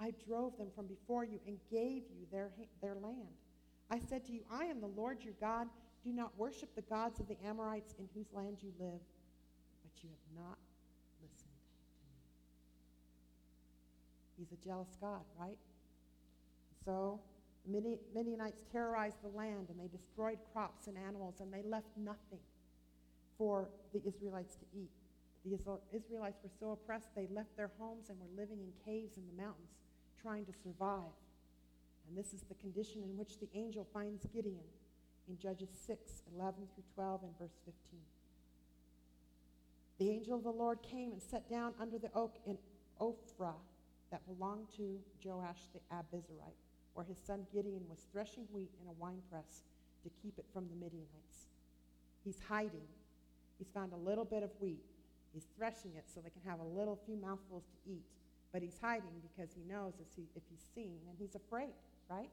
I 0.00 0.10
drove 0.26 0.56
them 0.56 0.68
from 0.74 0.86
before 0.86 1.22
you 1.22 1.38
and 1.46 1.58
gave 1.70 2.04
you 2.16 2.24
their, 2.32 2.48
their 2.80 2.94
land. 2.94 3.36
I 3.90 3.98
said 3.98 4.24
to 4.26 4.32
you, 4.32 4.40
I 4.50 4.64
am 4.64 4.80
the 4.80 4.86
Lord 4.86 5.22
your 5.22 5.34
God. 5.38 5.68
Do 6.02 6.14
not 6.14 6.32
worship 6.38 6.74
the 6.74 6.82
gods 6.88 7.20
of 7.20 7.28
the 7.28 7.36
Amorites 7.46 7.94
in 7.98 8.08
whose 8.14 8.32
land 8.32 8.56
you 8.62 8.72
live. 8.80 9.02
But 9.82 10.02
you 10.02 10.08
have 10.08 10.46
not 10.46 10.56
listened 11.20 11.60
to 11.60 12.06
me. 12.08 12.16
He's 14.38 14.52
a 14.58 14.66
jealous 14.66 14.96
God, 14.98 15.24
right? 15.38 15.58
So 16.86 17.20
the 17.66 17.98
Midianites 18.14 18.62
terrorized 18.72 19.18
the 19.22 19.36
land 19.36 19.66
and 19.68 19.78
they 19.78 19.94
destroyed 19.94 20.38
crops 20.54 20.86
and 20.86 20.96
animals 20.96 21.34
and 21.40 21.52
they 21.52 21.62
left 21.68 21.88
nothing 21.98 22.40
for 23.36 23.68
the 23.92 24.00
Israelites 24.06 24.54
to 24.56 24.64
eat. 24.74 25.03
The 25.44 25.54
Israelites 25.92 26.40
were 26.42 26.50
so 26.58 26.72
oppressed 26.72 27.14
they 27.14 27.28
left 27.30 27.56
their 27.56 27.70
homes 27.78 28.08
and 28.08 28.18
were 28.18 28.40
living 28.40 28.60
in 28.60 28.72
caves 28.84 29.16
in 29.18 29.24
the 29.26 29.42
mountains 29.42 29.76
trying 30.20 30.46
to 30.46 30.52
survive. 30.52 31.12
And 32.08 32.16
this 32.16 32.32
is 32.32 32.42
the 32.48 32.54
condition 32.54 33.02
in 33.02 33.16
which 33.16 33.38
the 33.38 33.48
angel 33.54 33.86
finds 33.92 34.24
Gideon 34.32 34.64
in 35.28 35.38
Judges 35.38 35.68
6 35.86 36.22
11 36.34 36.62
through 36.74 36.84
12 36.94 37.22
and 37.24 37.38
verse 37.38 37.58
15. 37.64 38.00
The 39.98 40.10
angel 40.10 40.36
of 40.36 40.44
the 40.44 40.50
Lord 40.50 40.78
came 40.82 41.12
and 41.12 41.22
sat 41.22 41.48
down 41.48 41.74
under 41.80 41.98
the 41.98 42.10
oak 42.14 42.36
in 42.46 42.58
Ophrah 43.00 43.54
that 44.10 44.26
belonged 44.26 44.66
to 44.76 44.98
Joash 45.24 45.68
the 45.72 45.80
Abiezrite, 45.94 46.60
where 46.94 47.04
his 47.04 47.18
son 47.18 47.46
Gideon 47.52 47.82
was 47.88 48.06
threshing 48.12 48.46
wheat 48.52 48.70
in 48.80 48.88
a 48.88 48.92
winepress 48.92 49.62
to 50.02 50.10
keep 50.22 50.38
it 50.38 50.46
from 50.52 50.68
the 50.68 50.74
Midianites. 50.76 51.48
He's 52.24 52.38
hiding. 52.48 52.88
He's 53.58 53.68
found 53.72 53.92
a 53.92 53.96
little 53.96 54.24
bit 54.24 54.42
of 54.42 54.50
wheat. 54.60 54.93
He's 55.34 55.48
threshing 55.58 55.92
it 55.96 56.04
so 56.06 56.20
they 56.20 56.30
can 56.30 56.48
have 56.48 56.60
a 56.60 56.78
little 56.78 56.98
few 57.04 57.16
mouthfuls 57.16 57.64
to 57.66 57.90
eat. 57.90 58.06
But 58.52 58.62
he's 58.62 58.78
hiding 58.80 59.20
because 59.20 59.52
he 59.52 59.62
knows 59.68 59.94
if, 59.98 60.06
he, 60.14 60.22
if 60.36 60.42
he's 60.48 60.64
seen, 60.74 60.98
and 61.10 61.18
he's 61.18 61.34
afraid 61.34 61.74
right? 62.08 62.30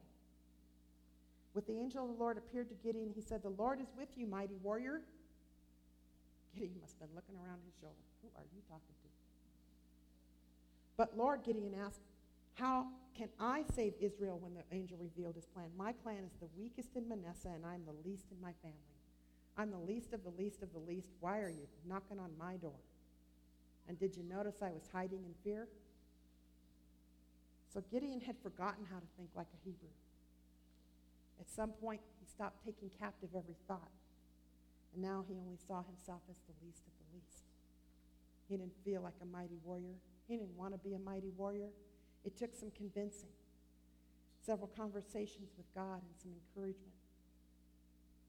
With 1.54 1.68
the 1.68 1.78
angel 1.78 2.04
of 2.04 2.16
the 2.16 2.20
Lord 2.22 2.38
appeared 2.38 2.70
to 2.70 2.76
Gideon, 2.76 3.12
he 3.14 3.22
said, 3.22 3.43
The 3.43 3.49
Lord 3.49 3.82
is 3.82 3.88
with 3.97 4.10
you, 4.16 4.26
mighty 4.26 4.56
warrior. 4.62 5.02
Gideon 6.54 6.80
must 6.82 6.99
have 6.99 7.08
been 7.08 7.16
looking 7.16 7.36
around 7.36 7.60
his 7.66 7.74
shoulder. 7.80 7.99
Who 8.22 8.30
are 8.38 8.45
you 8.54 8.62
talking 8.68 8.95
to? 9.02 9.08
But 10.97 11.18
Lord, 11.18 11.43
Gideon 11.43 11.74
asked, 11.86 12.02
How 12.56 12.88
can 13.18 13.30
I 13.39 13.64
save 13.76 13.93
Israel 13.99 14.39
when 14.39 14.54
the 14.54 14.64
angel 14.72 14.97
revealed 14.97 15.36
his 15.36 15.45
plan? 15.45 15.68
My 15.78 15.91
clan 15.91 16.24
is 16.26 16.34
the 16.39 16.47
weakest 16.58 16.95
in 16.95 17.08
Manasseh, 17.08 17.52
and 17.54 17.66
I'm 17.66 17.84
the 17.86 18.08
least 18.08 18.26
in 18.32 18.41
my 18.41 18.54
family. 18.62 18.78
I'm 19.58 19.72
the 19.72 19.78
least 19.78 20.14
of 20.14 20.24
the 20.24 20.30
least 20.30 20.64
of 20.64 20.72
the 20.72 20.80
least. 20.80 21.10
Why 21.20 21.39
are 21.39 21.49
you 21.49 21.68
knocking 21.88 22.20
on 22.20 22.32
my 22.39 22.56
door? 22.56 22.80
And 23.88 23.99
did 23.99 24.15
you 24.15 24.23
notice 24.23 24.55
I 24.61 24.69
was 24.69 24.88
hiding 24.91 25.23
in 25.25 25.34
fear? 25.43 25.67
So 27.73 27.84
Gideon 27.91 28.19
had 28.19 28.36
forgotten 28.43 28.86
how 28.91 28.99
to 28.99 29.05
think 29.17 29.29
like 29.36 29.47
a 29.53 29.59
Hebrew. 29.63 29.93
At 31.39 31.49
some 31.49 31.71
point, 31.71 32.01
he 32.19 32.25
stopped 32.25 32.63
taking 32.63 32.89
captive 32.99 33.29
every 33.36 33.55
thought. 33.67 33.91
And 34.93 35.01
now 35.01 35.23
he 35.27 35.36
only 35.36 35.57
saw 35.67 35.84
himself 35.84 36.21
as 36.29 36.36
the 36.47 36.53
least 36.65 36.84
of 36.86 36.93
the 36.99 37.07
least. 37.15 37.47
He 38.49 38.57
didn't 38.57 38.75
feel 38.84 39.01
like 39.01 39.15
a 39.21 39.25
mighty 39.25 39.57
warrior. 39.63 39.95
He 40.27 40.38
didn't 40.38 40.55
want 40.57 40.73
to 40.73 40.79
be 40.79 40.93
a 40.93 40.99
mighty 40.99 41.32
warrior. 41.38 41.69
It 42.23 42.38
took 42.38 42.53
some 42.53 42.71
convincing, 42.75 43.32
several 44.45 44.67
conversations 44.67 45.49
with 45.57 45.65
God, 45.73 46.03
and 46.03 46.13
some 46.21 46.32
encouragement. 46.36 46.93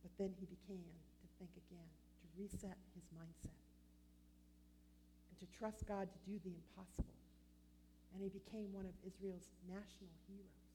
But 0.02 0.12
then 0.18 0.30
he 0.38 0.46
began 0.46 0.82
to 0.82 1.26
think 1.38 1.50
again, 1.58 1.90
to 2.22 2.26
reset 2.38 2.78
his 2.94 3.06
mindset, 3.10 3.58
to 5.42 5.58
trust 5.58 5.86
God 5.86 6.06
to 6.06 6.30
do 6.30 6.38
the 6.44 6.54
impossible 6.54 7.12
and 8.14 8.22
he 8.22 8.28
became 8.28 8.72
one 8.72 8.84
of 8.84 8.92
Israel's 9.06 9.48
national 9.68 10.12
heroes. 10.28 10.68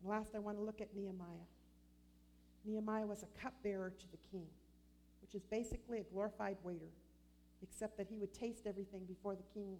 And 0.00 0.10
last, 0.10 0.34
I 0.34 0.38
want 0.38 0.56
to 0.56 0.62
look 0.62 0.80
at 0.80 0.94
Nehemiah. 0.94 1.46
Nehemiah 2.64 3.06
was 3.06 3.22
a 3.22 3.40
cupbearer 3.40 3.90
to 3.90 4.06
the 4.10 4.18
king, 4.30 4.46
which 5.20 5.34
is 5.34 5.44
basically 5.44 6.00
a 6.00 6.04
glorified 6.04 6.56
waiter, 6.62 6.90
except 7.62 7.96
that 7.98 8.06
he 8.08 8.16
would 8.16 8.32
taste 8.32 8.66
everything 8.66 9.04
before 9.04 9.34
the 9.34 9.46
king 9.54 9.76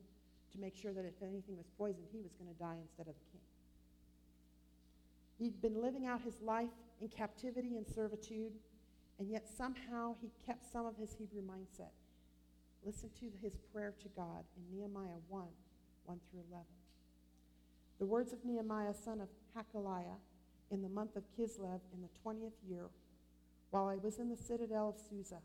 to 0.53 0.61
make 0.61 0.77
sure 0.77 0.93
that 0.93 1.05
if 1.05 1.23
anything 1.23 1.57
was 1.57 1.67
poisoned, 1.79 2.07
he 2.13 2.21
was 2.21 2.33
going 2.35 2.53
to 2.53 2.59
die 2.59 2.77
instead 2.81 3.09
of 3.09 3.15
the 3.15 3.27
king. 3.33 3.41
He'd 5.39 5.61
been 5.61 5.83
living 5.83 6.07
out 6.07 6.23
his 6.23 6.41
life 6.41 6.71
in 7.01 7.09
captivity 7.09 7.77
and 7.77 7.87
servitude, 7.87 8.53
and 9.19 9.31
yet 9.31 9.49
somehow 9.49 10.15
he 10.21 10.31
kept 10.45 10.71
some 10.71 10.87
of 10.87 10.97
his 10.97 11.15
Hebrew 11.19 11.43
mindset. 11.43 11.93
Listen 12.85 13.11
to 13.21 13.27
his 13.43 13.57
prayer 13.73 13.95
to 14.03 14.09
God 14.11 14.45
in 14.57 14.77
Nehemiah 14.77 15.19
1 15.29 15.45
1 16.05 16.21
through 16.31 16.43
11. 16.51 16.65
The 17.99 18.07
words 18.07 18.33
of 18.33 18.45
Nehemiah, 18.45 18.95
son 18.95 19.21
of 19.21 19.29
Hakaliah, 19.57 20.21
in 20.71 20.83
the 20.83 20.89
month 20.89 21.17
of 21.17 21.25
Kislev 21.37 21.81
in 21.95 22.03
the 22.03 22.13
20th 22.25 22.59
year, 22.69 22.87
while 23.71 23.89
I 23.89 23.97
was 23.97 24.19
in 24.19 24.29
the 24.29 24.37
citadel 24.37 24.91
of 24.91 24.99
Susa. 24.99 25.39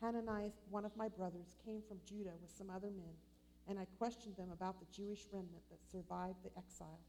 Hananiah, 0.00 0.50
one 0.70 0.84
of 0.84 0.96
my 0.96 1.08
brothers, 1.08 1.56
came 1.64 1.82
from 1.86 1.98
Judah 2.06 2.32
with 2.40 2.50
some 2.56 2.70
other 2.70 2.90
men, 2.90 3.12
and 3.68 3.78
I 3.78 3.86
questioned 3.98 4.36
them 4.36 4.50
about 4.52 4.80
the 4.80 4.86
Jewish 4.94 5.26
remnant 5.32 5.62
that 5.70 5.84
survived 5.90 6.42
the 6.42 6.56
exile. 6.56 7.00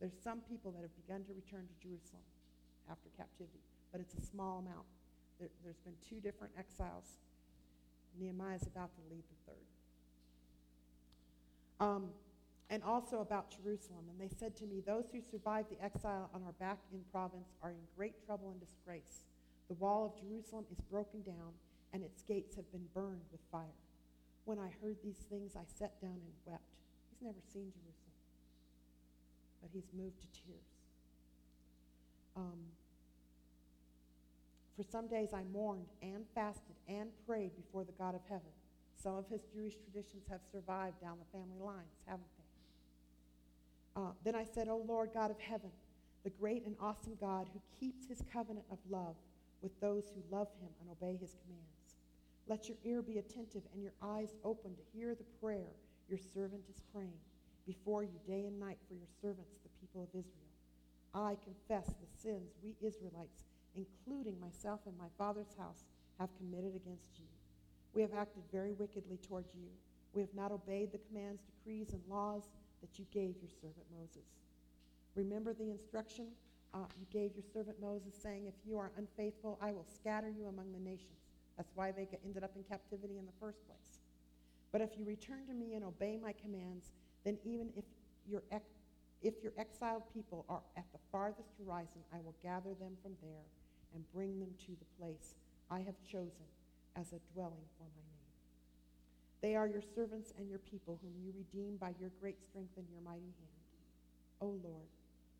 There's 0.00 0.16
some 0.22 0.40
people 0.40 0.72
that 0.72 0.82
have 0.82 0.96
begun 0.96 1.24
to 1.24 1.32
return 1.34 1.68
to 1.68 1.76
Jerusalem 1.80 2.26
after 2.90 3.08
captivity, 3.16 3.62
but 3.92 4.00
it's 4.00 4.14
a 4.14 4.22
small 4.22 4.58
amount. 4.58 4.86
There, 5.38 5.48
has 5.66 5.78
been 5.84 5.94
two 6.08 6.20
different 6.20 6.54
exiles 6.58 7.18
Nehemiah 8.18 8.56
is 8.56 8.66
about 8.66 8.94
to 8.94 9.00
lead 9.10 9.22
the 9.28 9.52
third. 9.52 9.66
Um, 11.78 12.08
and 12.70 12.82
also 12.82 13.20
about 13.20 13.50
Jerusalem. 13.50 14.04
And 14.10 14.18
they 14.18 14.34
said 14.34 14.56
to 14.56 14.66
me, 14.66 14.82
Those 14.84 15.04
who 15.12 15.20
survived 15.20 15.70
the 15.70 15.82
exile 15.84 16.30
and 16.34 16.42
are 16.44 16.56
back 16.58 16.78
in 16.92 17.00
province 17.12 17.54
are 17.62 17.70
in 17.70 17.84
great 17.96 18.24
trouble 18.24 18.50
and 18.50 18.60
disgrace. 18.60 19.24
The 19.68 19.74
wall 19.74 20.06
of 20.06 20.18
Jerusalem 20.20 20.64
is 20.70 20.80
broken 20.90 21.22
down, 21.22 21.52
and 21.92 22.02
its 22.02 22.22
gates 22.22 22.56
have 22.56 22.70
been 22.72 22.86
burned 22.94 23.22
with 23.30 23.40
fire. 23.52 23.76
When 24.44 24.58
I 24.58 24.70
heard 24.82 24.96
these 25.02 25.26
things, 25.28 25.56
I 25.56 25.64
sat 25.66 26.00
down 26.00 26.12
and 26.14 26.34
wept. 26.44 26.62
He's 27.10 27.20
never 27.20 27.38
seen 27.52 27.72
Jerusalem, 27.72 28.18
but 29.60 29.70
he's 29.72 29.90
moved 29.92 30.20
to 30.20 30.26
tears. 30.32 30.70
Um, 32.36 32.58
for 34.76 34.82
some 34.82 35.08
days 35.08 35.30
I 35.32 35.42
mourned 35.52 35.86
and 36.02 36.24
fasted 36.34 36.76
and 36.88 37.08
prayed 37.26 37.56
before 37.56 37.84
the 37.84 37.92
God 37.92 38.14
of 38.14 38.20
heaven. 38.28 38.52
Some 38.94 39.16
of 39.16 39.26
his 39.28 39.42
Jewish 39.54 39.74
traditions 39.76 40.24
have 40.30 40.40
survived 40.52 41.00
down 41.00 41.16
the 41.18 41.38
family 41.38 41.58
lines, 41.60 41.96
haven't 42.06 42.28
they? 42.36 44.02
Uh, 44.02 44.12
then 44.24 44.34
I 44.34 44.44
said, 44.44 44.68
O 44.68 44.84
Lord 44.86 45.10
God 45.14 45.30
of 45.30 45.40
heaven, 45.40 45.70
the 46.24 46.30
great 46.30 46.66
and 46.66 46.76
awesome 46.80 47.16
God 47.20 47.48
who 47.52 47.60
keeps 47.80 48.06
his 48.06 48.22
covenant 48.32 48.66
of 48.70 48.78
love 48.90 49.16
with 49.62 49.78
those 49.80 50.10
who 50.10 50.36
love 50.36 50.48
him 50.60 50.68
and 50.80 50.90
obey 50.90 51.16
his 51.16 51.34
commands. 51.44 51.96
Let 52.48 52.68
your 52.68 52.76
ear 52.84 53.02
be 53.02 53.18
attentive 53.18 53.62
and 53.72 53.82
your 53.82 53.94
eyes 54.02 54.34
open 54.44 54.72
to 54.74 54.98
hear 54.98 55.14
the 55.14 55.24
prayer 55.40 55.72
your 56.08 56.18
servant 56.18 56.62
is 56.70 56.82
praying 56.92 57.18
before 57.66 58.04
you 58.04 58.18
day 58.26 58.46
and 58.46 58.60
night 58.60 58.78
for 58.86 58.94
your 58.94 59.08
servants, 59.20 59.56
the 59.62 59.70
people 59.80 60.02
of 60.02 60.08
Israel. 60.10 60.46
I 61.14 61.36
confess 61.42 61.86
the 61.86 62.20
sins 62.22 62.52
we 62.62 62.76
Israelites, 62.86 63.44
including 63.76 64.40
myself 64.40 64.80
and 64.86 64.96
my 64.98 65.08
father's 65.18 65.54
house, 65.58 65.84
have 66.18 66.30
committed 66.36 66.74
against 66.74 67.18
you. 67.18 67.26
We 67.92 68.02
have 68.02 68.14
acted 68.14 68.42
very 68.52 68.72
wickedly 68.72 69.18
toward 69.18 69.44
you. 69.54 69.68
We 70.14 70.22
have 70.22 70.34
not 70.34 70.52
obeyed 70.52 70.92
the 70.92 70.98
commands, 70.98 71.42
decrees, 71.42 71.92
and 71.92 72.02
laws 72.08 72.48
that 72.80 72.98
you 72.98 73.06
gave 73.12 73.36
your 73.40 73.50
servant 73.50 73.86
Moses. 73.98 74.26
Remember 75.14 75.52
the 75.52 75.70
instruction 75.70 76.26
uh, 76.74 76.78
you 77.00 77.06
gave 77.10 77.34
your 77.34 77.44
servant 77.54 77.80
Moses, 77.80 78.12
saying, 78.14 78.46
If 78.46 78.54
you 78.66 78.76
are 78.78 78.90
unfaithful, 78.98 79.58
I 79.62 79.72
will 79.72 79.86
scatter 79.88 80.28
you 80.28 80.46
among 80.46 80.72
the 80.72 80.78
nations. 80.78 81.24
That's 81.56 81.72
why 81.74 81.90
they 81.90 82.06
ended 82.24 82.44
up 82.44 82.52
in 82.54 82.64
captivity 82.64 83.16
in 83.18 83.24
the 83.24 83.32
first 83.40 83.66
place. 83.66 84.00
But 84.72 84.82
if 84.82 84.98
you 84.98 85.06
return 85.06 85.46
to 85.46 85.54
me 85.54 85.74
and 85.74 85.84
obey 85.84 86.18
my 86.22 86.32
commands, 86.32 86.90
then 87.24 87.38
even 87.44 87.70
if 87.76 87.84
your, 88.28 88.42
ex- 88.52 88.76
if 89.22 89.42
your 89.42 89.52
exiled 89.56 90.02
people 90.12 90.44
are 90.50 90.60
at 90.76 90.84
the 90.92 90.98
farthest 91.10 91.48
horizon, 91.64 92.02
I 92.12 92.18
will 92.18 92.34
gather 92.42 92.74
them 92.74 92.92
from 93.02 93.12
there 93.22 93.46
and 93.96 94.04
bring 94.12 94.38
them 94.38 94.52
to 94.60 94.76
the 94.76 94.92
place 95.00 95.34
I 95.72 95.80
have 95.80 95.96
chosen 96.04 96.44
as 96.94 97.16
a 97.16 97.24
dwelling 97.32 97.64
for 97.80 97.88
my 97.88 98.04
name. 98.12 98.30
They 99.40 99.56
are 99.56 99.66
your 99.66 99.82
servants 99.82 100.32
and 100.38 100.48
your 100.48 100.60
people, 100.60 101.00
whom 101.00 101.16
you 101.24 101.32
redeem 101.32 101.80
by 101.80 101.96
your 101.98 102.12
great 102.20 102.36
strength 102.44 102.76
and 102.76 102.86
your 102.92 103.00
mighty 103.00 103.32
hand. 103.40 103.64
O 104.40 104.60
Lord, 104.62 104.92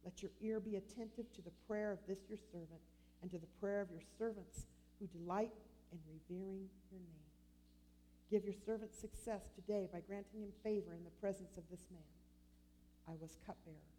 let 0.05 0.23
your 0.23 0.33
ear 0.41 0.59
be 0.59 0.77
attentive 0.77 1.31
to 1.37 1.43
the 1.43 1.53
prayer 1.69 1.93
of 1.93 2.01
this 2.09 2.25
your 2.29 2.41
servant 2.51 2.81
and 3.21 3.31
to 3.31 3.39
the 3.39 3.53
prayer 3.61 3.83
of 3.83 3.91
your 3.93 4.05
servants 4.19 4.65
who 4.99 5.07
delight 5.07 5.53
in 5.93 5.99
revering 6.09 6.65
your 6.91 7.01
name. 7.01 7.29
Give 8.31 8.45
your 8.45 8.57
servant 8.65 8.95
success 8.95 9.53
today 9.55 9.87
by 9.93 10.01
granting 10.01 10.41
him 10.41 10.53
favor 10.65 10.97
in 10.97 11.05
the 11.05 11.19
presence 11.21 11.57
of 11.57 11.69
this 11.71 11.87
man. 11.93 12.09
I 13.07 13.13
was 13.21 13.37
cupbearer 13.47 13.96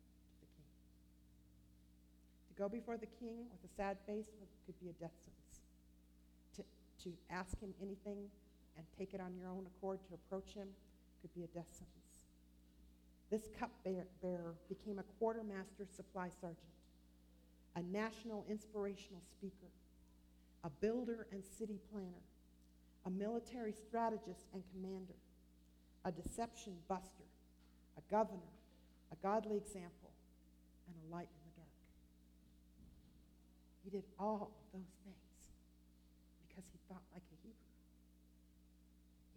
go 2.58 2.68
before 2.68 2.98
the 2.98 3.08
king 3.20 3.46
with 3.52 3.70
a 3.70 3.74
sad 3.76 3.98
face 4.08 4.28
could 4.66 4.80
be 4.80 4.90
a 4.90 4.94
death 4.94 5.16
sentence. 5.24 5.62
To, 6.58 6.64
to 7.04 7.16
ask 7.30 7.60
him 7.60 7.74
anything 7.82 8.30
and 8.76 8.86
take 8.98 9.14
it 9.14 9.22
on 9.22 9.36
your 9.36 9.50
own 9.50 9.66
accord 9.78 10.00
to 10.10 10.14
approach 10.16 10.54
him 10.54 10.68
could 11.22 11.34
be 11.34 11.44
a 11.44 11.48
death 11.48 11.70
sentence. 11.72 11.98
This 13.30 13.50
cupbearer 13.60 14.56
became 14.70 15.00
a 15.00 15.04
quartermaster 15.20 15.86
supply 15.96 16.30
sergeant, 16.30 16.58
a 17.76 17.82
national 17.82 18.46
inspirational 18.50 19.22
speaker, 19.38 19.72
a 20.64 20.70
builder 20.70 21.28
and 21.32 21.44
city 21.44 21.80
planner, 21.92 22.24
a 23.06 23.10
military 23.10 23.74
strategist 23.74 24.46
and 24.54 24.64
commander, 24.74 25.16
a 26.06 26.12
deception 26.12 26.74
buster, 26.88 27.28
a 27.98 28.12
governor, 28.12 28.54
a 29.12 29.16
godly 29.22 29.58
example, 29.58 30.12
and 30.88 30.96
a 31.12 31.16
light. 31.16 31.30
He 33.88 33.96
did 33.96 34.04
all 34.20 34.52
those 34.76 34.92
things 35.08 35.40
because 36.44 36.68
he 36.68 36.78
thought 36.92 37.08
like 37.16 37.24
a 37.24 37.38
Hebrew. 37.40 37.72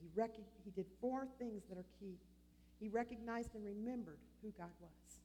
He, 0.03 0.09
rec- 0.19 0.51
he 0.65 0.71
did 0.75 0.91
four 1.01 1.29
things 1.39 1.63
that 1.71 1.79
are 1.79 1.87
key 2.03 2.19
he 2.81 2.89
recognized 2.89 3.55
and 3.55 3.65
remembered 3.65 4.19
who 4.43 4.51
God 4.57 4.73
was. 4.81 5.21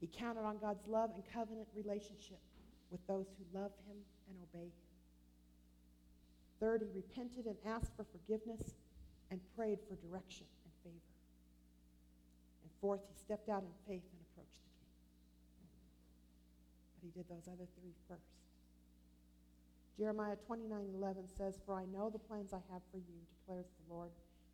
He 0.00 0.06
counted 0.06 0.42
on 0.42 0.58
God's 0.58 0.86
love 0.86 1.10
and 1.14 1.22
covenant 1.34 1.66
relationship 1.74 2.38
with 2.90 3.04
those 3.08 3.26
who 3.36 3.58
love 3.58 3.72
him 3.88 3.96
and 4.28 4.36
obey 4.42 4.66
him. 4.66 4.88
Third, 6.60 6.82
he 6.82 6.88
repented 6.94 7.46
and 7.46 7.56
asked 7.66 7.90
for 7.96 8.04
forgiveness 8.04 8.74
and 9.30 9.40
prayed 9.56 9.78
for 9.88 9.96
direction 9.96 10.46
and 10.64 10.72
favor. 10.84 11.12
And 12.62 12.70
fourth, 12.80 13.00
he 13.08 13.18
stepped 13.18 13.48
out 13.48 13.62
in 13.62 13.74
faith 13.86 14.06
and. 14.12 14.21
But 17.02 17.10
he 17.10 17.18
did 17.18 17.26
those 17.26 17.50
other 17.50 17.66
three 17.82 17.98
first. 18.06 18.30
Jeremiah 19.98 20.36
29 20.46 20.70
11 20.94 21.26
says, 21.36 21.58
For 21.66 21.74
I 21.74 21.84
know 21.90 22.08
the 22.08 22.22
plans 22.22 22.54
I 22.54 22.62
have 22.70 22.82
for 22.90 22.98
you, 22.98 23.18
declares 23.42 23.66
the 23.66 23.92
Lord, 23.92 24.10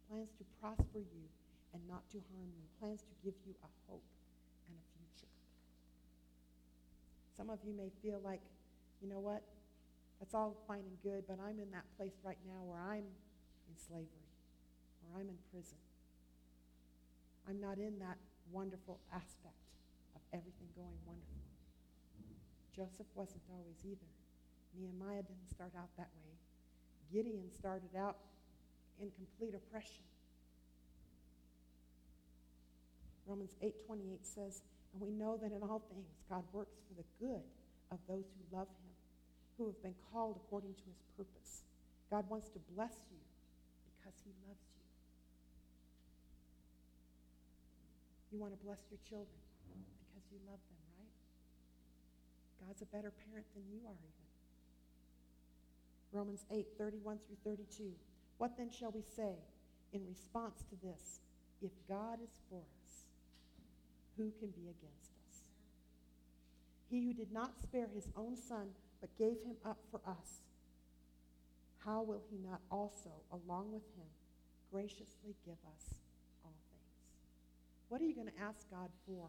plans 0.09 0.33
to 0.39 0.45
prosper 0.61 0.99
you 0.99 1.25
and 1.77 1.83
not 1.85 2.09
to 2.11 2.19
harm 2.33 2.49
you, 2.57 2.65
plans 2.81 3.05
to 3.05 3.15
give 3.23 3.35
you 3.45 3.53
a 3.61 3.71
hope 3.87 4.03
and 4.67 4.75
a 4.81 4.85
future. 4.97 5.31
Some 7.37 7.51
of 7.51 7.61
you 7.63 7.77
may 7.77 7.93
feel 8.03 8.21
like, 8.25 8.41
you 9.03 9.09
know 9.09 9.21
what? 9.21 9.45
That's 10.19 10.35
all 10.35 10.57
fine 10.67 10.83
and 10.89 10.99
good, 11.05 11.25
but 11.29 11.39
I'm 11.39 11.61
in 11.61 11.71
that 11.71 11.85
place 11.97 12.17
right 12.25 12.41
now 12.49 12.65
where 12.65 12.81
I'm 12.81 13.05
in 13.69 13.77
slavery, 13.77 14.27
or 15.05 15.21
I'm 15.21 15.29
in 15.29 15.39
prison. 15.53 15.79
I'm 17.47 17.61
not 17.61 17.79
in 17.79 17.99
that 18.01 18.19
wonderful 18.51 18.99
aspect 19.13 19.63
of 20.17 20.23
everything 20.33 20.69
going 20.75 20.99
wonderful. 21.07 21.48
Joseph 22.79 23.11
wasn't 23.17 23.43
always 23.51 23.83
either. 23.83 24.07
Nehemiah 24.79 25.27
didn't 25.27 25.51
start 25.51 25.73
out 25.75 25.91
that 25.99 26.07
way. 26.23 26.39
Gideon 27.11 27.51
started 27.51 27.91
out 27.99 28.19
in 29.03 29.11
complete 29.19 29.53
oppression. 29.53 30.05
Romans 33.27 33.57
8:28 33.61 34.25
says, 34.25 34.63
"And 34.93 35.03
we 35.03 35.11
know 35.11 35.37
that 35.39 35.51
in 35.51 35.61
all 35.65 35.81
things 35.81 36.07
God 36.29 36.45
works 36.53 36.79
for 36.87 36.95
the 36.95 37.05
good 37.19 37.43
of 37.91 37.99
those 38.07 38.31
who 38.31 38.57
love 38.57 38.69
him, 38.69 38.95
who 39.57 39.67
have 39.67 39.83
been 39.83 39.97
called 40.13 40.37
according 40.37 40.77
to 40.77 40.85
his 40.85 41.03
purpose." 41.17 41.65
God 42.11 42.31
wants 42.31 42.49
to 42.51 42.61
bless 42.61 42.95
you 43.11 43.19
because 43.91 44.21
he 44.23 44.31
loves 44.47 44.63
you. 44.77 44.85
You 48.31 48.39
want 48.39 48.57
to 48.57 48.65
bless 48.65 48.89
your 48.89 49.01
children 49.01 49.41
because 50.07 50.31
you 50.31 50.39
love 50.47 50.61
them? 50.69 50.88
God's 52.67 52.83
a 52.83 52.87
better 52.87 53.13
parent 53.29 53.47
than 53.55 53.65
you 53.71 53.81
are 53.87 53.97
even. 53.97 54.29
Romans 56.13 56.45
8, 56.51 56.67
31 56.79 57.19
through 57.27 57.37
32. 57.45 57.93
What 58.39 58.57
then 58.57 58.71
shall 58.71 58.91
we 58.91 59.03
say 59.15 59.35
in 59.93 60.07
response 60.09 60.63
to 60.71 60.77
this? 60.87 61.21
If 61.61 61.73
God 61.89 62.19
is 62.23 62.31
for 62.49 62.61
us, 62.61 63.05
who 64.17 64.33
can 64.39 64.51
be 64.51 64.69
against 64.69 65.13
us? 65.29 65.43
He 66.91 67.05
who 67.05 67.13
did 67.13 67.33
not 67.33 67.61
spare 67.63 67.89
his 67.95 68.09
own 68.17 68.37
son, 68.37 68.69
but 69.01 69.17
gave 69.19 69.43
him 69.45 69.57
up 69.65 69.79
for 69.91 70.01
us, 70.07 70.43
how 71.85 72.03
will 72.03 72.23
he 72.31 72.39
not 72.39 72.61
also, 72.71 73.11
along 73.33 73.73
with 73.73 73.85
him, 73.97 74.07
graciously 74.73 75.35
give 75.45 75.59
us 75.75 76.01
all 76.45 76.55
things? 76.71 76.99
What 77.89 78.01
are 78.01 78.05
you 78.05 78.15
going 78.15 78.29
to 78.29 78.41
ask 78.43 78.69
God 78.71 78.91
for 79.07 79.29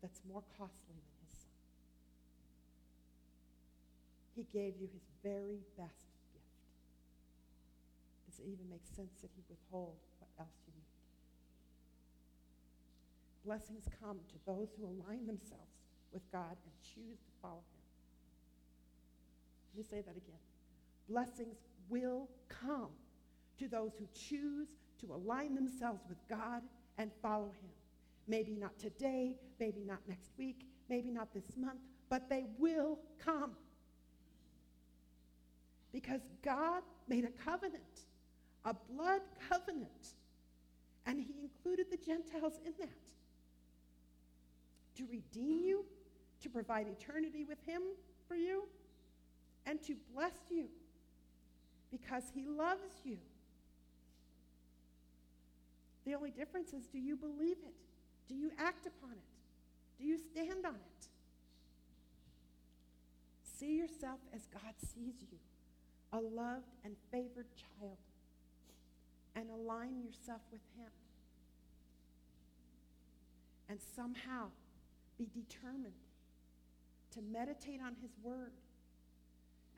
that's 0.00 0.20
more 0.28 0.42
costly 0.56 0.94
than 0.94 1.12
his 1.26 1.32
son? 1.32 1.52
He 4.34 4.44
gave 4.52 4.74
you 4.80 4.88
his 4.92 5.02
very 5.22 5.60
best 5.76 6.08
gift. 6.32 6.44
Does 8.26 8.38
it 8.40 8.48
even 8.48 8.68
make 8.70 8.86
sense 8.96 9.12
that 9.20 9.30
he 9.36 9.42
withhold 9.48 9.96
what 10.18 10.30
else 10.38 10.56
you 10.66 10.72
need? 10.74 10.82
Blessings 13.44 13.84
come 14.00 14.18
to 14.28 14.36
those 14.46 14.68
who 14.78 14.86
align 14.86 15.26
themselves 15.26 15.76
with 16.12 16.22
God 16.30 16.56
and 16.64 16.72
choose 16.82 17.18
to 17.18 17.30
follow 17.42 17.64
him. 17.74 17.82
Let 19.74 19.78
me 19.78 19.84
say 19.90 20.02
that 20.02 20.16
again. 20.16 20.40
Blessings 21.08 21.56
will 21.88 22.28
come 22.48 22.90
to 23.58 23.68
those 23.68 23.92
who 23.98 24.06
choose 24.14 24.68
to 25.00 25.12
align 25.12 25.54
themselves 25.54 26.02
with 26.08 26.18
God 26.28 26.62
and 26.98 27.10
follow 27.20 27.50
him. 27.60 27.70
Maybe 28.28 28.54
not 28.54 28.78
today, 28.78 29.36
maybe 29.58 29.82
not 29.84 29.98
next 30.08 30.30
week, 30.38 30.66
maybe 30.88 31.10
not 31.10 31.34
this 31.34 31.56
month, 31.56 31.80
but 32.08 32.28
they 32.28 32.44
will 32.58 32.98
come. 33.18 33.52
Because 35.92 36.20
God 36.42 36.82
made 37.08 37.24
a 37.24 37.30
covenant, 37.44 38.06
a 38.64 38.74
blood 38.92 39.20
covenant, 39.48 40.14
and 41.06 41.20
he 41.20 41.34
included 41.42 41.86
the 41.90 41.96
Gentiles 41.98 42.54
in 42.64 42.72
that 42.78 42.88
to 44.96 45.04
redeem 45.10 45.64
you, 45.64 45.84
to 46.42 46.48
provide 46.50 46.86
eternity 46.88 47.44
with 47.44 47.58
Him 47.66 47.82
for 48.28 48.34
you, 48.36 48.68
and 49.66 49.82
to 49.82 49.94
bless 50.14 50.34
you. 50.50 50.68
because 51.90 52.24
he 52.34 52.46
loves 52.46 53.02
you. 53.04 53.18
The 56.04 56.14
only 56.14 56.30
difference 56.30 56.72
is 56.72 56.86
do 56.86 56.98
you 56.98 57.16
believe 57.16 57.58
it? 57.62 57.74
Do 58.28 58.34
you 58.34 58.50
act 58.58 58.86
upon 58.86 59.12
it? 59.12 59.98
Do 59.98 60.04
you 60.04 60.16
stand 60.18 60.64
on 60.66 60.74
it? 60.74 61.08
See 63.58 63.76
yourself 63.76 64.18
as 64.34 64.46
God 64.46 64.74
sees 64.78 65.14
you, 65.20 65.38
a 66.12 66.20
loved 66.20 66.74
and 66.84 66.94
favored 67.10 67.46
child, 67.56 67.96
and 69.34 69.48
align 69.50 70.02
yourself 70.02 70.42
with 70.50 70.60
Him. 70.76 70.90
And 73.68 73.78
somehow 73.96 74.48
be 75.18 75.28
determined 75.34 75.94
to 77.12 77.20
meditate 77.22 77.80
on 77.84 77.96
His 78.02 78.10
Word 78.22 78.52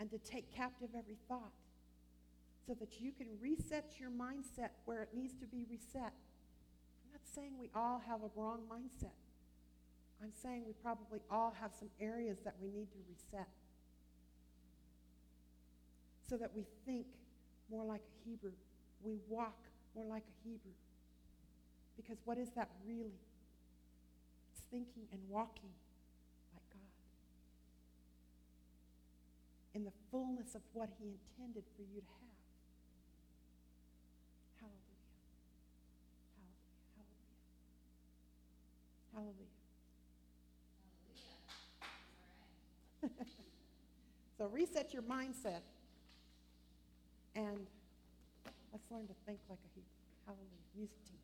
and 0.01 0.11
to 0.11 0.19
take 0.19 0.53
captive 0.53 0.89
every 0.97 1.17
thought 1.29 1.53
so 2.67 2.75
that 2.75 3.01
you 3.01 3.13
can 3.13 3.27
reset 3.41 3.95
your 4.01 4.11
mindset 4.11 4.71
where 4.87 5.03
it 5.03 5.11
needs 5.15 5.35
to 5.35 5.47
be 5.47 5.65
reset. 5.71 6.13
I'm 7.05 7.13
not 7.13 7.21
saying 7.35 7.53
we 7.61 7.71
all 7.75 8.03
have 8.07 8.21
a 8.23 8.31
wrong 8.35 8.61
mindset. 8.71 9.15
I'm 10.23 10.33
saying 10.43 10.65
we 10.67 10.73
probably 10.83 11.21
all 11.31 11.55
have 11.61 11.73
some 11.79 11.91
areas 12.01 12.39
that 12.45 12.55
we 12.61 12.71
need 12.71 12.91
to 12.93 12.99
reset 13.09 13.49
so 16.29 16.37
that 16.37 16.51
we 16.55 16.65
think 16.87 17.07
more 17.71 17.85
like 17.85 18.01
a 18.01 18.29
Hebrew. 18.29 18.53
We 19.03 19.19
walk 19.29 19.59
more 19.95 20.07
like 20.07 20.23
a 20.23 20.49
Hebrew. 20.49 20.73
Because 21.97 22.19
what 22.25 22.39
is 22.39 22.51
that 22.57 22.71
really? 22.87 23.21
It's 24.53 24.63
thinking 24.71 25.07
and 25.13 25.21
walking 25.29 25.71
like 26.53 26.63
God 26.73 26.81
in 29.75 29.85
the 29.85 29.93
fullness 30.11 30.55
of 30.55 30.63
what 30.73 30.89
He 30.99 31.07
intended 31.07 31.65
for 31.77 31.83
you 31.83 32.01
to 32.01 32.07
have. 32.07 32.25
Hallelujah. 34.61 35.05
Hallelujah. 39.15 39.49
Hallelujah. 43.03 43.21
Hallelujah. 43.21 43.35
so 44.39 44.47
reset 44.47 44.93
your 44.93 45.03
mindset 45.03 45.61
and 47.37 47.67
let's 48.73 48.85
learn 48.91 49.07
to 49.09 49.15
think 49.27 49.41
like 49.49 49.61
a 49.65 49.71
Hebrew. 49.75 49.99
Hallelujah. 50.27 50.65
Music 50.77 51.01
team. 51.07 51.24